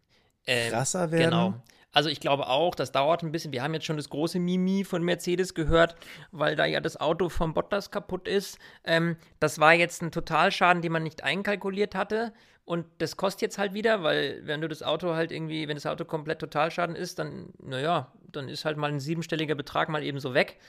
Ähm, 0.45 0.71
krasser 0.71 1.11
werden. 1.11 1.23
Genau. 1.23 1.63
Also 1.91 2.09
ich 2.09 2.19
glaube 2.19 2.47
auch, 2.47 2.73
das 2.73 2.91
dauert 2.91 3.21
ein 3.21 3.31
bisschen. 3.31 3.51
Wir 3.51 3.61
haben 3.61 3.73
jetzt 3.75 3.85
schon 3.85 3.97
das 3.97 4.09
große 4.09 4.39
Mimi 4.39 4.83
von 4.83 5.03
Mercedes 5.03 5.53
gehört, 5.53 5.95
weil 6.31 6.55
da 6.55 6.65
ja 6.65 6.81
das 6.81 6.99
Auto 6.99 7.29
vom 7.29 7.53
Bottas 7.53 7.91
kaputt 7.91 8.27
ist. 8.27 8.57
Ähm, 8.83 9.15
das 9.39 9.59
war 9.59 9.73
jetzt 9.73 10.01
ein 10.01 10.11
Totalschaden, 10.11 10.81
den 10.81 10.91
man 10.91 11.03
nicht 11.03 11.23
einkalkuliert 11.23 11.93
hatte. 11.93 12.33
Und 12.65 12.85
das 12.99 13.17
kostet 13.17 13.41
jetzt 13.41 13.57
halt 13.57 13.73
wieder, 13.73 14.03
weil 14.03 14.41
wenn 14.45 14.61
du 14.61 14.69
das 14.69 14.83
Auto 14.83 15.13
halt 15.15 15.31
irgendwie, 15.31 15.67
wenn 15.67 15.75
das 15.75 15.85
Auto 15.85 16.05
komplett 16.05 16.39
Totalschaden 16.39 16.95
ist, 16.95 17.19
dann, 17.19 17.49
naja, 17.61 18.13
dann 18.31 18.47
ist 18.47 18.63
halt 18.63 18.77
mal 18.77 18.89
ein 18.89 19.01
siebenstelliger 19.01 19.55
Betrag 19.55 19.89
mal 19.89 20.03
eben 20.03 20.19
so 20.19 20.33
weg. 20.33 20.59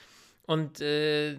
Und 0.46 0.80
äh, 0.80 1.36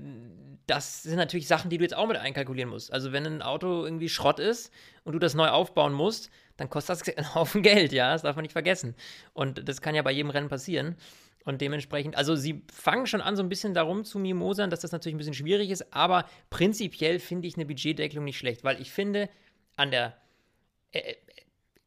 das 0.66 1.04
sind 1.04 1.18
natürlich 1.18 1.48
Sachen, 1.48 1.70
die 1.70 1.78
du 1.78 1.84
jetzt 1.84 1.96
auch 1.96 2.08
mit 2.08 2.18
einkalkulieren 2.18 2.70
musst. 2.70 2.92
Also 2.92 3.12
wenn 3.12 3.26
ein 3.26 3.42
Auto 3.42 3.84
irgendwie 3.84 4.10
Schrott 4.10 4.40
ist 4.40 4.72
und 5.04 5.14
du 5.14 5.20
das 5.20 5.36
neu 5.36 5.50
aufbauen 5.50 5.94
musst, 5.94 6.32
dann 6.58 6.70
kostet 6.70 7.02
das 7.02 7.18
einen 7.18 7.36
Haufen 7.36 7.62
Geld, 7.62 7.92
ja, 7.92 8.14
das 8.14 8.24
darf 8.24 8.36
man 8.36 8.44
nicht 8.44 8.54
vergessen. 8.54 8.96
Und 9.34 9.68
das 9.68 9.82
kann 9.82 9.94
ja 9.94 10.02
bei 10.02 10.12
jedem 10.12 10.30
Rennen 10.30 10.50
passieren. 10.50 10.96
Und 11.44 11.62
dementsprechend, 11.62 12.16
also 12.16 12.36
sie 12.36 12.64
fangen 12.74 13.06
schon 13.06 13.22
an, 13.22 13.36
so 13.36 13.44
ein 13.44 13.50
bisschen 13.50 13.76
darum 13.76 14.04
zu 14.04 14.18
mimosern, 14.18 14.72
dass 14.72 14.80
das 14.80 14.92
natürlich 14.92 15.14
ein 15.14 15.20
bisschen 15.20 15.36
schwierig 15.36 15.70
ist, 15.70 15.94
aber 15.94 16.26
prinzipiell 16.50 17.20
finde 17.20 17.48
ich 17.48 17.56
eine 17.56 17.68
Budgetdeckelung 17.68 18.26
nicht 18.26 18.40
schlecht, 18.40 18.64
weil 18.64 18.82
ich 18.82 18.92
finde, 18.92 19.30
an 19.76 19.92
der, 19.92 20.18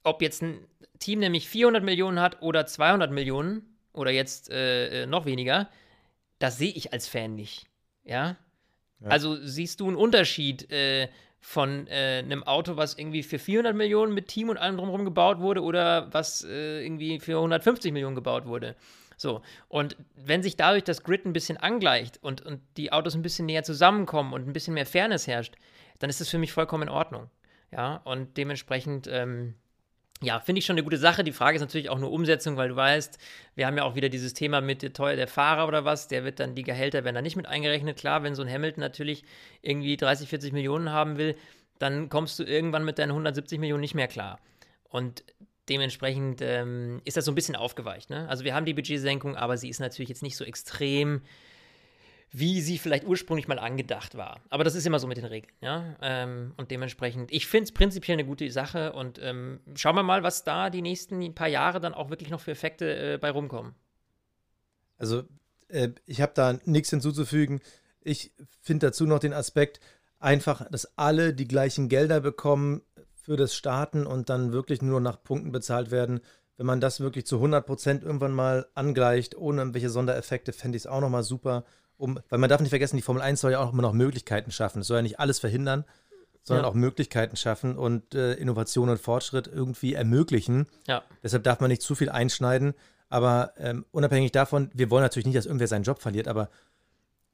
ob 0.03 0.23
jetzt 0.23 0.43
ein 0.43 0.67
Team 0.99 1.21
nämlich 1.21 1.49
400 1.49 1.83
Millionen 1.83 2.21
hat 2.21 2.43
oder 2.43 2.67
200 2.67 3.11
Millionen 3.11 3.77
oder 3.93 4.11
jetzt 4.11 4.51
äh, 4.51 5.03
äh, 5.03 5.07
noch 5.07 5.27
weniger, 5.27 5.69
das 6.39 6.59
sehe 6.59 6.73
ich 6.73 6.93
als 6.93 7.09
Fan 7.09 7.35
nicht. 7.35 7.67
Ja? 8.05 8.37
ja. 9.01 9.09
Also 9.09 9.37
siehst 9.37 9.81
du 9.81 9.89
einen 9.89 9.97
Unterschied 9.97 10.71
äh, 10.71 11.09
von 11.41 11.87
äh, 11.87 12.23
einem 12.25 12.43
Auto, 12.43 12.77
was 12.77 12.99
irgendwie 12.99 13.23
für 13.23 13.39
400 13.39 13.75
Millionen 13.75 14.13
mit 14.13 14.29
Team 14.29 14.49
und 14.49 14.57
allem 14.57 14.77
drumherum 14.77 15.05
gebaut 15.05 15.39
wurde 15.39 15.63
oder 15.63 16.13
was 16.13 16.45
äh, 16.45 16.85
irgendwie 16.85 17.21
für 17.21 17.37
150 17.37 17.93
Millionen 17.93 18.17
gebaut 18.17 18.47
wurde. 18.47 18.77
So, 19.17 19.43
und 19.67 19.97
wenn 20.15 20.45
sich 20.45 20.57
dadurch 20.57 20.85
das 20.85 21.03
Grid 21.03 21.27
ein 21.27 21.33
bisschen 21.33 21.57
angleicht 21.57 22.23
und, 22.23 22.41
und 22.41 22.61
die 22.77 22.93
Autos 22.93 23.15
ein 23.15 23.23
bisschen 23.23 23.47
näher 23.47 23.65
zusammenkommen 23.65 24.33
und 24.33 24.47
ein 24.47 24.53
bisschen 24.53 24.75
mehr 24.75 24.87
Fairness 24.87 25.27
herrscht, 25.27 25.57
dann 25.99 26.09
ist 26.09 26.21
das 26.21 26.29
für 26.29 26.39
mich 26.39 26.53
vollkommen 26.53 26.85
in 26.85 26.89
Ordnung. 26.89 27.29
Ja, 27.71 27.97
und 28.05 28.37
dementsprechend 28.37 29.09
ähm, 29.11 29.55
ja, 30.21 30.41
finde 30.41 30.59
ich 30.59 30.67
schon 30.67 30.75
eine 30.75 30.85
gute 30.85 30.97
Sache. 30.97 31.23
Die 31.23 31.33
Frage 31.33 31.57
ist 31.57 31.61
natürlich 31.61 31.91
auch 31.91 31.99
nur 31.99 32.11
Umsetzung, 32.11 32.57
weil 32.57 32.71
du 32.71 32.77
weißt, 32.77 33.19
wir 33.55 33.67
haben 33.67 33.77
ja 33.77 33.85
auch 33.85 33.95
wieder 33.95 34.09
dieses 34.09 34.35
Thema 34.35 34.61
mit 34.61 34.83
der 34.83 34.93
teuer 34.93 35.17
der 35.17 35.29
Fahrer 35.29 35.69
oder 35.69 35.85
was, 35.85 36.09
der 36.09 36.25
wird 36.25 36.41
dann, 36.41 36.55
die 36.55 36.65
Gehälter 36.65 37.05
werden 37.05 37.15
da 37.15 37.23
nicht 37.23 37.37
mit 37.37 37.47
eingerechnet. 37.47 37.99
Klar, 37.99 38.23
wenn 38.23 38.35
so 38.35 38.43
ein 38.43 38.51
Hamilton 38.51 38.81
natürlich 38.81 39.23
irgendwie 39.63 39.97
30, 39.97 40.29
40 40.29 40.53
Millionen 40.53 40.91
haben 40.91 41.19
will, 41.19 41.37
dann 41.79 42.09
kommst 42.09 42.39
du 42.39 42.45
irgendwann 42.45 42.85
mit 42.85 42.99
deinen 42.99 43.11
170 43.11 43.61
Millionen 43.61 43.81
nicht 43.81 43.95
mehr 43.95 44.09
klar. 44.09 44.41
Und 44.89 45.23
dementsprechend 45.69 46.41
ähm, 46.43 47.01
ist 47.05 47.17
das 47.17 47.25
so 47.25 47.31
ein 47.31 47.37
bisschen 47.37 47.55
aufgeweicht. 47.55 48.11
Ne? 48.11 48.29
Also 48.29 48.45
wir 48.45 48.55
haben 48.55 48.67
die 48.67 48.75
Budgetsenkung, 48.75 49.37
aber 49.37 49.57
sie 49.57 49.69
ist 49.69 49.79
natürlich 49.79 50.09
jetzt 50.09 50.23
nicht 50.23 50.37
so 50.37 50.45
extrem 50.45 51.23
wie 52.31 52.61
sie 52.61 52.79
vielleicht 52.79 53.05
ursprünglich 53.05 53.49
mal 53.49 53.59
angedacht 53.59 54.17
war. 54.17 54.41
Aber 54.51 54.65
das 54.65 54.75
ist 54.75 54.87
immer 54.87 54.99
so 54.99 55.07
mit 55.07 55.17
den 55.17 55.25
Regeln, 55.25 55.53
ja. 55.61 55.97
Ähm, 56.03 56.53
und 56.57 56.71
dementsprechend, 56.71 57.33
ich 57.33 57.47
finde 57.47 57.65
es 57.65 57.73
prinzipiell 57.73 58.17
eine 58.17 58.27
gute 58.27 58.51
Sache 58.51 58.93
und 58.93 59.19
ähm, 59.23 59.61
schauen 59.75 59.97
wir 59.97 60.03
mal, 60.03 60.23
was 60.23 60.45
da 60.45 60.69
die 60.71 60.83
nächsten 60.83 61.35
paar 61.35 61.49
Jahre 61.49 61.81
dann 61.81 61.95
auch 61.95 62.11
wirklich 62.11 62.31
noch 62.31 62.41
für 62.41 62.51
Effekte 62.51 63.15
äh, 63.15 63.19
bei 63.19 63.31
rumkommen. 63.31 63.75
Also, 64.99 65.25
äh, 65.69 65.91
ich 66.05 66.21
habe 66.21 66.33
da 66.35 66.59
nichts 66.65 66.91
hinzuzufügen. 66.91 67.61
Ich 68.03 68.33
finde 68.61 68.89
dazu 68.89 69.07
noch 69.07 69.21
den 69.21 69.33
Aspekt, 69.33 69.81
einfach, 70.19 70.69
dass 70.71 70.99
alle 70.99 71.33
die 71.33 71.49
gleichen 71.49 71.89
Gelder 71.89 72.21
bekommen 72.21 72.83
für 73.15 73.37
das 73.37 73.55
Starten 73.55 74.07
und 74.07 74.29
dann 74.29 74.53
wirklich 74.53 74.83
nur 74.83 75.01
nach 75.01 75.23
Punkten 75.23 75.53
bezahlt 75.53 75.91
werden. 75.91 76.21
Wenn 76.57 76.67
man 76.67 76.81
das 76.81 77.01
wirklich 77.01 77.25
zu 77.25 77.37
100 77.37 77.65
Prozent 77.65 78.03
irgendwann 78.03 78.33
mal 78.33 78.67
angleicht, 78.75 79.37
ohne 79.37 79.61
irgendwelche 79.61 79.91
Sondereffekte, 79.91 80.53
fände 80.53 80.77
ich 80.77 80.83
es 80.83 80.87
auch 80.87 81.01
nochmal 81.01 81.23
super 81.23 81.65
um, 81.99 82.19
weil 82.29 82.39
man 82.39 82.49
darf 82.49 82.61
nicht 82.61 82.71
vergessen, 82.71 82.97
die 82.97 83.03
Formel 83.03 83.23
1 83.23 83.41
soll 83.41 83.53
ja 83.53 83.61
auch 83.61 83.73
immer 83.73 83.83
noch 83.83 83.93
Möglichkeiten 83.93 84.51
schaffen. 84.51 84.81
Es 84.81 84.87
soll 84.87 84.99
ja 84.99 85.03
nicht 85.03 85.21
alles 85.21 85.39
verhindern, 85.41 85.85
sondern 86.43 86.65
ja. 86.65 86.71
auch 86.71 86.75
Möglichkeiten 86.75 87.37
schaffen 87.37 87.77
und 87.77 88.15
äh, 88.15 88.35
Innovation 88.35 88.89
und 88.89 89.01
Fortschritt 89.01 89.49
irgendwie 89.49 89.95
ermöglichen. 89.95 90.67
Ja. 90.87 91.03
Deshalb 91.23 91.43
darf 91.45 91.61
man 91.61 91.69
nicht 91.69 91.83
zu 91.83 91.95
viel 91.95 92.09
einschneiden. 92.09 92.75
Aber 93.11 93.53
ähm, 93.59 93.85
unabhängig 93.91 94.33
davon, 94.33 94.71
wir 94.75 94.91
wollen 94.91 95.03
natürlich 95.03 95.27
nicht, 95.27 95.37
dass 95.37 95.47
irgendwer 95.47 95.67
seinen 95.67 95.83
Job 95.83 96.01
verliert, 96.01 96.29
aber 96.29 96.51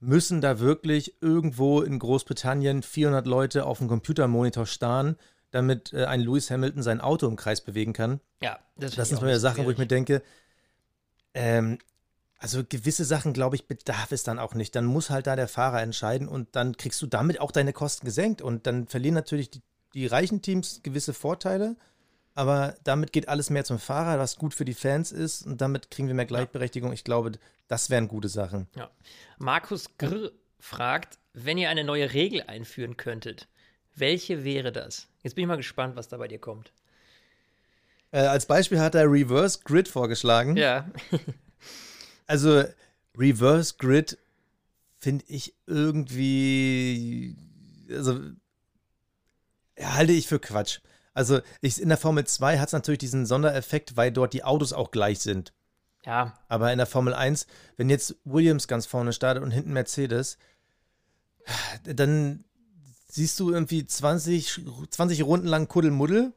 müssen 0.01 0.41
da 0.41 0.61
wirklich 0.61 1.15
irgendwo 1.21 1.81
in 1.81 1.99
Großbritannien 1.99 2.83
400 2.83 3.27
Leute 3.27 3.67
auf 3.67 3.79
dem 3.79 3.89
Computermonitor 3.89 4.67
starren, 4.67 5.17
damit 5.51 5.93
äh, 5.93 6.05
ein 6.05 6.21
Lewis 6.21 6.51
Hamilton 6.51 6.83
sein 6.83 7.01
Auto 7.01 7.27
im 7.27 7.37
Kreis 7.37 7.61
bewegen 7.61 7.93
kann? 7.93 8.21
Ja, 8.43 8.59
das, 8.77 8.95
das 8.95 9.09
sind 9.09 9.21
so 9.21 9.39
Sachen, 9.39 9.65
wo 9.65 9.71
ich 9.71 9.79
mir 9.79 9.87
denke, 9.87 10.23
ähm, 11.33 11.79
also 12.39 12.63
gewisse 12.69 13.05
Sachen, 13.05 13.33
glaube 13.33 13.57
ich, 13.57 13.67
bedarf 13.67 14.13
es 14.13 14.23
dann 14.23 14.39
auch 14.39 14.55
nicht. 14.55 14.75
Dann 14.75 14.85
muss 14.85 15.11
halt 15.11 15.27
da 15.27 15.37
der 15.37 15.49
Fahrer 15.49 15.83
entscheiden 15.83 16.29
und 16.29 16.55
dann 16.57 16.77
kriegst 16.77 17.01
du 17.01 17.07
damit 17.07 17.41
auch 17.41 17.53
deine 17.53 17.73
Kosten 17.73 18.05
gesenkt. 18.05 18.43
Und 18.43 18.67
dann 18.67 18.87
verlieren 18.87 19.15
natürlich 19.15 19.51
die, 19.51 19.63
die 19.95 20.07
reichen 20.07 20.43
Teams 20.43 20.81
gewisse 20.83 21.15
Vorteile, 21.15 21.77
aber 22.35 22.75
damit 22.83 23.13
geht 23.13 23.29
alles 23.29 23.49
mehr 23.51 23.65
zum 23.65 23.79
Fahrer, 23.79 24.19
was 24.19 24.37
gut 24.37 24.55
für 24.55 24.65
die 24.65 24.75
Fans 24.75 25.13
ist 25.13 25.47
und 25.47 25.61
damit 25.61 25.91
kriegen 25.91 26.09
wir 26.09 26.15
mehr 26.15 26.27
Gleichberechtigung. 26.27 26.93
Ich 26.93 27.05
glaube, 27.05 27.33
das 27.69 27.91
wären 27.91 28.09
gute 28.09 28.29
Sachen. 28.29 28.67
Ja. 28.77 28.91
Markus 29.39 29.97
Grr 29.99 30.33
fragt, 30.59 31.19
wenn 31.33 31.59
ihr 31.59 31.69
eine 31.71 31.85
neue 31.85 32.13
Regel 32.13 32.43
einführen 32.43 32.97
könntet, 32.97 33.49
welche 33.95 34.45
wäre 34.45 34.73
das? 34.73 35.09
Jetzt 35.23 35.35
bin 35.35 35.43
ich 35.43 35.49
mal 35.49 35.57
gespannt, 35.57 35.95
was 35.95 36.09
da 36.09 36.17
bei 36.17 36.27
dir 36.27 36.41
kommt. 36.41 36.73
Äh, 38.11 38.21
als 38.21 38.47
Beispiel 38.47 38.81
hat 38.81 38.95
er 38.95 39.11
Reverse 39.11 39.61
Grid 39.65 39.89
vorgeschlagen. 39.89 40.57
Ja. 40.57 40.91
Also 42.27 42.65
Reverse 43.17 43.75
Grid 43.79 44.19
finde 44.99 45.25
ich 45.29 45.55
irgendwie, 45.67 47.37
also 47.91 48.21
halte 49.79 50.13
ich 50.13 50.27
für 50.27 50.39
Quatsch. 50.39 50.81
Also 51.13 51.41
ich, 51.61 51.81
in 51.81 51.89
der 51.89 51.99
Formel 51.99 52.27
2 52.27 52.59
hat 52.59 52.69
es 52.69 52.73
natürlich 52.73 52.99
diesen 52.99 53.27
Sondereffekt, 53.27 53.97
weil 53.97 54.11
dort 54.11 54.33
die 54.33 54.45
Autos 54.45 54.73
auch 54.73 54.91
gleich 54.91 55.21
sind. 55.21 55.53
Ja. 56.05 56.39
Aber 56.49 56.73
in 56.73 56.79
der 56.79 56.87
Formel 56.87 57.15
1, 57.15 57.47
wenn 57.77 57.89
jetzt 57.89 58.17
Williams 58.25 58.69
ganz 58.69 58.87
vorne 58.87 59.13
startet 59.13 59.43
und 59.43 59.53
hinten 59.53 59.73
Mercedes, 59.73 60.39
dann 61.85 62.45
siehst 63.09 63.39
du 63.39 63.53
irgendwie 63.53 63.87
20, 63.87 64.63
20 64.91 65.23
Runden 65.23 65.47
lang 65.47 65.69
Kuddelmuddel. 65.69 66.33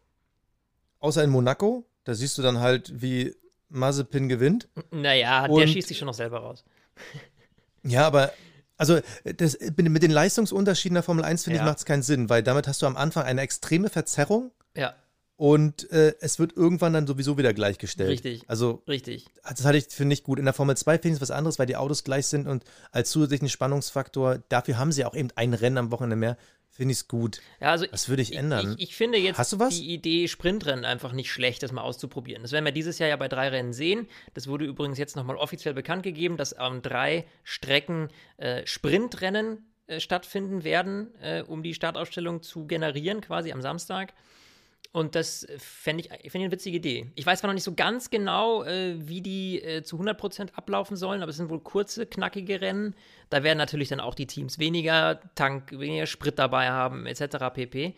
Außer 1.00 1.24
in 1.24 1.30
Monaco. 1.30 1.86
Da 2.04 2.14
siehst 2.14 2.38
du 2.38 2.42
dann 2.42 2.60
halt, 2.60 3.02
wie 3.02 3.36
Mazepin 3.70 4.30
gewinnt. 4.30 4.68
Naja, 4.92 5.48
der 5.48 5.52
Und- 5.52 5.68
schießt 5.70 5.88
sich 5.88 5.98
schon 5.98 6.06
noch 6.08 6.14
selber 6.14 6.40
raus. 6.40 6.64
Ja, 7.84 8.06
aber 8.06 8.32
also 8.76 9.00
das, 9.24 9.58
mit 9.78 10.04
den 10.04 10.12
Leistungsunterschieden 10.12 10.96
der 10.96 11.04
Formel 11.04 11.24
1, 11.24 11.44
finde 11.46 11.58
Ja. 11.58 11.64
ich, 11.64 11.68
macht 11.68 11.78
es 11.78 11.86
keinen 11.86 12.04
Sinn, 12.04 12.30
weil 12.30 12.44
damit 12.44 12.68
hast 12.68 12.82
du 12.82 12.86
am 12.86 12.98
Anfang 12.98 13.24
eine 13.24 13.42
extreme 13.42 13.90
Verzerrung 13.90 14.52
Ja, 14.76 14.94
und 15.38 15.90
äh, 15.92 16.16
es 16.20 16.38
wird 16.38 16.58
irgendwann 16.58 16.94
dann 16.94 17.08
sowieso 17.08 17.38
wieder 17.38 17.54
gleichgestellt. 17.54 18.10
Richtig. 18.10 18.44
Also 18.48 18.82
richtig. 18.88 19.26
das 19.48 19.64
hatte 19.64 19.78
ich 19.78 19.86
für 19.90 20.04
nicht 20.06 20.24
gut. 20.24 20.38
In 20.40 20.46
der 20.46 20.54
Formel 20.54 20.76
2 20.76 20.98
finde 20.98 21.10
ich 21.10 21.14
es 21.16 21.22
was 21.22 21.32
anderes, 21.32 21.60
weil 21.60 21.66
die 21.68 21.78
Autos 21.78 22.04
gleich 22.04 22.28
sind 22.28 22.48
und 22.48 22.66
als 22.92 23.10
zusätzlichen 23.12 23.48
Spannungsfaktor, 23.48 24.40
dafür 24.50 24.78
haben 24.78 24.92
sie 24.92 25.06
auch 25.06 25.16
eben 25.16 25.30
ein 25.36 25.54
Rennen 25.54 25.78
am 25.78 25.92
Wochenende 25.92 26.16
mehr, 26.18 26.38
finde 26.78 26.92
ich 26.92 27.00
es 27.00 27.08
gut. 27.08 27.42
Ja, 27.60 27.72
also 27.72 27.86
Was 27.92 28.08
würde 28.08 28.22
ich 28.22 28.36
ändern? 28.36 28.76
Ich, 28.78 28.90
ich 28.90 28.96
finde 28.96 29.18
jetzt 29.18 29.52
die 29.72 29.94
Idee 29.94 30.28
Sprintrennen 30.28 30.86
einfach 30.86 31.12
nicht 31.12 31.32
schlecht, 31.32 31.64
das 31.64 31.72
mal 31.72 31.82
auszuprobieren. 31.82 32.44
Das 32.44 32.52
werden 32.52 32.66
wir 32.66 32.72
dieses 32.72 33.00
Jahr 33.00 33.10
ja 33.10 33.16
bei 33.16 33.28
drei 33.28 33.50
Rennen 33.50 33.74
sehen. 33.74 34.08
Das 34.36 34.48
wurde 34.48 34.66
übrigens 34.66 35.00
jetzt 35.00 35.16
nochmal 35.16 35.36
offiziell 35.38 35.74
bekannt 35.74 36.04
gegeben, 36.04 36.38
dass 36.38 36.54
an 36.54 36.84
drei 36.84 37.26
Strecken 37.44 38.10
äh, 38.38 38.66
Sprintrennen 38.66 39.66
äh, 39.88 40.00
stattfinden 40.00 40.64
werden, 40.64 41.14
äh, 41.20 41.42
um 41.42 41.64
die 41.64 41.74
Startaufstellung 41.74 42.44
zu 42.44 42.68
generieren, 42.68 43.22
quasi 43.22 43.52
am 43.52 43.62
Samstag. 43.62 44.14
Und 44.98 45.14
das 45.14 45.44
äh, 45.44 45.60
fände 45.60 46.02
ich, 46.02 46.10
fänd 46.10 46.26
ich 46.26 46.42
eine 46.42 46.52
witzige 46.52 46.78
Idee. 46.78 47.12
Ich 47.14 47.24
weiß 47.24 47.42
zwar 47.42 47.50
noch 47.50 47.54
nicht 47.54 47.64
so 47.64 47.76
ganz 47.76 48.10
genau, 48.10 48.64
äh, 48.64 48.96
wie 48.98 49.22
die 49.22 49.62
äh, 49.62 49.84
zu 49.84 50.00
100% 50.00 50.56
ablaufen 50.56 50.98
sollen, 50.98 51.22
aber 51.22 51.30
es 51.30 51.38
sind 51.38 51.52
wohl 51.52 51.60
kurze, 51.60 52.08
knackige 52.08 52.62
Rennen. 52.62 52.96
Da 53.30 53.44
werden 53.44 53.60
natürlich 53.60 53.90
dann 53.90 54.00
auch 54.00 54.16
die 54.16 54.26
Teams 54.26 54.58
weniger 54.58 55.20
Tank, 55.36 55.72
weniger 55.78 56.08
Sprit 56.08 56.40
dabei 56.40 56.70
haben, 56.70 57.06
etc. 57.06 57.38
pp. 57.54 57.94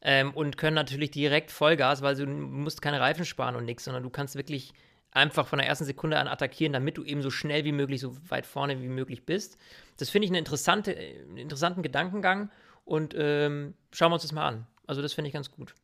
Ähm, 0.00 0.32
und 0.32 0.56
können 0.56 0.74
natürlich 0.74 1.10
direkt 1.10 1.50
Vollgas, 1.50 2.00
weil 2.00 2.16
du 2.16 2.26
musst 2.26 2.80
keine 2.80 2.98
Reifen 2.98 3.26
sparen 3.26 3.54
und 3.54 3.66
nichts, 3.66 3.84
sondern 3.84 4.02
du 4.02 4.08
kannst 4.08 4.34
wirklich 4.34 4.72
einfach 5.10 5.46
von 5.46 5.58
der 5.58 5.68
ersten 5.68 5.84
Sekunde 5.84 6.18
an 6.18 6.28
attackieren, 6.28 6.72
damit 6.72 6.96
du 6.96 7.04
eben 7.04 7.20
so 7.20 7.28
schnell 7.28 7.66
wie 7.66 7.72
möglich, 7.72 8.00
so 8.00 8.16
weit 8.30 8.46
vorne 8.46 8.80
wie 8.80 8.88
möglich 8.88 9.26
bist. 9.26 9.58
Das 9.98 10.08
finde 10.08 10.28
ich 10.28 10.32
interessante, 10.32 10.96
äh, 10.96 11.20
einen 11.24 11.36
interessanten 11.36 11.82
Gedankengang 11.82 12.50
und 12.86 13.14
ähm, 13.18 13.74
schauen 13.92 14.12
wir 14.12 14.14
uns 14.14 14.22
das 14.22 14.32
mal 14.32 14.48
an. 14.48 14.66
Also 14.86 15.02
das 15.02 15.12
finde 15.12 15.28
ich 15.28 15.34
ganz 15.34 15.50
gut. 15.50 15.74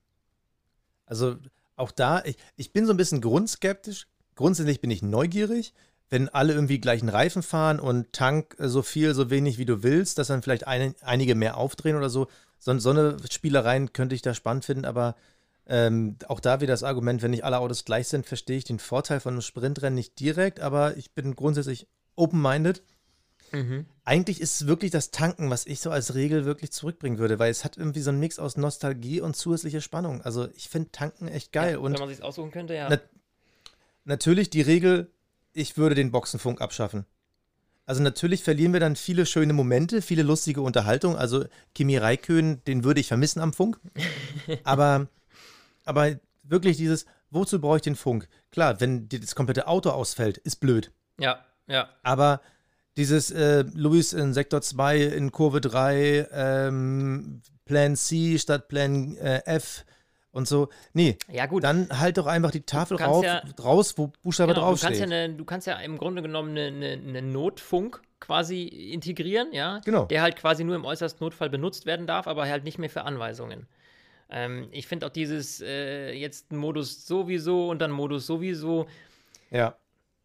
Also 1.07 1.37
auch 1.77 1.91
da, 1.91 2.23
ich, 2.25 2.37
ich 2.57 2.73
bin 2.73 2.87
so 2.87 2.93
ein 2.93 2.97
bisschen 2.97 3.21
grundskeptisch. 3.21 4.07
Grundsätzlich 4.35 4.81
bin 4.81 4.91
ich 4.91 5.03
neugierig, 5.03 5.75
wenn 6.11 6.29
alle 6.29 6.53
irgendwie 6.53 6.81
gleichen 6.81 7.09
Reifen 7.09 7.43
fahren 7.43 7.81
und 7.81 8.13
Tank 8.13 8.57
äh, 8.59 8.69
so 8.69 8.83
viel, 8.83 9.15
so 9.15 9.31
wenig 9.31 9.59
wie 9.59 9.65
du 9.65 9.83
willst, 9.83 10.19
dass 10.19 10.29
dann 10.29 10.43
vielleicht 10.43 10.67
ein, 10.67 10.95
einige 11.03 11.35
mehr 11.35 11.57
aufdrehen 11.57 11.97
oder 11.97 12.11
so. 12.11 12.29
So, 12.59 12.79
so 12.79 12.91
eine 12.91 13.17
Spielereien 13.31 13.93
könnte 13.93 14.15
ich 14.15 14.23
da 14.23 14.35
spannend 14.35 14.65
finden, 14.65 14.85
aber 14.85 15.17
ähm, 15.67 16.17
auch 16.29 16.41
da 16.41 16.61
wieder 16.61 16.73
das 16.73 16.83
Argument, 16.83 17.23
wenn 17.23 17.31
nicht 17.31 17.45
alle 17.45 17.59
Autos 17.59 17.85
gleich 17.85 18.09
sind, 18.09 18.27
verstehe 18.27 18.59
ich 18.59 18.65
den 18.65 18.79
Vorteil 18.79 19.21
von 19.21 19.35
einem 19.35 19.43
Sprintrennen 19.43 19.95
nicht 19.95 20.19
direkt, 20.21 20.61
aber 20.61 20.97
ich 20.97 21.13
bin 21.13 21.35
grundsätzlich 21.35 21.87
open-minded. 22.17 22.83
Eigentlich 24.05 24.41
ist 24.41 24.61
es 24.61 24.67
wirklich 24.67 24.91
das 24.91 25.11
Tanken, 25.11 25.49
was 25.51 25.67
ich 25.67 25.81
so 25.81 25.91
als 25.91 26.15
Regel 26.15 26.45
wirklich 26.45 26.73
zurückbringen 26.73 27.19
würde, 27.19 27.39
weil 27.39 27.51
es 27.51 27.65
hat 27.65 27.77
irgendwie 27.77 28.01
so 28.01 28.11
einen 28.11 28.21
Mix 28.21 28.39
aus 28.39 28.57
Nostalgie 28.57 29.21
und 29.21 29.37
zusätzlicher 29.37 29.81
Spannung. 29.81 30.21
Also 30.23 30.49
ich 30.55 30.69
finde 30.69 30.91
Tanken 30.93 31.29
echt 31.29 31.53
geil. 31.53 31.73
Ja, 31.73 31.79
und 31.79 31.93
wenn 31.95 32.01
man 32.01 32.09
sich 32.09 32.23
aussuchen 32.23 32.51
könnte, 32.51 32.75
ja. 32.75 32.89
Na- 32.89 33.01
natürlich 34.05 34.51
die 34.51 34.61
Regel, 34.63 35.11
ich 35.53 35.77
würde 35.77 35.95
den 35.95 36.11
Boxenfunk 36.11 36.61
abschaffen. 36.61 37.07
Also 37.87 38.03
natürlich 38.03 38.43
verlieren 38.43 38.73
wir 38.73 38.81
dann 38.81 38.97
viele 38.97 39.27
schöne 39.27 39.53
Momente, 39.53 40.01
viele 40.01 40.23
lustige 40.23 40.63
Unterhaltung. 40.63 41.17
Also 41.17 41.45
Kimi 41.75 41.97
Räikkönen, 41.97 42.65
den 42.65 42.83
würde 42.83 43.01
ich 43.01 43.09
vermissen 43.09 43.41
am 43.41 43.53
Funk. 43.53 43.79
aber, 44.65 45.09
aber 45.85 46.19
wirklich 46.43 46.77
dieses, 46.79 47.05
wozu 47.31 47.61
brauche 47.61 47.77
ich 47.77 47.83
den 47.83 47.97
Funk? 47.97 48.29
Klar, 48.51 48.81
wenn 48.81 49.09
dir 49.09 49.21
das 49.21 49.35
komplette 49.35 49.67
Auto 49.67 49.91
ausfällt, 49.91 50.39
ist 50.39 50.57
blöd. 50.57 50.93
ja, 51.19 51.45
ja. 51.67 51.89
Aber 52.03 52.41
dieses 52.97 53.31
äh, 53.31 53.65
Luis 53.75 54.13
in 54.13 54.33
Sektor 54.35 54.61
2 54.61 54.99
in 55.03 55.33
Kurve 55.33 55.61
3, 55.61 56.29
ähm, 56.33 57.43
Plan 57.65 57.97
C 57.97 58.39
statt 58.39 58.69
Plan 58.69 59.17
äh, 59.17 59.43
F 59.47 59.85
und 60.31 60.47
so. 60.47 60.69
Nee, 60.93 61.17
Ja, 61.33 61.47
gut. 61.47 61.65
dann 61.65 61.89
halt 61.99 62.19
doch 62.19 62.27
einfach 62.27 62.51
die 62.51 62.63
Tafel 62.63 62.97
rauf, 62.99 63.25
ja- 63.25 63.43
raus, 63.63 63.95
wo 63.97 64.13
Buchstabe 64.23 64.53
Genau, 64.55 64.67
du, 64.67 64.71
kannst 64.71 64.83
ja 64.83 64.89
draufsteht. 64.91 65.13
eine, 65.13 65.35
du 65.35 65.45
kannst 65.45 65.67
ja 65.67 65.75
im 65.79 65.97
Grunde 65.99 66.23
genommen 66.23 66.57
einen 66.57 66.83
eine, 66.83 66.93
eine 67.09 67.23
Notfunk 67.23 68.01
quasi 68.21 68.63
integrieren, 68.65 69.53
ja, 69.53 69.81
Genau. 69.85 70.05
der 70.07 70.23
halt 70.23 70.37
quasi 70.37 70.65
nur 70.65 70.77
im 70.77 70.85
äußersten 70.85 71.25
Notfall 71.25 71.51
benutzt 71.51 71.87
werden 71.87 72.07
darf, 72.07 72.27
aber 72.27 72.47
halt 72.49 72.65
nicht 72.65 72.79
mehr 72.79 72.91
für 72.91 73.03
Anweisungen. 73.03 73.67
Ähm, 74.31 74.69
ich 74.73 74.87
finde 74.87 75.07
auch 75.07 75.11
dieses 75.11 75.61
äh, 75.61 76.13
jetzt 76.13 76.53
Modus 76.53 77.07
sowieso 77.07 77.69
und 77.69 77.81
dann 77.81 77.91
Modus 77.91 78.27
sowieso, 78.27 78.87
ja. 79.51 79.77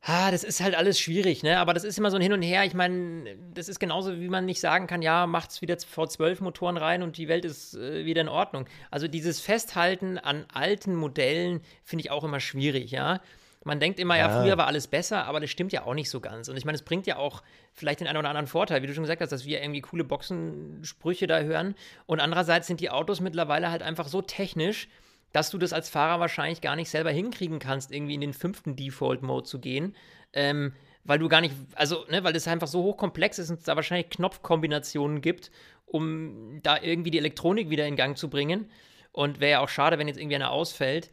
Ah, 0.01 0.31
das 0.31 0.45
ist 0.45 0.61
halt 0.61 0.75
alles 0.75 0.97
schwierig, 0.97 1.43
ne? 1.43 1.59
Aber 1.59 1.73
das 1.73 1.83
ist 1.83 1.97
immer 1.97 2.09
so 2.09 2.15
ein 2.15 2.21
Hin 2.21 2.31
und 2.31 2.41
Her. 2.41 2.63
Ich 2.63 2.73
meine, 2.73 3.35
das 3.53 3.67
ist 3.67 3.79
genauso, 3.79 4.17
wie 4.19 4.29
man 4.29 4.45
nicht 4.45 4.61
sagen 4.61 4.87
kann, 4.87 5.01
ja, 5.01 5.27
macht's 5.27 5.61
wieder 5.61 5.75
V12-Motoren 5.75 6.77
rein 6.77 7.03
und 7.03 7.17
die 7.17 7.27
Welt 7.27 7.43
ist 7.43 7.75
äh, 7.75 8.05
wieder 8.05 8.21
in 8.21 8.29
Ordnung. 8.29 8.65
Also 8.91 9.09
dieses 9.09 9.41
Festhalten 9.41 10.17
an 10.17 10.45
alten 10.53 10.95
Modellen 10.95 11.61
finde 11.83 12.05
ich 12.05 12.11
auch 12.11 12.23
immer 12.23 12.39
schwierig, 12.39 12.91
ja. 12.91 13.19
Man 13.65 13.81
denkt 13.81 13.99
immer, 13.99 14.17
ja. 14.17 14.29
Ja. 14.29 14.41
früher 14.41 14.57
war 14.57 14.67
alles 14.67 14.87
besser, 14.87 15.25
aber 15.25 15.41
das 15.41 15.49
stimmt 15.49 15.73
ja 15.73 15.83
auch 15.85 15.93
nicht 15.93 16.09
so 16.09 16.21
ganz. 16.21 16.47
Und 16.47 16.55
ich 16.55 16.63
meine, 16.63 16.77
es 16.77 16.81
bringt 16.81 17.05
ja 17.05 17.17
auch 17.17 17.43
vielleicht 17.73 17.99
den 17.99 18.07
einen 18.07 18.17
oder 18.17 18.29
anderen 18.29 18.47
Vorteil, 18.47 18.81
wie 18.81 18.87
du 18.87 18.93
schon 18.93 19.03
gesagt 19.03 19.21
hast, 19.21 19.31
dass 19.31 19.45
wir 19.45 19.61
irgendwie 19.61 19.81
coole 19.81 20.05
Boxensprüche 20.05 21.27
da 21.27 21.41
hören. 21.41 21.75
Und 22.05 22.21
andererseits 22.21 22.67
sind 22.67 22.79
die 22.79 22.89
Autos 22.89 23.19
mittlerweile 23.19 23.69
halt 23.69 23.83
einfach 23.83 24.07
so 24.07 24.21
technisch, 24.21 24.87
dass 25.31 25.49
du 25.49 25.57
das 25.57 25.73
als 25.73 25.89
Fahrer 25.89 26.19
wahrscheinlich 26.19 26.61
gar 26.61 26.75
nicht 26.75 26.89
selber 26.89 27.11
hinkriegen 27.11 27.59
kannst, 27.59 27.91
irgendwie 27.91 28.15
in 28.15 28.21
den 28.21 28.33
fünften 28.33 28.75
Default-Mode 28.75 29.47
zu 29.47 29.59
gehen. 29.59 29.95
Ähm, 30.33 30.73
weil 31.03 31.19
du 31.19 31.27
gar 31.27 31.41
nicht, 31.41 31.55
also, 31.75 32.05
ne, 32.09 32.23
weil 32.23 32.33
das 32.33 32.47
einfach 32.47 32.67
so 32.67 32.83
hochkomplex 32.83 33.39
ist 33.39 33.49
und 33.49 33.59
es 33.59 33.65
da 33.65 33.75
wahrscheinlich 33.75 34.09
Knopfkombinationen 34.09 35.21
gibt, 35.21 35.49
um 35.85 36.59
da 36.61 36.79
irgendwie 36.81 37.11
die 37.11 37.17
Elektronik 37.17 37.69
wieder 37.69 37.87
in 37.87 37.95
Gang 37.95 38.17
zu 38.17 38.29
bringen. 38.29 38.69
Und 39.11 39.39
wäre 39.39 39.51
ja 39.51 39.59
auch 39.61 39.69
schade, 39.69 39.97
wenn 39.97 40.07
jetzt 40.07 40.19
irgendwie 40.19 40.35
einer 40.35 40.51
ausfällt. 40.51 41.09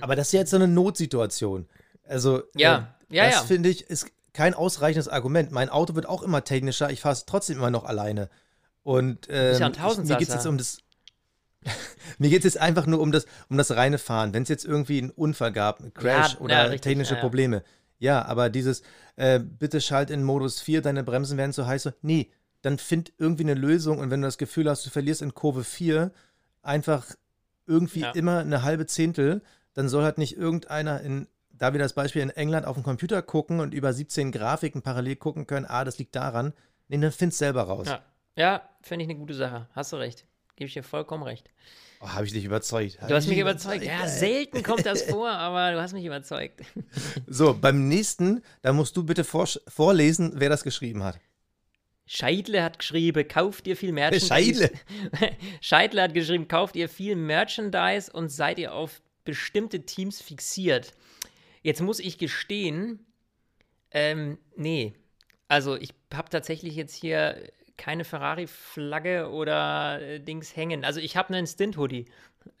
Aber 0.00 0.14
das 0.14 0.28
ist 0.28 0.32
jetzt 0.32 0.50
so 0.50 0.56
eine 0.56 0.68
Notsituation. 0.68 1.66
Also, 2.04 2.42
Ja, 2.54 2.96
äh, 3.10 3.16
ja, 3.16 3.26
das 3.26 3.34
ja. 3.34 3.40
finde 3.42 3.70
ich, 3.70 3.82
ist 3.82 4.10
kein 4.32 4.54
ausreichendes 4.54 5.08
Argument. 5.08 5.52
Mein 5.52 5.68
Auto 5.68 5.94
wird 5.94 6.06
auch 6.06 6.22
immer 6.22 6.44
technischer, 6.44 6.90
ich 6.90 7.00
fahre 7.00 7.14
es 7.14 7.24
trotzdem 7.24 7.56
immer 7.56 7.70
noch 7.70 7.84
alleine. 7.84 8.28
Und 8.82 9.26
ähm, 9.30 9.58
ja 9.58 9.68
mir 9.68 10.16
geht 10.16 10.28
es 10.28 10.34
jetzt 10.34 10.46
um 10.46 10.58
das. 10.58 10.78
Mir 12.18 12.30
geht 12.30 12.40
es 12.44 12.54
jetzt 12.54 12.60
einfach 12.60 12.86
nur 12.86 13.00
um 13.00 13.12
das, 13.12 13.26
um 13.48 13.56
das 13.56 13.74
reine 13.74 13.98
Fahren. 13.98 14.32
Wenn 14.34 14.42
es 14.42 14.48
jetzt 14.48 14.64
irgendwie 14.64 14.98
einen 14.98 15.10
Unfall 15.10 15.52
gab, 15.52 15.80
einen 15.80 15.94
Crash 15.94 16.34
Ja, 16.34 16.40
oder 16.40 16.54
ja, 16.54 16.62
richtig, 16.62 16.80
technische 16.82 17.14
ja. 17.14 17.20
Probleme. 17.20 17.62
Ja, 17.98 18.24
aber 18.24 18.48
dieses, 18.48 18.82
äh, 19.16 19.40
bitte 19.40 19.80
schalt 19.80 20.10
in 20.10 20.22
Modus 20.22 20.60
4, 20.60 20.82
deine 20.82 21.02
Bremsen 21.02 21.36
werden 21.36 21.52
zu 21.52 21.66
heiß. 21.66 21.90
Nee, 22.02 22.30
dann 22.62 22.78
find 22.78 23.12
irgendwie 23.18 23.44
eine 23.44 23.54
Lösung 23.54 23.98
und 23.98 24.10
wenn 24.10 24.20
du 24.20 24.28
das 24.28 24.38
Gefühl 24.38 24.68
hast, 24.68 24.86
du 24.86 24.90
verlierst 24.90 25.22
in 25.22 25.34
Kurve 25.34 25.64
4 25.64 26.12
einfach 26.62 27.06
irgendwie 27.66 28.06
immer 28.14 28.40
eine 28.40 28.62
halbe 28.62 28.86
Zehntel, 28.86 29.42
dann 29.74 29.88
soll 29.88 30.04
halt 30.04 30.18
nicht 30.18 30.36
irgendeiner 30.36 31.00
in, 31.00 31.28
da 31.50 31.72
wir 31.72 31.78
das 31.78 31.92
Beispiel 31.92 32.22
in 32.22 32.30
England 32.30 32.66
auf 32.66 32.74
dem 32.76 32.82
Computer 32.82 33.20
gucken 33.22 33.60
und 33.60 33.74
über 33.74 33.92
17 33.92 34.32
Grafiken 34.32 34.82
parallel 34.82 35.16
gucken 35.16 35.46
können, 35.46 35.66
ah, 35.66 35.84
das 35.84 35.98
liegt 35.98 36.16
daran. 36.16 36.52
Nee, 36.88 36.98
dann 36.98 37.12
find's 37.12 37.38
selber 37.38 37.62
raus. 37.64 37.88
Ja, 37.88 38.00
ja 38.36 38.62
finde 38.80 39.04
ich 39.04 39.10
eine 39.10 39.18
gute 39.18 39.34
Sache. 39.34 39.68
Hast 39.72 39.92
du 39.92 39.96
recht. 39.96 40.26
Gebe 40.58 40.66
ich 40.66 40.74
dir 40.74 40.82
vollkommen 40.82 41.22
recht. 41.22 41.48
Oh, 42.00 42.08
habe 42.08 42.26
ich 42.26 42.32
dich 42.32 42.44
überzeugt. 42.44 42.98
Du 43.06 43.14
hast 43.14 43.28
mich 43.28 43.38
überzeugt. 43.38 43.84
Ja, 43.84 44.08
selten 44.08 44.64
kommt 44.64 44.84
das 44.84 45.02
vor, 45.08 45.30
aber 45.30 45.70
du 45.70 45.80
hast 45.80 45.92
mich 45.92 46.04
überzeugt. 46.04 46.62
So, 47.28 47.54
beim 47.54 47.86
nächsten, 47.86 48.42
da 48.62 48.72
musst 48.72 48.96
du 48.96 49.04
bitte 49.04 49.22
vor, 49.22 49.46
vorlesen, 49.68 50.32
wer 50.34 50.48
das 50.48 50.64
geschrieben 50.64 51.04
hat. 51.04 51.20
Scheidle 52.06 52.64
hat 52.64 52.80
geschrieben, 52.80 53.28
kauft 53.28 53.68
ihr 53.68 53.76
viel 53.76 53.92
Merchandise. 53.92 54.26
Scheidle. 54.26 54.70
Scheidle 55.60 56.02
hat 56.02 56.14
geschrieben, 56.14 56.48
kauft 56.48 56.74
ihr 56.74 56.88
viel 56.88 57.14
Merchandise 57.14 58.10
und 58.10 58.28
seid 58.30 58.58
ihr 58.58 58.74
auf 58.74 59.00
bestimmte 59.22 59.82
Teams 59.86 60.20
fixiert. 60.20 60.92
Jetzt 61.62 61.82
muss 61.82 62.00
ich 62.00 62.18
gestehen, 62.18 63.06
ähm, 63.92 64.38
nee. 64.56 64.92
Also 65.46 65.76
ich 65.76 65.94
habe 66.12 66.30
tatsächlich 66.30 66.74
jetzt 66.74 66.96
hier 66.96 67.36
keine 67.78 68.04
Ferrari-Flagge 68.04 69.30
oder 69.30 70.02
äh, 70.02 70.20
Dings 70.20 70.54
hängen. 70.54 70.84
Also 70.84 71.00
ich 71.00 71.16
habe 71.16 71.32
einen 71.32 71.46
Stint-Hoodie. 71.46 72.04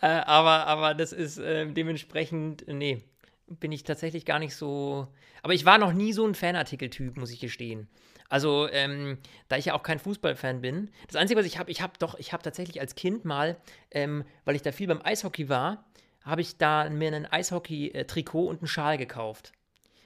äh, 0.00 0.06
aber, 0.06 0.66
aber 0.66 0.94
das 0.94 1.12
ist 1.12 1.38
äh, 1.38 1.66
dementsprechend, 1.70 2.64
nee, 2.66 3.04
bin 3.46 3.70
ich 3.70 3.84
tatsächlich 3.84 4.24
gar 4.24 4.40
nicht 4.40 4.56
so. 4.56 5.06
Aber 5.42 5.54
ich 5.54 5.64
war 5.64 5.78
noch 5.78 5.92
nie 5.92 6.12
so 6.12 6.26
ein 6.26 6.34
Fanartikel-Typ, 6.34 7.16
muss 7.16 7.30
ich 7.30 7.40
gestehen. 7.40 7.88
Also, 8.28 8.68
ähm, 8.70 9.18
da 9.48 9.58
ich 9.58 9.66
ja 9.66 9.74
auch 9.74 9.82
kein 9.82 9.98
Fußballfan 9.98 10.62
bin, 10.62 10.90
das 11.06 11.16
Einzige, 11.16 11.38
was 11.38 11.46
ich 11.46 11.58
habe, 11.58 11.70
ich 11.70 11.82
habe 11.82 11.92
doch, 11.98 12.18
ich 12.18 12.32
habe 12.32 12.42
tatsächlich 12.42 12.80
als 12.80 12.94
Kind 12.94 13.24
mal, 13.24 13.56
ähm, 13.90 14.24
weil 14.44 14.56
ich 14.56 14.62
da 14.62 14.72
viel 14.72 14.88
beim 14.88 15.02
Eishockey 15.04 15.48
war, 15.48 15.84
habe 16.22 16.40
ich 16.40 16.56
da 16.56 16.88
mir 16.88 17.12
ein 17.12 17.26
Eishockey-Trikot 17.26 18.46
und 18.46 18.60
einen 18.60 18.66
Schal 18.66 18.96
gekauft. 18.96 19.52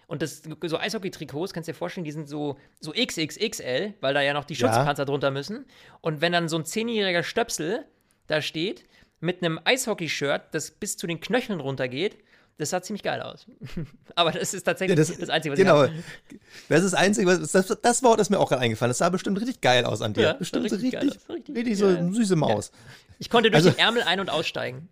Und 0.09 0.22
das, 0.22 0.42
so 0.42 0.78
Eishockey-Trikots, 0.78 1.52
kannst 1.52 1.68
du 1.68 1.72
dir 1.72 1.78
vorstellen, 1.78 2.04
die 2.04 2.12
sind 2.12 2.30
so, 2.30 2.56
so 2.80 2.92
XXXL, 2.92 3.92
weil 4.00 4.14
da 4.14 4.22
ja 4.22 4.32
noch 4.32 4.46
die 4.46 4.56
Schutzpanzer 4.56 5.02
ja. 5.02 5.04
drunter 5.04 5.30
müssen. 5.30 5.66
Und 6.00 6.22
wenn 6.22 6.32
dann 6.32 6.48
so 6.48 6.56
ein 6.56 6.64
zehnjähriger 6.64 7.22
Stöpsel 7.22 7.84
da 8.26 8.40
steht, 8.40 8.84
mit 9.20 9.42
einem 9.42 9.61
Eishockey-Shirt, 9.62 10.42
das 10.52 10.70
bis 10.70 10.96
zu 10.96 11.06
den 11.06 11.20
Knöcheln 11.20 11.61
runtergeht, 11.61 12.16
das 12.56 12.70
sah 12.70 12.80
ziemlich 12.80 13.02
geil 13.02 13.20
aus. 13.20 13.46
Aber 14.14 14.32
das 14.32 14.54
ist 14.54 14.64
tatsächlich 14.64 14.98
ja, 14.98 15.04
das, 15.04 15.16
das, 15.16 15.28
Einzige, 15.28 15.52
was 15.52 15.59
genau. 15.59 15.84
ich 15.84 15.90
Genau. 15.90 16.42
Das 16.70 16.82
ist 16.82 16.92
das 16.92 17.00
Einzige, 17.00 17.26
was, 17.26 17.52
das, 17.52 17.78
das 17.80 18.02
Wort 18.02 18.18
ist 18.18 18.30
mir 18.30 18.38
auch 18.38 18.48
gerade 18.48 18.62
eingefallen. 18.62 18.90
Das 18.90 18.98
sah 18.98 19.11
bestimmt 19.11 19.38
richtig 19.38 19.61
geil 19.61 19.84
aus 19.84 20.00
an 20.00 20.14
dir. 20.14 20.22
Ja, 20.22 20.32
bestimmt 20.32 20.64
richtig, 20.64 20.94
richtig, 20.94 21.18
richtig, 21.28 21.54
richtig, 21.54 21.76
so 21.76 22.12
süße 22.12 22.34
Maus. 22.34 22.72
Ja. 23.19 23.25
Ich 23.25 23.31
konnte 23.31 23.51
durch 23.51 23.64
also, 23.64 23.71
die 23.71 23.79
Ärmel 23.79 24.03
ein- 24.03 24.21
und 24.21 24.31
aussteigen. 24.31 24.89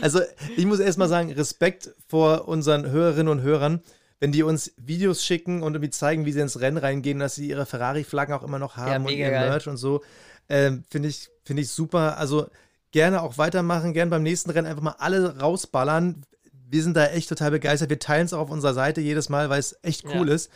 also, 0.00 0.20
ich 0.56 0.64
muss 0.64 0.78
erst 0.78 0.98
mal 0.98 1.08
sagen, 1.08 1.32
Respekt 1.32 1.90
vor 2.06 2.46
unseren 2.46 2.88
Hörerinnen 2.88 3.28
und 3.28 3.42
Hörern, 3.42 3.82
wenn 4.20 4.32
die 4.32 4.42
uns 4.42 4.72
Videos 4.76 5.24
schicken 5.24 5.62
und 5.62 5.74
irgendwie 5.74 5.90
zeigen, 5.90 6.26
wie 6.26 6.32
sie 6.32 6.40
ins 6.40 6.60
Rennen 6.60 6.78
reingehen, 6.78 7.18
dass 7.18 7.34
sie 7.34 7.48
ihre 7.48 7.66
Ferrari-Flaggen 7.66 8.34
auch 8.34 8.42
immer 8.42 8.58
noch 8.58 8.76
haben 8.76 9.06
und 9.06 9.12
ihr 9.12 9.28
Merch 9.28 9.66
und 9.66 9.76
so. 9.76 10.02
Ähm, 10.48 10.84
Finde 10.88 11.08
ich, 11.08 11.30
find 11.44 11.58
ich 11.58 11.68
super. 11.70 12.18
Also, 12.18 12.48
gerne 12.92 13.22
auch 13.22 13.38
weitermachen, 13.38 13.92
gerne 13.92 14.10
beim 14.10 14.22
nächsten 14.22 14.50
Rennen 14.50 14.66
einfach 14.66 14.82
mal 14.82 14.96
alle 14.98 15.38
rausballern. 15.38 16.24
Wir 16.68 16.82
sind 16.82 16.96
da 16.96 17.06
echt 17.06 17.28
total 17.28 17.50
begeistert. 17.50 17.90
Wir 17.90 17.98
teilen 17.98 18.26
es 18.26 18.32
auch 18.32 18.40
auf 18.40 18.50
unserer 18.50 18.74
Seite 18.74 19.00
jedes 19.00 19.28
Mal, 19.28 19.50
weil 19.50 19.58
es 19.58 19.76
echt 19.82 20.04
cool 20.14 20.28
ja. 20.28 20.34
ist. 20.34 20.50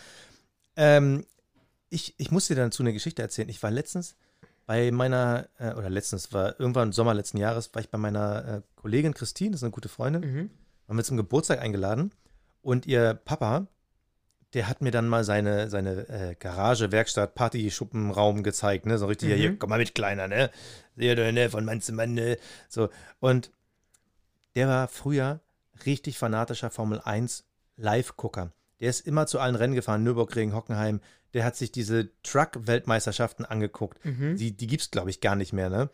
Ähm, 0.76 1.24
ich, 1.90 2.14
ich 2.18 2.30
muss 2.30 2.46
dir 2.46 2.56
dazu 2.56 2.82
eine 2.82 2.92
Geschichte 2.92 3.22
erzählen. 3.22 3.48
Ich 3.48 3.62
war 3.62 3.70
letztens 3.70 4.16
bei 4.66 4.90
meiner, 4.90 5.48
äh, 5.58 5.72
oder 5.72 5.90
letztens, 5.90 6.32
war 6.32 6.58
irgendwann 6.58 6.88
im 6.88 6.92
Sommer 6.92 7.14
letzten 7.14 7.38
Jahres, 7.38 7.74
war 7.74 7.82
ich 7.82 7.90
bei 7.90 7.98
meiner 7.98 8.48
äh, 8.48 8.62
Kollegin 8.76 9.14
Christine, 9.14 9.52
das 9.52 9.60
ist 9.60 9.64
eine 9.64 9.72
gute 9.72 9.88
Freundin, 9.88 10.22
mhm. 10.22 10.50
waren 10.86 10.96
wir 10.96 11.04
zum 11.04 11.16
Geburtstag 11.16 11.60
eingeladen 11.60 12.12
und 12.62 12.86
ihr 12.86 13.14
Papa, 13.14 13.66
der 14.54 14.68
hat 14.68 14.80
mir 14.80 14.92
dann 14.92 15.08
mal 15.08 15.24
seine, 15.24 15.68
seine 15.68 16.08
äh, 16.08 16.34
Garage, 16.38 16.92
Werkstatt, 16.92 17.34
Partyschuppenraum 17.34 18.42
gezeigt, 18.42 18.86
ne? 18.86 18.98
So 18.98 19.06
richtig, 19.06 19.30
mhm. 19.30 19.34
hier, 19.34 19.58
komm 19.58 19.70
mal 19.70 19.78
mit, 19.78 19.94
Kleiner, 19.94 20.28
ne? 20.28 20.50
Sehr, 20.96 21.32
ne? 21.32 21.50
Von 21.50 21.64
Mann 21.64 21.80
zu 21.80 21.92
Mann, 21.92 22.14
ne? 22.14 22.38
So. 22.68 22.88
Und 23.18 23.50
der 24.54 24.68
war 24.68 24.88
früher 24.88 25.40
richtig 25.84 26.18
fanatischer 26.18 26.70
Formel 26.70 27.00
1 27.00 27.44
Live-Gucker. 27.76 28.52
Der 28.80 28.90
ist 28.90 29.06
immer 29.06 29.26
zu 29.26 29.40
allen 29.40 29.56
Rennen 29.56 29.74
gefahren, 29.74 30.04
Nürburgring, 30.04 30.54
Hockenheim. 30.54 31.00
Der 31.34 31.44
hat 31.44 31.56
sich 31.56 31.72
diese 31.72 32.10
Truck-Weltmeisterschaften 32.22 33.44
angeguckt. 33.44 34.02
Mhm. 34.04 34.36
Die, 34.36 34.56
die 34.56 34.66
gibt 34.66 34.82
es, 34.82 34.90
glaube 34.90 35.10
ich, 35.10 35.20
gar 35.20 35.36
nicht 35.36 35.52
mehr, 35.52 35.68
ne? 35.68 35.90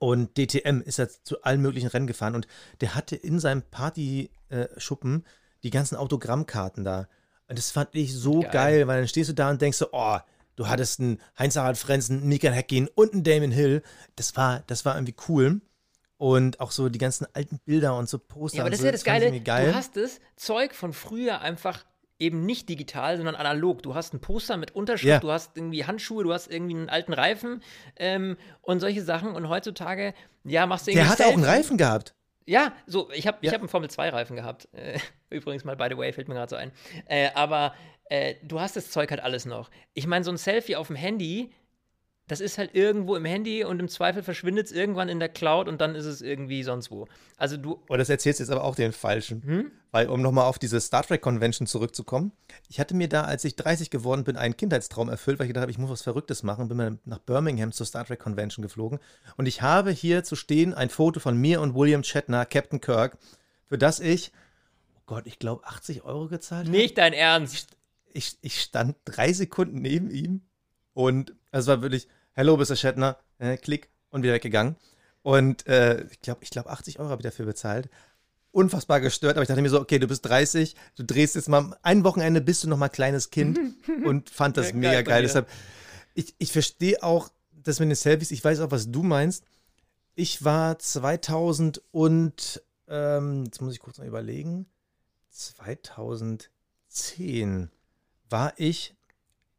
Und 0.00 0.38
DTM 0.38 0.80
ist 0.80 0.98
er 0.98 1.10
zu 1.10 1.42
allen 1.42 1.60
möglichen 1.60 1.88
Rennen 1.88 2.06
gefahren 2.06 2.34
und 2.34 2.46
der 2.80 2.94
hatte 2.94 3.16
in 3.16 3.38
seinem 3.38 3.62
Partyschuppen 3.62 5.26
die 5.62 5.70
ganzen 5.70 5.96
Autogrammkarten 5.96 6.84
da. 6.84 7.06
Und 7.48 7.58
das 7.58 7.70
fand 7.70 7.94
ich 7.94 8.14
so 8.14 8.40
geil. 8.40 8.50
geil, 8.50 8.86
weil 8.86 9.00
dann 9.00 9.08
stehst 9.08 9.28
du 9.28 9.34
da 9.34 9.50
und 9.50 9.60
denkst 9.60 9.76
so, 9.76 9.88
oh, 9.92 10.18
du 10.56 10.68
hattest 10.68 11.00
einen 11.00 11.20
Heinz-Harald 11.38 11.76
Frenzen, 11.76 12.20
einen 12.20 12.28
Mikael 12.28 12.54
Heckin 12.54 12.88
und 12.94 13.12
einen 13.12 13.24
Damon 13.24 13.50
Hill. 13.50 13.82
Das 14.16 14.36
war, 14.36 14.62
das 14.68 14.86
war 14.86 14.94
irgendwie 14.94 15.16
cool. 15.28 15.60
Und 16.16 16.60
auch 16.60 16.70
so 16.70 16.88
die 16.88 16.98
ganzen 16.98 17.26
alten 17.34 17.58
Bilder 17.58 17.96
und 17.98 18.08
so 18.08 18.18
Poster. 18.18 18.58
Ja, 18.58 18.62
aber 18.62 18.70
das 18.70 18.80
so, 18.80 18.84
ist 18.84 18.86
ja 18.86 18.92
das, 18.92 19.00
das 19.00 19.04
Geile. 19.04 19.40
Geil. 19.40 19.68
Du 19.68 19.74
hast 19.74 19.96
das 19.96 20.20
Zeug 20.36 20.74
von 20.74 20.94
früher 20.94 21.40
einfach 21.40 21.84
eben 22.20 22.44
nicht 22.46 22.68
digital, 22.68 23.16
sondern 23.16 23.34
analog. 23.34 23.82
Du 23.82 23.94
hast 23.94 24.14
ein 24.14 24.20
Poster 24.20 24.56
mit 24.56 24.74
Unterschrift, 24.76 25.08
ja. 25.08 25.18
du 25.18 25.30
hast 25.30 25.56
irgendwie 25.56 25.84
Handschuhe, 25.84 26.22
du 26.22 26.32
hast 26.32 26.50
irgendwie 26.50 26.76
einen 26.76 26.88
alten 26.88 27.12
Reifen 27.12 27.62
ähm, 27.96 28.36
und 28.62 28.80
solche 28.80 29.02
Sachen. 29.02 29.32
Und 29.32 29.48
heutzutage, 29.48 30.14
ja, 30.44 30.66
machst 30.66 30.86
du 30.86 30.92
irgendwie. 30.92 31.06
Der 31.06 31.10
hat 31.10 31.20
auch 31.22 31.32
einen 31.32 31.44
Reifen 31.44 31.76
gehabt. 31.76 32.14
Ja, 32.46 32.72
so, 32.86 33.10
ich 33.12 33.26
habe 33.26 33.38
ja. 33.42 33.52
hab 33.52 33.60
einen 33.60 33.68
Formel-2-Reifen 33.68 34.36
gehabt. 34.36 34.68
Äh, 34.72 34.98
übrigens 35.30 35.64
mal, 35.64 35.76
by 35.76 35.86
the 35.90 35.96
way, 35.96 36.12
fällt 36.12 36.28
mir 36.28 36.34
gerade 36.34 36.50
so 36.50 36.56
ein. 36.56 36.72
Äh, 37.06 37.30
aber 37.34 37.74
äh, 38.10 38.34
du 38.42 38.60
hast 38.60 38.76
das 38.76 38.90
Zeug 38.90 39.10
halt 39.10 39.20
alles 39.20 39.46
noch. 39.46 39.70
Ich 39.94 40.06
meine, 40.06 40.24
so 40.24 40.30
ein 40.30 40.36
Selfie 40.36 40.76
auf 40.76 40.88
dem 40.88 40.96
Handy, 40.96 41.52
das 42.30 42.40
ist 42.40 42.58
halt 42.58 42.76
irgendwo 42.76 43.16
im 43.16 43.24
Handy 43.24 43.64
und 43.64 43.80
im 43.80 43.88
Zweifel 43.88 44.22
verschwindet 44.22 44.66
es 44.66 44.72
irgendwann 44.72 45.08
in 45.08 45.18
der 45.18 45.28
Cloud 45.28 45.66
und 45.66 45.80
dann 45.80 45.96
ist 45.96 46.04
es 46.04 46.22
irgendwie 46.22 46.62
sonst 46.62 46.92
wo. 46.92 47.08
Also 47.36 47.56
du. 47.56 47.82
Oh, 47.88 47.96
das 47.96 48.08
erzählst 48.08 48.38
jetzt 48.38 48.50
aber 48.50 48.62
auch 48.62 48.76
den 48.76 48.92
Falschen. 48.92 49.42
Hm? 49.42 49.72
Weil, 49.90 50.08
um 50.08 50.22
nochmal 50.22 50.44
auf 50.44 50.60
diese 50.60 50.80
Star 50.80 51.02
Trek 51.02 51.22
Convention 51.22 51.66
zurückzukommen, 51.66 52.30
ich 52.68 52.78
hatte 52.78 52.94
mir 52.94 53.08
da, 53.08 53.22
als 53.22 53.44
ich 53.44 53.56
30 53.56 53.90
geworden 53.90 54.22
bin, 54.22 54.36
einen 54.36 54.56
Kindheitstraum 54.56 55.08
erfüllt, 55.08 55.40
weil 55.40 55.46
ich 55.46 55.48
gedacht 55.48 55.62
habe, 55.62 55.72
ich 55.72 55.78
muss 55.78 55.90
was 55.90 56.02
Verrücktes 56.02 56.44
machen. 56.44 56.68
Bin 56.68 56.76
mal 56.76 56.98
nach 57.04 57.18
Birmingham 57.18 57.72
zur 57.72 57.84
Star 57.84 58.04
Trek 58.04 58.20
Convention 58.20 58.62
geflogen. 58.62 59.00
Und 59.36 59.46
ich 59.46 59.62
habe 59.62 59.90
hier 59.90 60.22
zu 60.22 60.36
stehen 60.36 60.72
ein 60.72 60.88
Foto 60.88 61.18
von 61.18 61.36
mir 61.36 61.60
und 61.60 61.74
William 61.74 62.04
Shatner, 62.04 62.46
Captain 62.46 62.80
Kirk, 62.80 63.18
für 63.66 63.78
das 63.78 63.98
ich, 63.98 64.30
oh 64.98 65.02
Gott, 65.06 65.26
ich 65.26 65.40
glaube 65.40 65.66
80 65.66 66.04
Euro 66.04 66.28
gezahlt 66.28 66.68
habe. 66.68 66.76
Nicht 66.76 66.96
dein 66.96 67.12
Ernst. 67.12 67.76
Ich, 68.12 68.36
ich 68.40 68.60
stand 68.60 68.94
drei 69.04 69.32
Sekunden 69.32 69.80
neben 69.80 70.10
ihm 70.10 70.42
und 70.94 71.34
es 71.50 71.66
war 71.66 71.82
wirklich 71.82 72.06
Hello, 72.32 72.56
Mr. 72.56 72.76
Shatner, 72.76 73.18
äh, 73.38 73.56
klick 73.56 73.90
und 74.10 74.22
wieder 74.22 74.34
weggegangen. 74.34 74.76
Und 75.22 75.66
äh, 75.66 76.04
ich 76.10 76.20
glaube, 76.20 76.44
ich 76.44 76.50
glaube, 76.50 76.70
80 76.70 77.00
Euro 77.00 77.10
habe 77.10 77.20
ich 77.20 77.24
dafür 77.24 77.44
bezahlt. 77.44 77.90
Unfassbar 78.52 79.00
gestört, 79.00 79.32
aber 79.32 79.42
ich 79.42 79.48
dachte 79.48 79.62
mir 79.62 79.68
so, 79.68 79.80
okay, 79.80 79.98
du 79.98 80.06
bist 80.06 80.24
30, 80.26 80.76
du 80.96 81.02
drehst 81.04 81.34
jetzt 81.34 81.48
mal 81.48 81.76
ein 81.82 82.04
Wochenende, 82.04 82.40
bist 82.40 82.62
du 82.62 82.68
noch 82.68 82.76
mal 82.76 82.88
kleines 82.88 83.30
Kind 83.30 83.58
und 84.04 84.30
fand 84.30 84.56
das 84.56 84.68
ja, 84.68 84.76
mega 84.76 84.92
geil. 84.92 85.04
geil. 85.04 85.22
Deshalb, 85.22 85.48
ich, 86.14 86.36
ich 86.38 86.52
verstehe 86.52 87.02
auch 87.02 87.30
das 87.52 87.80
mit 87.80 87.88
den 87.88 87.96
Selfies, 87.96 88.30
ich 88.30 88.44
weiß 88.44 88.60
auch, 88.60 88.70
was 88.70 88.90
du 88.90 89.02
meinst. 89.02 89.44
Ich 90.14 90.44
war 90.44 90.78
2000 90.78 91.82
und, 91.90 92.62
ähm, 92.88 93.44
jetzt 93.44 93.60
muss 93.60 93.74
ich 93.74 93.80
kurz 93.80 93.98
mal 93.98 94.06
überlegen, 94.06 94.66
2010 95.30 97.70
war 98.28 98.52
ich 98.56 98.94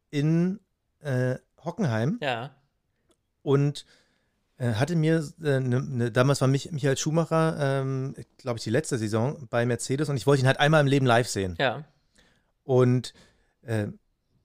in 0.09 0.61
äh, 1.01 1.35
Hockenheim. 1.63 2.17
Ja 2.21 2.55
und 3.41 3.85
äh, 4.57 4.73
hatte 4.73 4.95
mir, 4.95 5.27
äh, 5.43 5.59
ne, 5.59 5.81
ne, 5.81 6.11
damals 6.11 6.39
war 6.41 6.47
mich, 6.47 6.71
Michael 6.71 6.97
Schumacher, 6.97 7.57
ähm, 7.59 8.15
glaube 8.37 8.59
ich, 8.59 8.63
die 8.63 8.69
letzte 8.69 8.97
Saison 8.97 9.47
bei 9.49 9.65
Mercedes 9.65 10.09
und 10.09 10.17
ich 10.17 10.27
wollte 10.27 10.43
ihn 10.43 10.47
halt 10.47 10.59
einmal 10.59 10.81
im 10.81 10.87
Leben 10.87 11.05
live 11.05 11.27
sehen. 11.27 11.55
Ja. 11.59 11.83
Und 12.63 13.13
äh, 13.63 13.87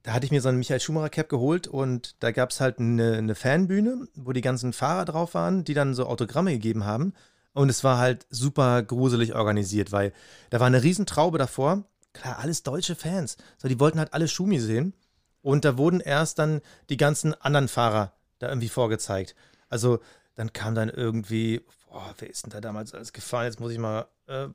da 0.03 0.13
hatte 0.13 0.25
ich 0.25 0.31
mir 0.31 0.41
so 0.41 0.49
einen 0.49 0.57
Michael 0.57 0.79
Schumacher 0.79 1.09
Cap 1.09 1.29
geholt 1.29 1.67
und 1.67 2.15
da 2.23 2.31
gab 2.31 2.49
es 2.49 2.61
halt 2.61 2.79
eine, 2.79 3.17
eine 3.17 3.35
Fanbühne, 3.35 4.07
wo 4.15 4.31
die 4.31 4.41
ganzen 4.41 4.73
Fahrer 4.73 5.05
drauf 5.05 5.33
waren, 5.33 5.63
die 5.63 5.73
dann 5.73 5.93
so 5.93 6.07
Autogramme 6.07 6.51
gegeben 6.51 6.85
haben. 6.85 7.13
Und 7.53 7.69
es 7.69 7.83
war 7.83 7.97
halt 7.97 8.25
super 8.29 8.83
gruselig 8.83 9.35
organisiert, 9.35 9.91
weil 9.91 10.13
da 10.49 10.59
war 10.59 10.67
eine 10.67 10.81
Riesentraube 10.81 11.37
davor. 11.37 11.83
Klar, 12.13 12.39
alles 12.39 12.63
deutsche 12.63 12.95
Fans. 12.95 13.37
So, 13.57 13.67
die 13.67 13.79
wollten 13.79 13.99
halt 13.99 14.13
alle 14.13 14.27
Schumi 14.27 14.59
sehen. 14.59 14.93
Und 15.41 15.65
da 15.65 15.77
wurden 15.77 15.99
erst 15.99 16.39
dann 16.39 16.61
die 16.89 16.97
ganzen 16.97 17.33
anderen 17.33 17.67
Fahrer 17.67 18.13
da 18.39 18.49
irgendwie 18.49 18.69
vorgezeigt. 18.69 19.35
Also 19.69 19.99
dann 20.35 20.53
kam 20.53 20.75
dann 20.75 20.89
irgendwie, 20.89 21.65
boah, 21.89 22.13
wer 22.19 22.29
ist 22.29 22.45
denn 22.45 22.51
da 22.51 22.61
damals 22.61 22.93
alles 22.93 23.13
gefahren? 23.13 23.45
Jetzt 23.45 23.59
muss 23.59 23.71
ich 23.71 23.79
mal 23.79 24.07
äh, 24.27 24.47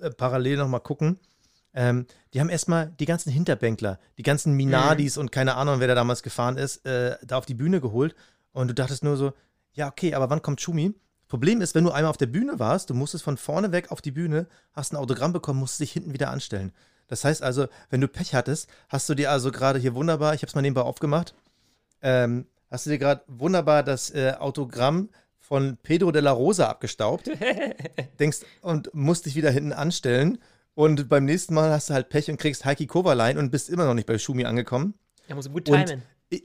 äh, 0.00 0.10
parallel 0.10 0.58
nochmal 0.58 0.80
gucken. 0.80 1.18
Ähm, 1.74 2.06
die 2.32 2.40
haben 2.40 2.48
erstmal 2.48 2.90
die 2.98 3.04
ganzen 3.04 3.30
Hinterbänkler, 3.30 3.98
die 4.18 4.22
ganzen 4.22 4.54
Minadis 4.54 5.16
mhm. 5.16 5.22
und 5.22 5.32
keine 5.32 5.56
Ahnung, 5.56 5.80
wer 5.80 5.88
da 5.88 5.94
damals 5.94 6.22
gefahren 6.22 6.56
ist, 6.56 6.86
äh, 6.86 7.16
da 7.22 7.36
auf 7.36 7.46
die 7.46 7.54
Bühne 7.54 7.80
geholt. 7.80 8.14
Und 8.52 8.68
du 8.68 8.74
dachtest 8.74 9.04
nur 9.04 9.16
so, 9.16 9.32
ja, 9.72 9.88
okay, 9.88 10.14
aber 10.14 10.30
wann 10.30 10.42
kommt 10.42 10.60
Schumi? 10.60 10.94
Problem 11.28 11.60
ist, 11.60 11.74
wenn 11.74 11.84
du 11.84 11.90
einmal 11.90 12.10
auf 12.10 12.16
der 12.16 12.26
Bühne 12.26 12.58
warst, 12.58 12.88
du 12.88 12.94
musstest 12.94 13.24
von 13.24 13.36
vorne 13.36 13.72
weg 13.72 13.90
auf 13.90 14.00
die 14.00 14.12
Bühne, 14.12 14.46
hast 14.72 14.92
ein 14.92 14.96
Autogramm 14.96 15.32
bekommen, 15.32 15.60
musstest 15.60 15.80
dich 15.80 15.92
hinten 15.92 16.12
wieder 16.12 16.30
anstellen. 16.30 16.72
Das 17.08 17.24
heißt 17.24 17.42
also, 17.42 17.66
wenn 17.90 18.00
du 18.00 18.08
Pech 18.08 18.34
hattest, 18.34 18.68
hast 18.88 19.08
du 19.08 19.14
dir 19.14 19.30
also 19.30 19.50
gerade 19.50 19.78
hier 19.78 19.94
wunderbar, 19.94 20.34
ich 20.34 20.42
habe 20.42 20.48
es 20.48 20.54
mal 20.54 20.62
nebenbei 20.62 20.82
aufgemacht, 20.82 21.34
ähm, 22.00 22.46
hast 22.70 22.86
du 22.86 22.90
dir 22.90 22.98
gerade 22.98 23.22
wunderbar 23.26 23.82
das 23.82 24.10
äh, 24.10 24.34
Autogramm 24.38 25.08
von 25.38 25.76
Pedro 25.82 26.10
de 26.10 26.22
la 26.22 26.32
Rosa 26.32 26.68
abgestaubt. 26.68 27.30
denkst 28.18 28.40
und 28.62 28.92
musst 28.94 29.26
dich 29.26 29.36
wieder 29.36 29.50
hinten 29.50 29.72
anstellen. 29.72 30.38
Und 30.74 31.08
beim 31.08 31.24
nächsten 31.24 31.54
Mal 31.54 31.70
hast 31.70 31.88
du 31.88 31.94
halt 31.94 32.08
Pech 32.08 32.30
und 32.30 32.36
kriegst 32.36 32.64
Heiki 32.64 32.86
Kovalein 32.86 33.38
und 33.38 33.50
bist 33.50 33.70
immer 33.70 33.86
noch 33.86 33.94
nicht 33.94 34.06
bei 34.06 34.18
Schumi 34.18 34.44
angekommen. 34.44 34.94
Ja, 35.28 35.34
muss 35.34 35.50
gut 35.50 35.64
timen. 35.64 36.02
Ich, 36.28 36.44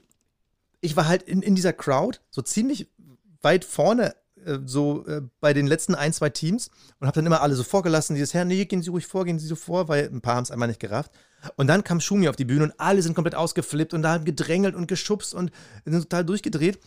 ich, 0.80 0.96
war 0.96 1.06
halt 1.06 1.22
in, 1.22 1.42
in 1.42 1.54
dieser 1.54 1.72
Crowd 1.72 2.18
so 2.30 2.40
ziemlich 2.42 2.88
weit 3.42 3.64
vorne 3.64 4.14
äh, 4.46 4.58
so 4.64 5.06
äh, 5.06 5.22
bei 5.40 5.52
den 5.52 5.66
letzten 5.66 5.94
ein, 5.94 6.12
zwei 6.12 6.30
Teams 6.30 6.70
und 7.00 7.06
habe 7.06 7.14
dann 7.14 7.26
immer 7.26 7.42
alle 7.42 7.54
so 7.54 7.62
vorgelassen, 7.62 8.14
dieses 8.14 8.34
Herr, 8.34 8.44
nee, 8.44 8.64
gehen 8.64 8.82
Sie 8.82 8.90
ruhig 8.90 9.06
vor, 9.06 9.24
gehen 9.24 9.38
Sie 9.38 9.46
so 9.46 9.56
vor, 9.56 9.88
weil 9.88 10.08
ein 10.12 10.20
paar 10.20 10.36
haben 10.36 10.44
es 10.44 10.50
einmal 10.50 10.68
nicht 10.68 10.80
gerafft. 10.80 11.12
Und 11.56 11.66
dann 11.66 11.84
kam 11.84 12.00
Schumi 12.00 12.28
auf 12.28 12.36
die 12.36 12.44
Bühne 12.44 12.64
und 12.64 12.74
alle 12.78 13.02
sind 13.02 13.14
komplett 13.14 13.34
ausgeflippt 13.34 13.94
und 13.94 14.02
da 14.02 14.12
haben 14.12 14.24
gedrängelt 14.24 14.74
und 14.74 14.86
geschubst 14.86 15.34
und 15.34 15.50
sind 15.84 16.02
total 16.02 16.24
durchgedreht. 16.24 16.78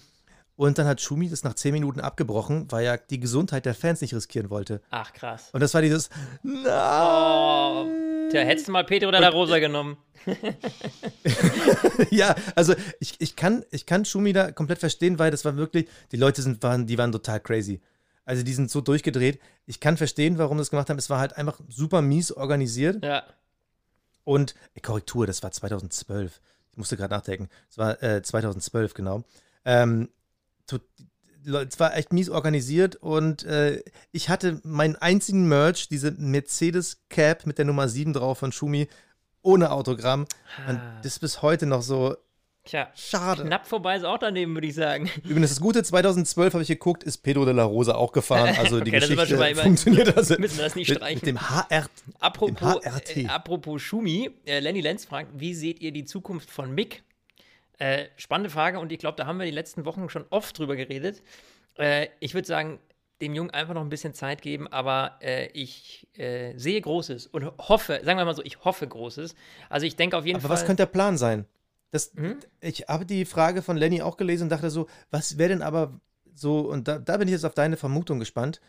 Und 0.56 0.78
dann 0.78 0.88
hat 0.88 1.02
Schumi 1.02 1.30
das 1.30 1.44
nach 1.44 1.56
zehn 1.56 1.74
Minuten 1.74 2.00
abgebrochen, 2.00 2.68
weil 2.72 2.86
er 2.86 2.98
die 2.98 3.20
Gesundheit 3.20 3.66
der 3.66 3.76
Fans 3.76 4.00
nicht 4.00 4.14
riskieren 4.14 4.50
wollte. 4.50 4.82
Ach, 4.90 5.12
krass. 5.12 5.50
Und 5.52 5.60
das 5.60 5.74
war 5.74 5.82
dieses 5.82 6.10
Nein! 6.44 6.64
Oh, 6.66 8.05
tja, 8.30 8.42
hättest 8.42 8.68
du 8.68 8.72
mal 8.72 8.84
Peter 8.84 9.08
oder 9.08 9.20
La 9.20 9.30
Rosa 9.30 9.60
genommen. 9.60 9.98
ja, 12.10 12.36
also 12.56 12.74
ich, 13.00 13.16
ich, 13.20 13.36
kann, 13.36 13.64
ich 13.72 13.86
kann 13.86 14.06
Schumi 14.06 14.34
da 14.34 14.52
komplett 14.52 14.80
verstehen, 14.80 15.20
weil 15.20 15.32
das 15.32 15.46
war 15.46 15.56
wirklich, 15.58 15.88
die 16.12 16.18
Leute 16.18 16.42
sind, 16.42 16.62
waren, 16.64 16.88
die 16.88 16.98
waren 16.98 17.12
total 17.12 17.40
crazy. 17.40 17.82
Also 18.26 18.44
die 18.44 18.54
sind 18.54 18.72
so 18.72 18.82
durchgedreht. 18.82 19.40
Ich 19.66 19.80
kann 19.80 19.98
verstehen, 19.98 20.38
warum 20.38 20.58
das 20.58 20.72
gemacht 20.72 20.90
haben. 20.90 20.98
Es 20.98 21.10
war 21.10 21.20
halt 21.20 21.38
einfach 21.38 21.60
super 21.70 22.02
mies 22.02 22.32
organisiert. 22.32 23.04
Ja. 23.04 23.24
Und 24.24 24.56
äh, 24.74 24.80
Korrektur, 24.82 25.28
das 25.28 25.44
war 25.44 25.52
2012. 25.52 26.42
Ich 26.72 26.78
musste 26.78 26.98
gerade 26.98 27.14
nachdenken. 27.14 27.50
Es 27.70 27.78
war 27.78 28.02
äh, 28.02 28.24
2012, 28.24 28.96
genau. 28.96 29.24
Ähm, 29.64 30.10
es 31.46 31.80
war 31.80 31.96
echt 31.96 32.14
mies 32.14 32.30
organisiert 32.30 32.96
und 32.96 33.44
äh, 33.44 33.84
ich 34.12 34.30
hatte 34.30 34.60
meinen 34.64 34.96
einzigen 34.96 35.48
Merch, 35.48 35.88
diese 35.90 36.12
Mercedes 36.12 37.04
Cap 37.10 37.46
mit 37.46 37.58
der 37.58 37.66
Nummer 37.66 37.88
7 37.88 38.14
drauf 38.14 38.40
von 38.40 38.52
Schumi, 38.52 38.88
ohne 39.42 39.72
Autogramm. 39.72 40.26
Ah. 40.58 40.72
Und 40.72 40.82
das 41.04 41.14
ist 41.14 41.20
bis 41.20 41.42
heute 41.42 41.66
noch 41.66 41.82
so. 41.82 42.16
Tja, 42.66 42.90
schade. 42.96 43.44
Knapp 43.44 43.68
vorbei 43.68 43.96
ist 43.96 44.06
auch 44.06 44.18
daneben, 44.18 44.56
würde 44.56 44.66
ich 44.66 44.74
sagen. 44.74 45.08
Übrigens, 45.24 45.52
das 45.52 45.62
Gute, 45.62 45.84
2012 45.84 46.54
habe 46.54 46.64
ich 46.64 46.68
geguckt, 46.68 47.04
ist 47.04 47.20
Pedro 47.20 47.46
de 47.46 47.54
la 47.54 47.64
Rosa 47.64 47.94
auch 47.94 48.12
gefahren. 48.12 48.56
Also 48.60 48.80
die 48.80 48.90
okay, 48.90 49.02
Geschichte 49.02 49.56
funktioniert 49.56 50.18
also. 50.18 50.36
Müssen 50.40 50.58
wir 50.58 50.64
das 50.64 50.76
nicht 50.76 50.92
streichen. 50.92 51.22
Mit, 51.24 51.36
mit 51.36 51.42
dem 51.42 51.50
HR, 51.50 51.86
apropos, 52.20 52.84
HRT. 52.84 53.18
Äh, 53.18 53.28
apropos 53.28 53.84
Schumi, 53.84 54.32
äh, 54.48 54.60
Lenny 54.60 54.82
Lenz 54.82 55.06
fragt, 55.06 55.30
wie 55.40 55.54
seht 55.54 55.80
ihr 55.80 55.92
die 55.92 56.06
Zukunft 56.06 56.50
von 56.50 56.74
Mick? 56.74 57.04
Äh, 57.78 58.06
spannende 58.16 58.50
Frage 58.50 58.80
und 58.80 58.92
ich 58.92 59.00
glaube, 59.00 59.18
da 59.18 59.26
haben 59.26 59.38
wir 59.38 59.46
die 59.46 59.52
letzten 59.52 59.86
Wochen 59.86 60.10
schon 60.10 60.26
oft 60.30 60.58
drüber 60.58 60.76
geredet. 60.76 61.22
Äh, 61.78 62.08
ich 62.20 62.34
würde 62.34 62.48
sagen, 62.48 62.80
dem 63.22 63.34
Jungen 63.34 63.50
einfach 63.52 63.74
noch 63.74 63.82
ein 63.82 63.90
bisschen 63.90 64.14
Zeit 64.14 64.42
geben, 64.42 64.68
aber 64.68 65.18
äh, 65.22 65.48
ich 65.54 66.08
äh, 66.18 66.58
sehe 66.58 66.80
Großes 66.82 67.28
und 67.28 67.46
hoffe, 67.58 68.02
sagen 68.04 68.18
wir 68.18 68.26
mal 68.26 68.36
so, 68.36 68.44
ich 68.44 68.64
hoffe 68.66 68.88
Großes. 68.88 69.36
Also 69.70 69.86
ich 69.86 69.96
denke 69.96 70.18
auf 70.18 70.26
jeden 70.26 70.38
aber 70.38 70.42
Fall. 70.48 70.52
Aber 70.52 70.62
was 70.62 70.66
könnte 70.66 70.84
der 70.84 70.92
Plan 70.92 71.18
sein? 71.18 71.46
Das, 71.92 72.12
Hm? 72.16 72.40
Ich 72.62 72.82
habe 72.90 73.06
die 73.06 73.24
Frage 73.26 73.62
von 73.62 73.78
Lenny 73.78 74.02
auch 74.02 74.18
gelesen 74.18 74.44
und 74.44 74.50
dachte 74.50 74.70
so, 74.70 74.88
was 75.12 75.38
wäre 75.38 75.50
denn 75.50 75.62
aber 75.62 76.00
so, 76.34 76.60
und 76.60 76.88
da, 76.90 77.00
da 77.00 77.16
bin 77.18 77.28
ich 77.30 77.32
jetzt 77.34 77.46
auf 77.46 77.54
deine 77.54 77.78
Vermutung 77.78 78.20
gespannt, 78.20 78.60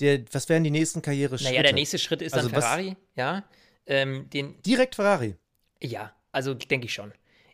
der, 0.00 0.22
was 0.32 0.48
wären 0.48 0.62
die 0.64 0.70
nächsten 0.70 1.02
Karriereschritte? 1.02 1.50
Naja, 1.52 1.62
der 1.62 1.72
nächste 1.72 1.98
Schritt 1.98 2.22
ist 2.22 2.32
dann 2.36 2.44
Also 2.44 2.56
was- 2.56 2.64
Ferrari, 2.64 2.96
ja. 3.16 3.44
Ähm, 3.86 4.30
den, 4.30 4.60
Direkt 4.62 4.94
Ferrari. 4.94 5.34
ja, 5.82 6.12
also 6.30 6.54
denke 6.54 6.86
ich 6.86 6.94
schon. 6.94 7.12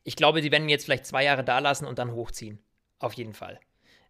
Ich 0.08 0.16
glaube, 0.16 0.40
sie 0.40 0.50
werden 0.50 0.62
ihn 0.62 0.70
jetzt 0.70 0.86
vielleicht 0.86 1.04
zwei 1.04 1.22
Jahre 1.22 1.44
da 1.44 1.58
lassen 1.58 1.84
und 1.84 1.98
dann 1.98 2.12
hochziehen. 2.12 2.58
Auf 2.98 3.12
jeden 3.12 3.34
Fall. 3.34 3.60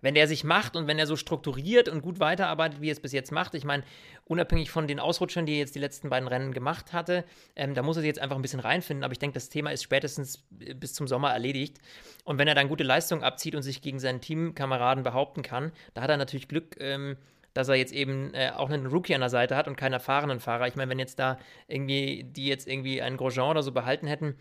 Wenn 0.01 0.15
der 0.15 0.29
sich 0.29 0.45
macht 0.45 0.77
und 0.77 0.87
wenn 0.87 0.97
er 0.97 1.09
so 1.09 1.17
strukturiert 1.17 1.89
und 1.89 2.03
gut 2.03 2.21
weiterarbeitet, 2.21 2.81
wie 2.81 2.89
er 2.89 2.93
es 2.93 3.01
bis 3.01 3.11
jetzt 3.11 3.33
macht, 3.33 3.55
ich 3.55 3.65
meine, 3.65 3.83
unabhängig 4.25 4.71
von 4.71 4.87
den 4.87 5.01
Ausrutschern, 5.01 5.45
die 5.45 5.55
er 5.55 5.59
jetzt 5.59 5.75
die 5.75 5.81
letzten 5.81 6.09
beiden 6.09 6.29
Rennen 6.29 6.53
gemacht 6.53 6.93
hatte, 6.93 7.25
ähm, 7.57 7.75
da 7.75 7.83
muss 7.83 7.97
er 7.97 8.03
sich 8.03 8.07
jetzt 8.07 8.21
einfach 8.21 8.37
ein 8.37 8.43
bisschen 8.43 8.61
reinfinden. 8.61 9.03
Aber 9.03 9.11
ich 9.11 9.19
denke, 9.19 9.35
das 9.35 9.49
Thema 9.49 9.73
ist 9.73 9.83
spätestens 9.83 10.47
äh, 10.61 10.73
bis 10.73 10.95
zum 10.95 11.09
Sommer 11.09 11.33
erledigt. 11.33 11.79
Und 12.23 12.39
wenn 12.39 12.47
er 12.47 12.55
dann 12.55 12.69
gute 12.69 12.85
Leistung 12.85 13.25
abzieht 13.25 13.57
und 13.57 13.63
sich 13.63 13.83
gegen 13.83 13.99
seinen 13.99 14.21
Teamkameraden 14.21 15.03
behaupten 15.03 15.43
kann, 15.43 15.73
da 15.95 16.03
hat 16.03 16.11
er 16.11 16.17
natürlich 16.17 16.47
Glück, 16.47 16.77
ähm, 16.79 17.17
dass 17.55 17.67
er 17.67 17.75
jetzt 17.75 17.93
eben 17.93 18.33
äh, 18.35 18.53
auch 18.55 18.71
einen 18.71 18.87
Rookie 18.87 19.17
an 19.17 19.21
der 19.21 19.31
Seite 19.31 19.57
hat 19.57 19.67
und 19.67 19.75
keinen 19.75 19.95
erfahrenen 19.95 20.39
Fahrer. 20.39 20.69
Ich 20.69 20.77
meine, 20.77 20.93
wenn 20.93 21.01
jetzt 21.01 21.19
da 21.19 21.41
irgendwie, 21.67 22.23
die 22.23 22.47
jetzt 22.47 22.69
irgendwie 22.69 23.03
einen 23.03 23.17
Grosjean 23.17 23.51
oder 23.51 23.65
so 23.65 23.73
behalten 23.73 24.07
hätten, 24.07 24.37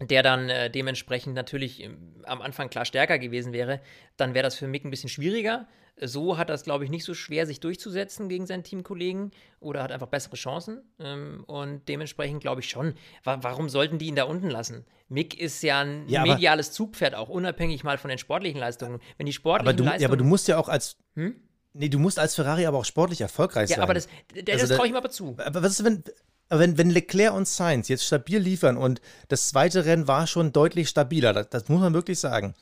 der 0.00 0.22
dann 0.22 0.48
äh, 0.50 0.70
dementsprechend 0.70 1.34
natürlich 1.34 1.82
ähm, 1.82 2.22
am 2.24 2.42
Anfang 2.42 2.68
klar 2.70 2.84
stärker 2.84 3.18
gewesen 3.18 3.52
wäre, 3.52 3.80
dann 4.16 4.34
wäre 4.34 4.42
das 4.44 4.54
für 4.54 4.66
Mick 4.66 4.84
ein 4.84 4.90
bisschen 4.90 5.08
schwieriger. 5.08 5.66
So 5.98 6.36
hat 6.36 6.50
er 6.50 6.54
es, 6.56 6.64
glaube 6.64 6.84
ich, 6.84 6.90
nicht 6.90 7.04
so 7.04 7.14
schwer, 7.14 7.46
sich 7.46 7.58
durchzusetzen 7.60 8.28
gegen 8.28 8.46
seinen 8.46 8.62
Teamkollegen 8.62 9.30
oder 9.60 9.82
hat 9.82 9.92
einfach 9.92 10.08
bessere 10.08 10.36
Chancen. 10.36 10.82
Ähm, 11.00 11.42
und 11.46 11.88
dementsprechend 11.88 12.42
glaube 12.42 12.60
ich 12.60 12.68
schon, 12.68 12.94
wa 13.24 13.38
warum 13.40 13.70
sollten 13.70 13.96
die 13.98 14.06
ihn 14.08 14.16
da 14.16 14.24
unten 14.24 14.50
lassen? 14.50 14.84
Mick 15.08 15.40
ist 15.40 15.62
ja 15.62 15.80
ein 15.80 16.06
Ja, 16.08 16.22
aber- 16.22 16.32
mediales 16.34 16.72
Zugpferd, 16.72 17.14
auch 17.14 17.30
unabhängig 17.30 17.82
mal 17.82 17.96
von 17.96 18.10
den 18.10 18.18
sportlichen 18.18 18.60
Leistungen. 18.60 19.00
Wenn 19.16 19.24
die 19.24 19.30
Aber 19.30 19.34
sportlichen 19.36 19.76
du, 19.78 19.84
Leistungen. 19.84 20.02
ja, 20.02 20.08
aber 20.08 20.16
du 20.18 20.24
musst 20.24 20.48
ja 20.48 20.58
auch 20.58 20.68
als. 20.68 20.98
Hm? 21.14 21.36
Nee, 21.72 21.88
du 21.88 21.98
musst 21.98 22.18
als 22.18 22.34
Ferrari 22.34 22.66
aber 22.66 22.78
auch 22.78 22.84
sportlich 22.84 23.20
erfolgreich 23.22 23.68
sein. 23.68 23.78
ja, 23.78 23.82
aber 23.82 23.94
das, 23.94 24.08
das 24.44 24.54
Also 24.60 24.66
da- 24.68 24.76
traue 24.76 24.86
ich 24.86 24.92
ihm 24.92 24.96
aber 24.96 25.10
zu. 25.10 25.34
Aber 25.38 25.62
was 25.62 25.72
ist, 25.72 25.84
wenn, 25.84 26.02
aber 26.02 26.12
wenn, 26.48 26.78
wenn 26.78 26.90
Leclerc 26.90 27.34
und 27.34 27.48
Sainz 27.48 27.88
jetzt 27.88 28.04
stabil 28.04 28.38
liefern 28.38 28.76
und 28.76 29.00
das 29.28 29.48
zweite 29.48 29.84
Rennen 29.84 30.06
war 30.08 30.26
schon 30.26 30.52
deutlich 30.52 30.88
stabiler, 30.88 31.32
das, 31.32 31.48
das 31.50 31.68
muss 31.68 31.80
man 31.80 31.94
wirklich 31.94 32.18
sagen. 32.18 32.54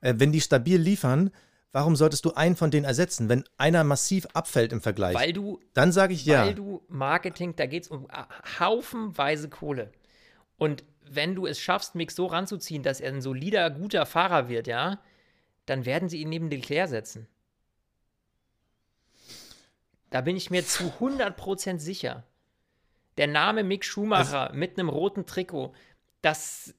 Äh, 0.00 0.14
wenn 0.18 0.32
die 0.32 0.40
stabil 0.40 0.78
liefern, 0.80 1.30
warum 1.72 1.96
solltest 1.96 2.24
du 2.24 2.34
einen 2.34 2.54
von 2.56 2.70
denen 2.70 2.84
ersetzen, 2.84 3.28
wenn 3.28 3.44
einer 3.58 3.82
massiv 3.84 4.26
abfällt 4.34 4.72
im 4.72 4.80
Vergleich? 4.80 5.16
Weil 5.16 5.32
du 5.32 5.60
Dann 5.72 5.90
sage 5.92 6.14
ich 6.14 6.24
ja. 6.24 6.46
Weil 6.46 6.54
du 6.54 6.82
Marketing, 6.88 7.56
da 7.56 7.66
geht 7.66 7.84
es 7.84 7.88
um 7.88 8.06
a- 8.10 8.28
haufenweise 8.60 9.48
Kohle. 9.48 9.90
Und 10.56 10.84
wenn 11.02 11.34
du 11.34 11.46
es 11.46 11.58
schaffst, 11.58 11.96
Mick 11.96 12.12
so 12.12 12.26
ranzuziehen, 12.26 12.82
dass 12.82 13.00
er 13.00 13.12
ein 13.12 13.20
solider, 13.20 13.68
guter 13.70 14.06
Fahrer 14.06 14.48
wird, 14.48 14.66
ja, 14.68 15.00
dann 15.66 15.84
werden 15.84 16.08
sie 16.08 16.20
ihn 16.20 16.28
neben 16.28 16.48
Leclerc 16.48 16.88
setzen. 16.88 17.26
Da 20.10 20.20
bin 20.20 20.36
ich 20.36 20.50
mir 20.50 20.64
zu 20.64 20.84
100% 21.00 21.80
sicher. 21.80 22.22
Der 23.16 23.26
Name 23.28 23.62
Mick 23.64 23.84
Schumacher 23.84 24.50
mit 24.54 24.78
einem 24.78 24.88
roten 24.88 25.24
Trikot, 25.26 25.72
das 26.22 26.74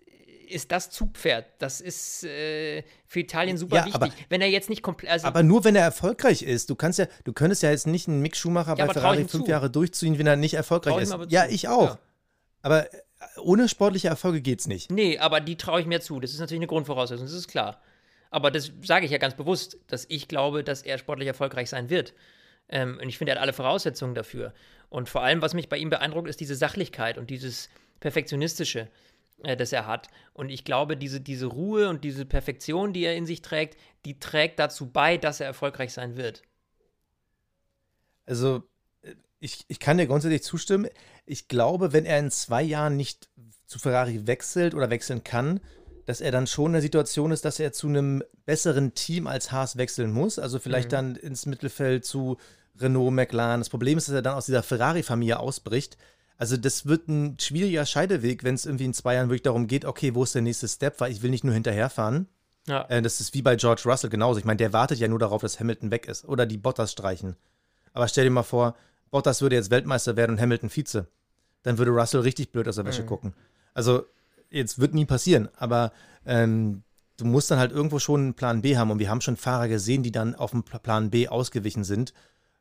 ist 0.48 0.72
das 0.72 0.92
Zugpferd. 0.92 1.46
Das 1.60 1.82
ist 1.82 2.24
äh, 2.24 2.84
für 3.08 3.20
Italien 3.22 3.58
super 3.58 3.78
Ja, 3.78 3.86
wichtig. 3.86 3.96
aber- 4.02 4.12
wenn 4.30 4.42
er 4.42 4.50
jetzt 4.50 4.70
nicht 4.70 4.84
komplett. 4.84 5.10
Also, 5.12 5.26
aber 5.28 5.42
nur 5.44 5.64
wenn 5.64 5.76
er 5.76 5.84
erfolgreich 5.84 6.44
ist. 6.44 6.70
Du 6.70 6.76
kannst 6.76 7.00
ja, 7.00 7.08
du 7.24 7.34
könntest 7.34 7.64
ja 7.64 7.72
jetzt 7.72 7.88
nicht 7.88 8.08
einen 8.08 8.22
Mick 8.22 8.36
Schumacher 8.36 8.76
Ja, 8.78 8.86
bei 8.86 8.94
Ferrari 8.94 9.26
fünf 9.28 9.46
zu. 9.46 9.50
Jahre 9.50 9.70
durchziehen, 9.72 10.20
wenn 10.20 10.28
er 10.28 10.36
nicht 10.36 10.54
erfolgreich 10.54 10.98
ist. 11.02 11.16
Ja, 11.30 11.46
ich 11.48 11.68
auch. 11.68 11.86
Ja. 11.92 12.00
Aber 12.62 12.94
äh, 12.94 12.98
ohne 13.42 13.68
sportliche 13.70 14.08
Erfolge 14.08 14.42
geht's 14.42 14.68
nicht. 14.68 14.92
Nee, 14.92 15.18
aber 15.18 15.40
die 15.40 15.56
traue 15.58 15.82
ich 15.82 15.88
mir 15.88 16.00
zu. 16.02 16.20
Das 16.20 16.32
ist 16.32 16.40
natürlich 16.40 16.60
eine 16.60 16.68
Grundvoraussetzung, 16.68 17.26
das 17.26 17.34
ist 17.34 17.48
klar. 17.48 17.82
Aber 18.30 18.52
das 18.52 18.72
sage 18.84 19.06
ich 19.06 19.12
ja 19.12 19.18
ganz 19.18 19.36
bewusst, 19.36 19.78
dass 19.88 20.06
ich 20.10 20.28
glaube, 20.28 20.64
dass 20.64 20.82
er 20.84 20.98
sportlich 20.98 21.28
erfolgreich 21.28 21.70
sein 21.70 21.90
wird. 21.90 22.14
Ähm, 22.70 23.00
und 23.02 23.08
ich 23.08 23.18
finde, 23.18 23.32
er 23.32 23.36
hat 23.36 23.42
alle 23.42 23.54
Voraussetzungen 23.54 24.16
dafür. 24.16 24.54
Und 24.90 25.10
vor 25.10 25.24
allem, 25.24 25.42
was 25.42 25.54
mich 25.54 25.70
bei 25.70 25.78
ihm 25.78 25.90
beeindruckt, 25.90 26.30
ist 26.30 26.40
diese 26.40 26.56
Sachlichkeit 26.56 27.18
und 27.18 27.30
dieses 27.30 27.70
Perfektionistische, 28.00 28.88
äh, 29.44 29.58
das 29.58 29.72
er 29.72 29.88
hat. 29.88 30.08
Und 30.34 30.50
ich 30.50 30.64
glaube, 30.66 30.98
diese, 30.98 31.22
diese 31.22 31.48
Ruhe 31.48 31.90
und 31.90 32.04
diese 32.04 32.26
Perfektion, 32.26 32.94
die 32.94 33.04
er 33.04 33.16
in 33.16 33.26
sich 33.26 33.42
trägt, 33.42 33.78
die 34.06 34.20
trägt 34.20 34.60
dazu 34.60 34.90
bei, 34.90 35.18
dass 35.18 35.40
er 35.40 35.48
erfolgreich 35.48 35.94
sein 35.94 36.16
wird. 36.16 36.44
Also, 38.26 38.64
ich, 39.40 39.66
ich 39.68 39.80
kann 39.80 39.98
dir 39.98 40.08
grundsätzlich 40.08 40.44
zustimmen. 40.44 40.90
Ich 41.26 41.48
glaube, 41.48 41.94
wenn 41.94 42.06
er 42.06 42.20
in 42.20 42.32
zwei 42.32 42.64
Jahren 42.64 42.98
nicht 42.98 43.30
zu 43.68 43.80
Ferrari 43.80 44.26
wechselt 44.28 44.74
oder 44.74 44.90
wechseln 44.90 45.24
kann, 45.24 45.60
dass 46.06 46.22
er 46.22 46.32
dann 46.32 46.48
schon 46.48 46.68
in 46.68 46.74
der 46.74 46.82
Situation 46.82 47.32
ist, 47.32 47.46
dass 47.46 47.60
er 47.60 47.72
zu 47.74 47.88
einem 47.88 48.24
besseren 48.46 48.94
Team 48.94 49.28
als 49.28 49.52
Haas 49.52 49.78
wechseln 49.78 50.12
muss. 50.12 50.38
Also 50.40 50.60
vielleicht 50.60 50.90
Mhm. 50.90 50.96
dann 50.96 51.16
ins 51.16 51.46
Mittelfeld 51.46 52.06
zu 52.06 52.38
Renault, 52.80 53.14
McLaren. 53.14 53.62
Das 53.62 53.70
Problem 53.70 53.98
ist, 53.98 54.08
dass 54.08 54.16
er 54.16 54.22
dann 54.22 54.36
aus 54.36 54.46
dieser 54.48 54.64
Ferrari-Familie 54.64 55.40
ausbricht. 55.40 55.98
Also 56.38 56.58
das 56.58 56.86
wird 56.86 57.08
ein 57.08 57.38
schwieriger 57.40 57.86
Scheideweg, 57.86 58.44
wenn 58.44 58.56
es 58.56 58.66
irgendwie 58.66 58.86
in 58.86 58.94
zwei 58.94 59.16
Jahren 59.16 59.30
wirklich 59.30 59.44
darum 59.44 59.68
geht, 59.68 59.86
okay, 59.86 60.14
wo 60.14 60.24
ist 60.24 60.36
der 60.36 60.42
nächste 60.42 60.68
Step, 60.68 61.00
weil 61.00 61.12
ich 61.12 61.22
will 61.22 61.30
nicht 61.32 61.44
nur 61.46 61.54
hinterherfahren. 61.54 62.28
Ja. 62.68 62.86
Äh, 62.90 63.02
das 63.02 63.20
ist 63.22 63.34
wie 63.34 63.42
bei 63.42 63.56
George 63.56 63.84
Russell 63.86 64.10
genauso. 64.10 64.40
Ich 64.40 64.46
meine, 64.46 64.58
der 64.58 64.74
wartet 64.74 65.00
ja 65.00 65.08
nur 65.08 65.20
darauf, 65.20 65.42
dass 65.42 65.60
Hamilton 65.60 65.92
weg 65.92 66.08
ist 66.08 66.26
oder 66.26 66.46
die 66.46 66.58
Bottas 66.58 66.92
streichen. 66.92 67.36
Aber 67.94 68.08
stell 68.08 68.26
dir 68.26 68.32
mal 68.32 68.44
vor, 68.44 68.76
Bottas 69.12 69.42
würde 69.42 69.56
jetzt 69.56 69.72
Weltmeister 69.72 70.18
werden 70.18 70.34
und 70.34 70.42
Hamilton 70.42 70.70
Vize. 70.70 71.08
Dann 71.64 71.78
würde 71.78 71.92
Russell 71.92 72.20
richtig 72.22 72.52
blöd 72.52 72.68
aus 72.68 72.76
der 72.76 72.86
Wäsche 72.86 73.04
Mhm. 73.04 73.08
gucken. 73.08 73.34
Also, 73.74 74.06
jetzt 74.60 74.80
wird 74.80 74.94
nie 74.94 75.06
passieren, 75.06 75.50
aber 75.58 75.92
ähm, 76.26 76.84
du 77.18 77.26
musst 77.26 77.52
dann 77.52 77.60
halt 77.60 77.72
irgendwo 77.72 78.00
schon 78.00 78.22
einen 78.22 78.34
Plan 78.34 78.62
B 78.62 78.78
haben. 78.78 78.92
Und 78.92 79.00
wir 79.00 79.10
haben 79.10 79.22
schon 79.22 79.38
Fahrer 79.38 79.68
gesehen, 79.68 80.04
die 80.04 80.12
dann 80.12 80.36
auf 80.36 80.52
den 80.52 80.64
Pl- 80.64 80.80
Plan 80.80 81.10
B 81.10 81.28
ausgewichen 81.28 81.84
sind. 81.84 82.14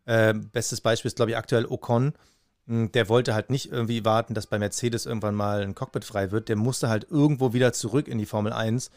Ähm, 0.06 0.50
bestes 0.50 0.80
Beispiel 0.80 1.08
ist, 1.08 1.16
glaube 1.16 1.30
ich, 1.30 1.36
aktuell 1.36 1.66
Ocon. 1.66 2.12
Hm, 2.66 2.92
Der 2.92 3.08
wollte 3.08 3.34
halt 3.34 3.50
nicht 3.50 3.72
irgendwie 3.72 4.04
warten, 4.04 4.34
dass 4.34 4.46
bei 4.46 4.58
Mercedes 4.58 5.06
irgendwann 5.06 5.34
mal 5.34 5.62
ein 5.62 5.74
Cockpit 5.74 6.04
frei 6.04 6.30
wird. 6.30 6.48
Der 6.48 6.56
musste 6.56 6.88
halt 6.88 7.06
irgendwo 7.10 7.52
wieder 7.52 7.72
zurück 7.72 8.06
in 8.08 8.18
die 8.18 8.26
Formel 8.26 8.52
1. 8.52 8.90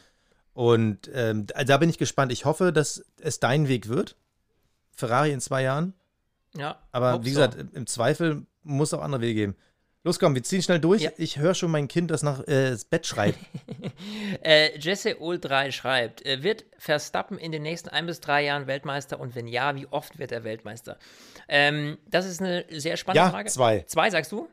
Und 0.54 1.10
ähm, 1.14 1.46
da 1.48 1.78
bin 1.78 1.90
ich 1.90 1.98
gespannt. 1.98 2.32
Ich 2.32 2.46
hoffe, 2.46 2.74
dass 2.74 3.06
es 3.22 3.40
dein 3.40 3.68
Weg 3.68 3.88
wird. 3.90 4.16
Ferrari 4.92 5.32
in 5.32 5.40
zwei 5.42 5.62
Jahren. 5.64 5.94
ja 6.56 6.78
Aber 6.92 7.24
wie 7.24 7.30
so. 7.30 7.36
gesagt, 7.40 7.56
im- 7.56 7.70
im 7.74 7.88
Zweifel 7.88 8.46
muss 8.64 8.90
es 8.90 8.94
auch 8.94 9.04
andere 9.04 9.22
Wege 9.22 9.34
geben. 9.42 9.56
Los 10.08 10.20
komm, 10.20 10.36
wir 10.36 10.44
ziehen 10.44 10.62
schnell 10.62 10.80
durch. 10.80 11.02
Ja. 11.02 11.12
Ich 11.18 11.38
höre 11.38 11.54
schon 11.54 11.70
mein 11.70 11.90
Kind, 11.90 12.10
das 12.12 12.24
nach 12.24 12.40
äh, 12.48 12.70
das 12.72 12.86
Bett 12.86 13.06
schreit. 13.06 13.36
Äh, 14.44 14.78
Jesse 14.80 15.20
Ohl 15.22 15.40
3 15.40 15.72
schreibt, 15.72 16.26
äh, 16.26 16.44
wird 16.44 16.66
Verstappen 16.78 17.38
in 17.38 17.52
den 17.52 17.64
nächsten 17.64 17.90
ein 17.90 18.06
bis 18.06 18.20
drei 18.22 18.44
Jahren 18.46 18.68
Weltmeister 18.68 19.20
und 19.20 19.36
wenn 19.36 19.48
ja, 19.48 19.76
wie 19.76 19.88
oft 19.88 20.18
wird 20.20 20.32
er 20.32 20.44
Weltmeister? 20.44 20.98
Ähm, 21.50 21.98
das 22.10 22.26
ist 22.26 22.42
eine 22.42 22.64
sehr 22.70 22.96
spannende 22.96 23.26
Ja, 23.26 23.32
Frage. 23.32 23.50
zwei. 23.50 23.84
Zwei, 23.88 24.10
sagst 24.10 24.32
du? 24.32 24.48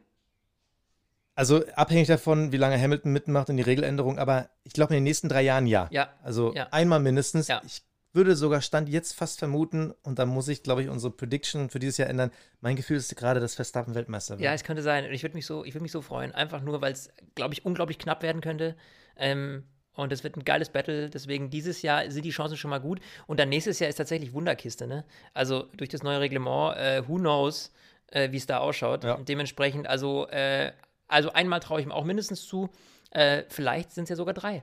Also 1.36 1.64
abhängig 1.74 2.08
davon, 2.08 2.50
wie 2.52 2.56
lange 2.56 2.80
Hamilton 2.80 3.12
mitmacht 3.12 3.48
in 3.48 3.56
die 3.56 3.62
Regeländerung, 3.62 4.18
aber 4.18 4.48
ich 4.64 4.72
glaube 4.72 4.92
in 4.94 4.98
den 4.98 5.04
nächsten 5.04 5.28
drei 5.28 5.42
Jahren 5.42 5.66
ja. 5.66 5.88
Ja. 5.92 6.08
Also 6.22 6.52
Ja. 6.54 6.68
einmal 6.70 6.98
mindestens. 7.00 7.46
Ja. 7.48 7.60
Ich 7.64 7.82
würde 8.14 8.36
sogar 8.36 8.60
Stand 8.60 8.88
jetzt 8.88 9.12
fast 9.12 9.38
vermuten, 9.38 9.92
und 10.02 10.18
da 10.18 10.26
muss 10.26 10.48
ich, 10.48 10.62
glaube 10.62 10.82
ich, 10.82 10.88
unsere 10.88 11.12
Prediction 11.12 11.68
für 11.70 11.78
dieses 11.78 11.98
Jahr 11.98 12.08
ändern. 12.08 12.30
Mein 12.60 12.76
Gefühl 12.76 12.96
ist 12.96 13.14
gerade, 13.16 13.40
dass 13.40 13.54
Verstappen 13.54 13.94
Weltmeister 13.94 14.34
wird. 14.34 14.44
Ja, 14.44 14.52
es 14.52 14.64
könnte 14.64 14.82
sein. 14.82 15.04
Und 15.04 15.12
ich 15.12 15.22
würde 15.22 15.34
mich, 15.34 15.46
so, 15.46 15.64
ich 15.64 15.74
würd 15.74 15.82
mich 15.82 15.92
so 15.92 16.00
freuen. 16.00 16.32
Einfach 16.32 16.62
nur, 16.62 16.80
weil 16.80 16.92
es, 16.92 17.10
glaube 17.34 17.54
ich, 17.54 17.64
unglaublich 17.64 17.98
knapp 17.98 18.22
werden 18.22 18.40
könnte. 18.40 18.76
Ähm, 19.16 19.64
und 19.94 20.12
es 20.12 20.24
wird 20.24 20.36
ein 20.36 20.44
geiles 20.44 20.70
Battle. 20.70 21.10
Deswegen 21.10 21.50
dieses 21.50 21.82
Jahr 21.82 22.10
sind 22.10 22.24
die 22.24 22.30
Chancen 22.30 22.56
schon 22.56 22.70
mal 22.70 22.80
gut. 22.80 23.00
Und 23.26 23.40
dann 23.40 23.48
nächstes 23.48 23.78
Jahr 23.78 23.88
ist 23.88 23.96
tatsächlich 23.96 24.32
Wunderkiste. 24.32 24.86
Ne? 24.86 25.04
Also 25.32 25.68
durch 25.76 25.90
das 25.90 26.02
neue 26.02 26.20
Reglement, 26.20 26.76
äh, 26.76 27.02
who 27.06 27.16
knows, 27.16 27.72
äh, 28.08 28.30
wie 28.32 28.36
es 28.36 28.46
da 28.46 28.58
ausschaut. 28.58 29.04
Ja. 29.04 29.14
Und 29.14 29.28
dementsprechend, 29.28 29.86
also, 29.86 30.26
äh, 30.28 30.72
also 31.08 31.32
einmal 31.32 31.60
traue 31.60 31.80
ich 31.80 31.86
ihm 31.86 31.92
auch 31.92 32.04
mindestens 32.04 32.46
zu. 32.46 32.70
Äh, 33.10 33.44
vielleicht 33.48 33.92
sind 33.92 34.04
es 34.04 34.10
ja 34.10 34.16
sogar 34.16 34.34
drei. 34.34 34.62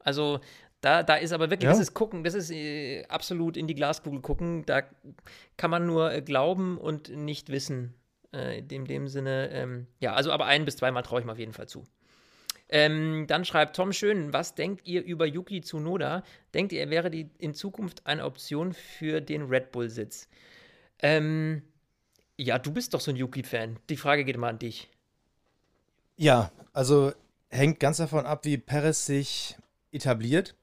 Also 0.00 0.40
da, 0.84 1.02
da 1.02 1.14
ist 1.16 1.32
aber 1.32 1.50
wirklich, 1.50 1.64
Ja. 1.66 1.70
das 1.70 1.80
ist 1.80 1.94
gucken, 1.94 2.24
das 2.24 2.34
ist 2.34 2.50
äh, 2.50 3.04
absolut 3.06 3.56
in 3.56 3.66
die 3.66 3.74
Glaskugel 3.74 4.20
gucken. 4.20 4.64
Da 4.66 4.82
kann 5.56 5.70
man 5.70 5.86
nur 5.86 6.12
äh, 6.12 6.20
glauben 6.22 6.78
und 6.78 7.08
nicht 7.08 7.48
wissen. 7.48 7.94
Äh, 8.32 8.58
in 8.58 8.68
dem, 8.68 8.86
dem 8.86 9.08
Sinne, 9.08 9.50
ähm, 9.50 9.86
ja, 10.00 10.14
also 10.14 10.30
aber 10.32 10.46
ein 10.46 10.64
bis 10.64 10.76
zweimal 10.76 11.02
traue 11.02 11.20
ich 11.20 11.26
ihm 11.26 11.30
auf 11.30 11.38
jeden 11.38 11.52
Fall 11.52 11.68
zu. 11.68 11.84
Ähm, 12.68 13.26
dann 13.28 13.44
schreibt 13.44 13.76
Tom 13.76 13.92
Schön, 13.92 14.32
was 14.32 14.54
denkt 14.54 14.86
ihr 14.86 15.02
über 15.04 15.26
Yuki 15.26 15.60
Tsunoda? 15.60 16.22
Denkt 16.54 16.72
ihr, 16.72 16.80
er 16.80 16.90
wäre 16.90 17.10
die 17.10 17.30
in 17.38 17.54
Zukunft 17.54 18.06
eine 18.06 18.24
Option 18.24 18.72
für 18.72 19.20
den 19.20 19.42
Red 19.42 19.70
Bull-Sitz? 19.70 20.28
Ähm, 21.00 21.62
ja, 22.36 22.58
du 22.58 22.72
bist 22.72 22.94
doch 22.94 23.00
so 23.00 23.10
ein 23.10 23.16
Yuki-Fan. 23.16 23.78
Die 23.90 23.96
Frage 23.96 24.24
geht 24.24 24.34
immer 24.36 24.48
an 24.48 24.58
dich. 24.58 24.90
Ja, 26.16 26.50
also 26.72 27.12
hängt 27.50 27.80
ganz 27.80 27.98
davon 27.98 28.26
ab, 28.26 28.44
wie 28.44 28.56
Perez 28.58 29.06
sich 29.06 29.56
etabliert. 29.92 30.54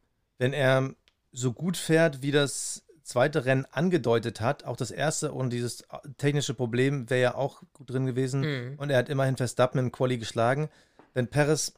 Wenn 0.42 0.54
er 0.54 0.96
so 1.32 1.54
gut 1.54 1.78
fährt, 1.78 2.24
wie 2.24 2.32
das 2.32 2.84
zweite 3.04 3.46
Rennen 3.46 3.68
angedeutet 3.70 4.42
hat, 4.42 4.64
auch 4.64 4.76
das 4.76 4.90
erste 4.90 5.34
und 5.34 5.52
dieses 5.52 5.84
technische 6.18 6.56
Problem 6.56 7.12
wäre 7.12 7.22
ja 7.22 7.36
auch 7.36 7.62
gut 7.74 7.92
drin 7.92 8.08
gewesen. 8.08 8.42
Mhm. 8.42 8.80
Und 8.80 8.90
er 8.90 8.98
hat 8.98 9.10
immerhin 9.10 9.38
Verstappen 9.38 9.78
im 9.78 9.92
Quali 9.92 10.18
geschlagen. 10.18 10.70
Wenn 11.14 11.28
Perez 11.28 11.74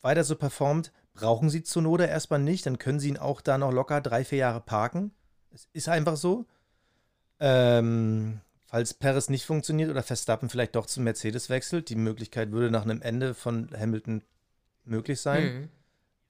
weiter 0.00 0.24
so 0.24 0.34
performt, 0.34 0.90
brauchen 1.14 1.50
sie 1.50 1.62
Zunoda 1.62 2.04
erstmal 2.04 2.40
nicht, 2.40 2.66
dann 2.66 2.78
können 2.78 2.98
sie 2.98 3.10
ihn 3.10 3.16
auch 3.16 3.40
da 3.40 3.58
noch 3.58 3.70
locker 3.70 4.00
drei, 4.00 4.24
vier 4.24 4.38
Jahre 4.38 4.60
parken. 4.60 5.12
Es 5.54 5.68
ist 5.72 5.88
einfach 5.88 6.16
so. 6.16 6.46
Ähm, 7.38 8.40
falls 8.66 8.92
Perez 8.92 9.28
nicht 9.28 9.46
funktioniert 9.46 9.88
oder 9.88 10.02
Verstappen 10.02 10.48
vielleicht 10.48 10.74
doch 10.74 10.86
zu 10.86 11.00
Mercedes 11.00 11.48
wechselt, 11.48 11.88
die 11.88 11.94
Möglichkeit 11.94 12.50
würde 12.50 12.72
nach 12.72 12.82
einem 12.82 13.02
Ende 13.02 13.34
von 13.34 13.70
Hamilton 13.78 14.24
möglich 14.84 15.20
sein, 15.20 15.44
Mhm. 15.44 15.68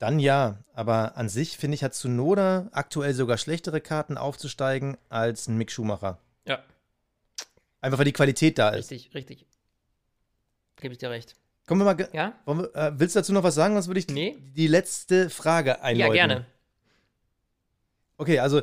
Dann 0.01 0.18
ja. 0.18 0.59
Aber 0.74 1.16
an 1.16 1.28
sich, 1.28 1.57
finde 1.57 1.76
ich, 1.76 1.84
hat 1.84 1.94
Tsunoda 1.94 2.68
aktuell 2.72 3.14
sogar 3.14 3.38
schlechtere 3.38 3.80
Karten 3.80 4.18
aufzusteigen 4.18 4.96
als 5.09 5.46
ein 5.46 5.57
Mick 5.57 5.70
Schumacher. 5.70 6.18
Ja, 6.46 6.59
Einfach 7.80 7.98
weil 7.98 8.05
die 8.07 8.12
Qualität 8.12 8.59
da 8.59 8.70
ist. 8.70 8.90
richtig, 8.90 9.14
richtig. 9.14 9.46
Gebe 10.80 10.92
ich 10.92 10.98
dir 10.98 11.11
recht. 11.11 11.36
Kommen 11.66 11.82
wir 11.82 11.94
mal. 11.94 12.09
Ja? 12.12 12.32
Wir, 12.46 12.74
äh, 12.74 12.92
willst 12.98 13.14
du 13.14 13.20
dazu 13.20 13.32
noch 13.32 13.42
was 13.44 13.55
sagen? 13.55 13.74
Sonst 13.74 13.86
würde 13.88 14.01
ich 14.01 14.09
Nee? 14.09 14.36
die 14.57 14.66
letzte 14.66 15.30
Frage 15.30 15.82
einläuten. 15.82 16.14
Ja, 16.16 16.26
gerne. 16.26 16.46
Okay, 18.16 18.38
also, 18.40 18.61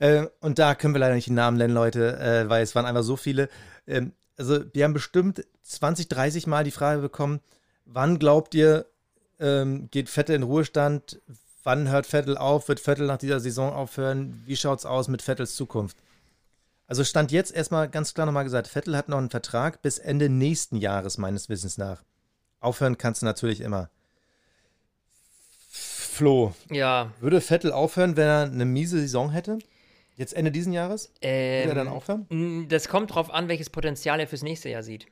äh, 0.00 0.26
und 0.40 0.58
da 0.58 0.74
können 0.74 0.94
wir 0.94 0.98
leider 0.98 1.14
nicht 1.14 1.26
die 1.28 1.32
Namen 1.32 1.56
nennen, 1.56 1.72
Leute, 1.74 2.18
äh, 2.18 2.48
weil 2.48 2.62
es 2.62 2.74
waren 2.74 2.84
einfach 2.86 3.02
so 3.02 3.16
viele. 3.16 3.48
Ähm, 3.86 4.12
also, 4.36 4.64
wir 4.74 4.84
haben 4.84 4.92
bestimmt 4.92 5.44
20, 5.62 6.08
30 6.08 6.46
Mal 6.46 6.64
die 6.64 6.70
Frage 6.70 7.00
bekommen, 7.00 7.40
wann 7.84 8.18
glaubt 8.18 8.54
ihr, 8.54 8.86
ähm, 9.40 9.88
geht 9.90 10.08
Vettel 10.08 10.36
in 10.36 10.42
Ruhestand? 10.42 11.20
Wann 11.64 11.88
hört 11.88 12.06
Vettel 12.06 12.36
auf? 12.38 12.68
Wird 12.68 12.80
Vettel 12.80 13.06
nach 13.06 13.18
dieser 13.18 13.40
Saison 13.40 13.72
aufhören? 13.72 14.42
Wie 14.46 14.56
schaut's 14.56 14.86
aus 14.86 15.08
mit 15.08 15.22
Vettels 15.22 15.54
Zukunft? 15.54 15.96
Also 16.86 17.04
stand 17.04 17.32
jetzt 17.32 17.54
erstmal 17.54 17.88
ganz 17.88 18.14
klar 18.14 18.24
nochmal 18.26 18.44
gesagt, 18.44 18.66
Vettel 18.68 18.96
hat 18.96 19.08
noch 19.10 19.18
einen 19.18 19.28
Vertrag 19.30 19.82
bis 19.82 19.98
Ende 19.98 20.28
nächsten 20.30 20.76
Jahres, 20.76 21.18
meines 21.18 21.48
Wissens 21.50 21.76
nach. 21.76 22.02
Aufhören 22.60 22.96
kannst 22.96 23.20
du 23.22 23.26
natürlich 23.26 23.60
immer. 23.60 23.90
Flo, 25.70 26.54
Ja. 26.70 27.12
würde 27.20 27.40
Vettel 27.40 27.72
aufhören, 27.72 28.16
wenn 28.16 28.26
er 28.26 28.42
eine 28.44 28.64
miese 28.64 28.98
Saison 28.98 29.30
hätte? 29.30 29.58
Jetzt 30.16 30.34
Ende 30.34 30.50
diesen 30.50 30.72
Jahres? 30.72 31.08
Würde 31.20 31.28
Ähm, 31.28 31.68
er 31.68 31.74
dann 31.76 31.88
aufhören? 31.88 32.26
Mm, 32.28 32.68
Das 32.68 32.88
kommt 32.88 33.14
drauf 33.14 33.30
an, 33.30 33.46
welches 33.48 33.70
Potenzial 33.70 34.18
er 34.18 34.26
fürs 34.26 34.42
nächste 34.42 34.68
Jahr 34.68 34.82
sieht. 34.82 35.06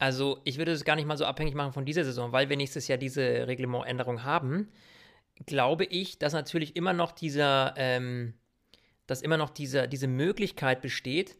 Also, 0.00 0.40
ich 0.44 0.56
würde 0.56 0.72
es 0.72 0.84
gar 0.84 0.96
nicht 0.96 1.06
mal 1.06 1.18
so 1.18 1.26
abhängig 1.26 1.54
machen 1.54 1.74
von 1.74 1.84
dieser 1.84 2.04
Saison, 2.04 2.32
weil 2.32 2.48
wir 2.48 2.56
nächstes 2.56 2.88
Jahr 2.88 2.96
diese 2.96 3.46
Reglementänderung 3.46 4.24
haben. 4.24 4.72
Glaube 5.44 5.84
ich, 5.84 6.18
dass 6.18 6.32
natürlich 6.32 6.74
immer 6.74 6.94
noch 6.94 7.12
dieser, 7.12 7.74
ähm, 7.76 8.32
dass 9.06 9.20
immer 9.20 9.36
noch 9.36 9.50
dieser, 9.50 9.86
diese 9.86 10.06
Möglichkeit 10.06 10.80
besteht, 10.80 11.36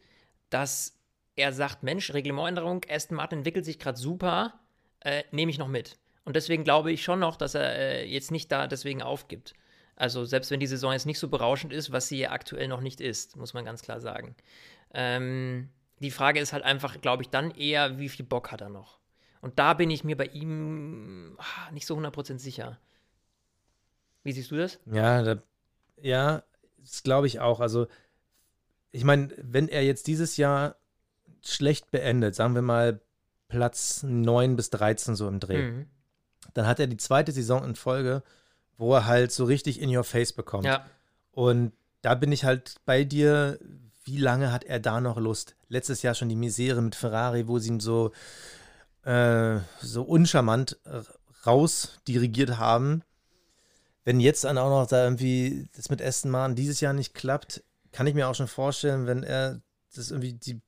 dass 0.50 1.00
er 1.36 1.54
sagt: 1.54 1.82
Mensch, 1.82 2.12
Reglementänderung, 2.12 2.82
Aston 2.86 3.16
Martin 3.16 3.38
entwickelt 3.38 3.64
sich 3.64 3.78
gerade 3.78 3.98
super, 3.98 4.60
äh, 5.00 5.24
nehme 5.30 5.50
ich 5.50 5.58
noch 5.58 5.68
mit. 5.68 5.96
Und 6.26 6.36
deswegen 6.36 6.62
glaube 6.62 6.92
ich 6.92 7.02
schon 7.02 7.18
noch, 7.18 7.36
dass 7.36 7.54
er 7.54 7.74
äh, 7.74 8.04
jetzt 8.04 8.30
nicht 8.30 8.52
da 8.52 8.66
deswegen 8.66 9.00
aufgibt. 9.00 9.54
Also 9.96 10.26
selbst 10.26 10.50
wenn 10.50 10.60
die 10.60 10.66
Saison 10.66 10.92
jetzt 10.92 11.06
nicht 11.06 11.18
so 11.18 11.28
berauschend 11.28 11.72
ist, 11.72 11.92
was 11.92 12.08
sie 12.08 12.18
ja 12.18 12.30
aktuell 12.30 12.68
noch 12.68 12.82
nicht 12.82 13.00
ist, 13.00 13.36
muss 13.36 13.54
man 13.54 13.64
ganz 13.64 13.80
klar 13.80 14.00
sagen. 14.00 14.36
Ähm, 14.92 15.70
die 16.00 16.10
Frage 16.10 16.40
ist 16.40 16.52
halt 16.52 16.64
einfach, 16.64 17.00
glaube 17.00 17.22
ich, 17.22 17.28
dann 17.30 17.50
eher, 17.50 17.98
wie 17.98 18.08
viel 18.08 18.24
Bock 18.24 18.50
hat 18.50 18.60
er 18.60 18.68
noch? 18.68 18.98
Und 19.40 19.58
da 19.58 19.74
bin 19.74 19.90
ich 19.90 20.04
mir 20.04 20.16
bei 20.16 20.26
ihm 20.26 21.36
ah, 21.38 21.70
nicht 21.72 21.86
so 21.86 21.96
100% 21.96 22.38
sicher. 22.38 22.78
Wie 24.22 24.32
siehst 24.32 24.50
du 24.50 24.56
das? 24.56 24.78
Ja, 24.86 25.22
da, 25.22 25.42
ja, 26.00 26.42
das 26.78 27.02
glaube 27.02 27.26
ich 27.26 27.40
auch. 27.40 27.60
Also, 27.60 27.86
ich 28.92 29.04
meine, 29.04 29.32
wenn 29.38 29.68
er 29.68 29.82
jetzt 29.84 30.06
dieses 30.06 30.36
Jahr 30.36 30.76
schlecht 31.42 31.90
beendet, 31.90 32.34
sagen 32.34 32.54
wir 32.54 32.62
mal 32.62 33.00
Platz 33.48 34.02
9 34.02 34.56
bis 34.56 34.70
13 34.70 35.14
so 35.16 35.26
im 35.26 35.40
Dreh, 35.40 35.62
Mhm. 35.62 35.86
dann 36.54 36.66
hat 36.66 36.80
er 36.80 36.86
die 36.86 36.96
zweite 36.98 37.32
Saison 37.32 37.64
in 37.64 37.76
Folge, 37.76 38.22
wo 38.76 38.94
er 38.94 39.06
halt 39.06 39.32
so 39.32 39.44
richtig 39.44 39.80
in 39.80 39.94
your 39.94 40.04
face 40.04 40.32
bekommt. 40.32 40.66
Ja, 40.66 40.84
Und 41.32 41.72
da 42.02 42.14
bin 42.14 42.32
ich 42.32 42.44
halt 42.44 42.76
bei 42.84 43.04
dir, 43.04 43.58
wie 44.10 44.16
lange 44.16 44.50
hat 44.50 44.64
er 44.64 44.80
da 44.80 45.00
noch 45.00 45.18
Lust? 45.18 45.54
Letztes 45.68 46.02
Jahr 46.02 46.14
schon 46.16 46.28
die 46.28 46.36
Misere 46.36 46.82
mit 46.82 46.96
Ferrari, 46.96 47.46
wo 47.46 47.60
sie 47.60 47.68
ihn 47.68 47.78
so, 47.78 48.10
äh, 49.04 49.58
so 49.80 50.02
uncharmant 50.02 50.78
äh, 50.84 51.02
rausdirigiert 51.46 52.58
haben. 52.58 53.02
Wenn 54.04 54.18
jetzt 54.18 54.42
dann 54.42 54.58
auch 54.58 54.70
noch 54.70 54.88
da 54.88 55.04
irgendwie 55.04 55.68
das 55.76 55.90
mit 55.90 56.02
Aston 56.02 56.32
Martin 56.32 56.56
dieses 56.56 56.80
Jahr 56.80 56.92
nicht 56.92 57.14
klappt, 57.14 57.62
kann 57.92 58.08
ich 58.08 58.14
mir 58.14 58.28
auch 58.28 58.34
schon 58.34 58.48
vorstellen, 58.48 59.06
wenn 59.06 59.22
er 59.22 59.60
das 59.94 60.10
irgendwie 60.10 60.32
die, 60.32 60.60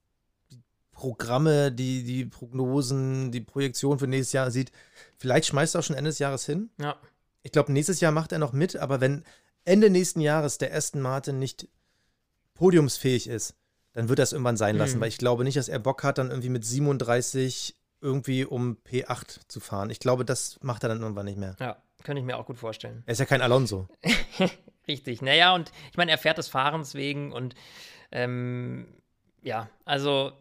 die 0.52 0.62
Programme, 0.92 1.72
die, 1.72 2.04
die 2.04 2.24
Prognosen, 2.26 3.32
die 3.32 3.40
Projektion 3.40 3.98
für 3.98 4.06
nächstes 4.06 4.34
Jahr 4.34 4.52
sieht, 4.52 4.70
vielleicht 5.18 5.46
schmeißt 5.46 5.74
er 5.74 5.80
auch 5.80 5.84
schon 5.84 5.96
Ende 5.96 6.10
des 6.10 6.20
Jahres 6.20 6.46
hin. 6.46 6.70
ja, 6.78 6.96
Ich 7.42 7.50
glaube, 7.50 7.72
nächstes 7.72 7.98
Jahr 7.98 8.12
macht 8.12 8.30
er 8.30 8.38
noch 8.38 8.52
mit, 8.52 8.76
aber 8.76 9.00
wenn 9.00 9.24
Ende 9.64 9.90
nächsten 9.90 10.20
Jahres 10.20 10.58
der 10.58 10.72
Aston 10.72 11.00
Martin 11.00 11.40
nicht 11.40 11.66
podiumsfähig 12.54 13.28
ist, 13.28 13.54
dann 13.92 14.08
wird 14.08 14.18
er 14.18 14.24
es 14.24 14.32
irgendwann 14.32 14.56
sein 14.56 14.76
lassen, 14.76 14.96
Mhm. 14.96 15.00
weil 15.02 15.08
ich 15.08 15.18
glaube 15.18 15.44
nicht, 15.44 15.56
dass 15.56 15.68
er 15.68 15.78
Bock 15.78 16.02
hat, 16.02 16.18
dann 16.18 16.30
irgendwie 16.30 16.48
mit 16.48 16.64
37 16.64 17.76
irgendwie 18.00 18.44
um 18.44 18.78
P8 18.88 19.40
zu 19.48 19.60
fahren. 19.60 19.90
Ich 19.90 20.00
glaube, 20.00 20.24
das 20.24 20.58
macht 20.62 20.82
er 20.82 20.88
dann 20.88 21.02
irgendwann 21.02 21.26
nicht 21.26 21.38
mehr. 21.38 21.56
ja, 21.60 21.76
könnte 22.02 22.20
ich 22.20 22.26
mir 22.26 22.36
auch 22.36 22.46
gut 22.46 22.58
vorstellen. 22.58 23.02
Er 23.06 23.12
ist 23.12 23.18
ja 23.20 23.26
kein 23.26 23.42
Alonso. 23.42 23.86
Richtig. 24.88 25.22
Naja, 25.22 25.54
und 25.54 25.70
ich 25.90 25.96
meine, 25.96 26.10
er 26.10 26.18
fährt 26.18 26.38
des 26.38 26.48
Fahrens 26.48 26.94
wegen 26.94 27.32
und 27.32 27.54
ähm, 28.10 28.88
ja, 29.42 29.68
also 29.84 30.32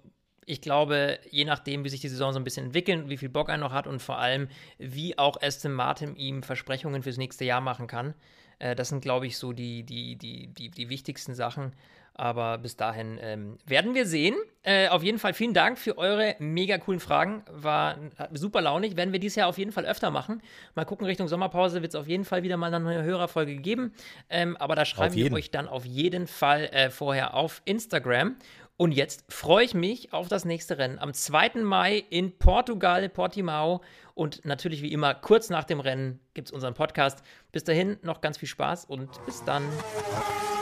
ich 0.47 0.61
glaube, 0.61 1.19
je 1.29 1.45
nachdem, 1.45 1.83
wie 1.83 1.89
sich 1.89 2.01
die 2.01 2.09
Saison 2.09 2.33
so 2.33 2.39
ein 2.39 2.43
bisschen 2.43 2.65
entwickelt, 2.65 3.07
wie 3.09 3.17
viel 3.17 3.29
Bock 3.29 3.49
er 3.49 3.57
noch 3.57 3.71
hat 3.71 3.85
und 3.85 4.01
vor 4.01 4.17
allem, 4.17 4.47
wie 4.79 5.17
auch 5.19 5.39
Aston 5.41 5.71
Martin 5.71 6.15
ihm 6.15 6.41
Versprechungen 6.43 7.03
fürs 7.03 7.17
nächste 7.17 7.45
Jahr 7.45 7.61
machen 7.61 7.85
kann, 7.87 8.15
äh, 8.59 8.75
das 8.75 8.89
sind, 8.89 9.01
glaube 9.01 9.27
ich, 9.27 9.37
so 9.37 9.53
die, 9.53 9.83
die, 9.83 10.15
die, 10.15 10.47
die, 10.47 10.69
die 10.71 10.89
wichtigsten 10.89 11.35
Sachen. 11.35 11.73
Aber 12.21 12.59
bis 12.59 12.75
dahin 12.75 13.17
ähm, 13.19 13.57
werden 13.65 13.95
wir 13.95 14.05
sehen. 14.05 14.35
Äh, 14.61 14.89
auf 14.89 15.01
jeden 15.01 15.17
Fall 15.17 15.33
vielen 15.33 15.55
Dank 15.55 15.79
für 15.79 15.97
eure 15.97 16.35
mega 16.37 16.77
coolen 16.77 16.99
Fragen. 16.99 17.43
War 17.49 17.97
super 18.33 18.61
launig. 18.61 18.95
Werden 18.95 19.11
wir 19.11 19.19
dieses 19.19 19.37
Jahr 19.37 19.47
auf 19.47 19.57
jeden 19.57 19.71
Fall 19.71 19.87
öfter 19.87 20.11
machen. 20.11 20.43
Mal 20.75 20.85
gucken, 20.85 21.07
Richtung 21.07 21.27
Sommerpause 21.27 21.81
wird 21.81 21.95
es 21.95 21.99
auf 21.99 22.07
jeden 22.07 22.23
Fall 22.23 22.43
wieder 22.43 22.57
mal 22.57 22.71
eine 22.71 22.79
neue 22.79 23.01
Hörerfolge 23.01 23.55
geben. 23.55 23.95
Ähm, 24.29 24.55
aber 24.57 24.75
da 24.75 24.85
schreiben 24.85 25.15
wir 25.15 25.33
euch 25.33 25.49
dann 25.49 25.67
auf 25.67 25.83
jeden 25.83 26.27
Fall 26.27 26.65
äh, 26.65 26.91
vorher 26.91 27.33
auf 27.33 27.63
Instagram. 27.65 28.35
Und 28.77 28.91
jetzt 28.91 29.25
freue 29.33 29.65
ich 29.65 29.73
mich 29.73 30.13
auf 30.13 30.27
das 30.27 30.45
nächste 30.45 30.77
Rennen 30.77 30.99
am 30.99 31.15
2. 31.15 31.63
Mai 31.63 32.05
in 32.11 32.37
Portugal, 32.37 33.09
Portimao. 33.09 33.81
Und 34.13 34.45
natürlich 34.45 34.83
wie 34.83 34.91
immer, 34.91 35.15
kurz 35.15 35.49
nach 35.49 35.63
dem 35.63 35.79
Rennen 35.79 36.19
gibt 36.35 36.49
es 36.49 36.51
unseren 36.51 36.75
Podcast. 36.75 37.23
Bis 37.51 37.63
dahin 37.63 37.97
noch 38.03 38.21
ganz 38.21 38.37
viel 38.37 38.49
Spaß 38.49 38.85
und 38.85 39.09
bis 39.25 39.43
dann. 39.43 39.63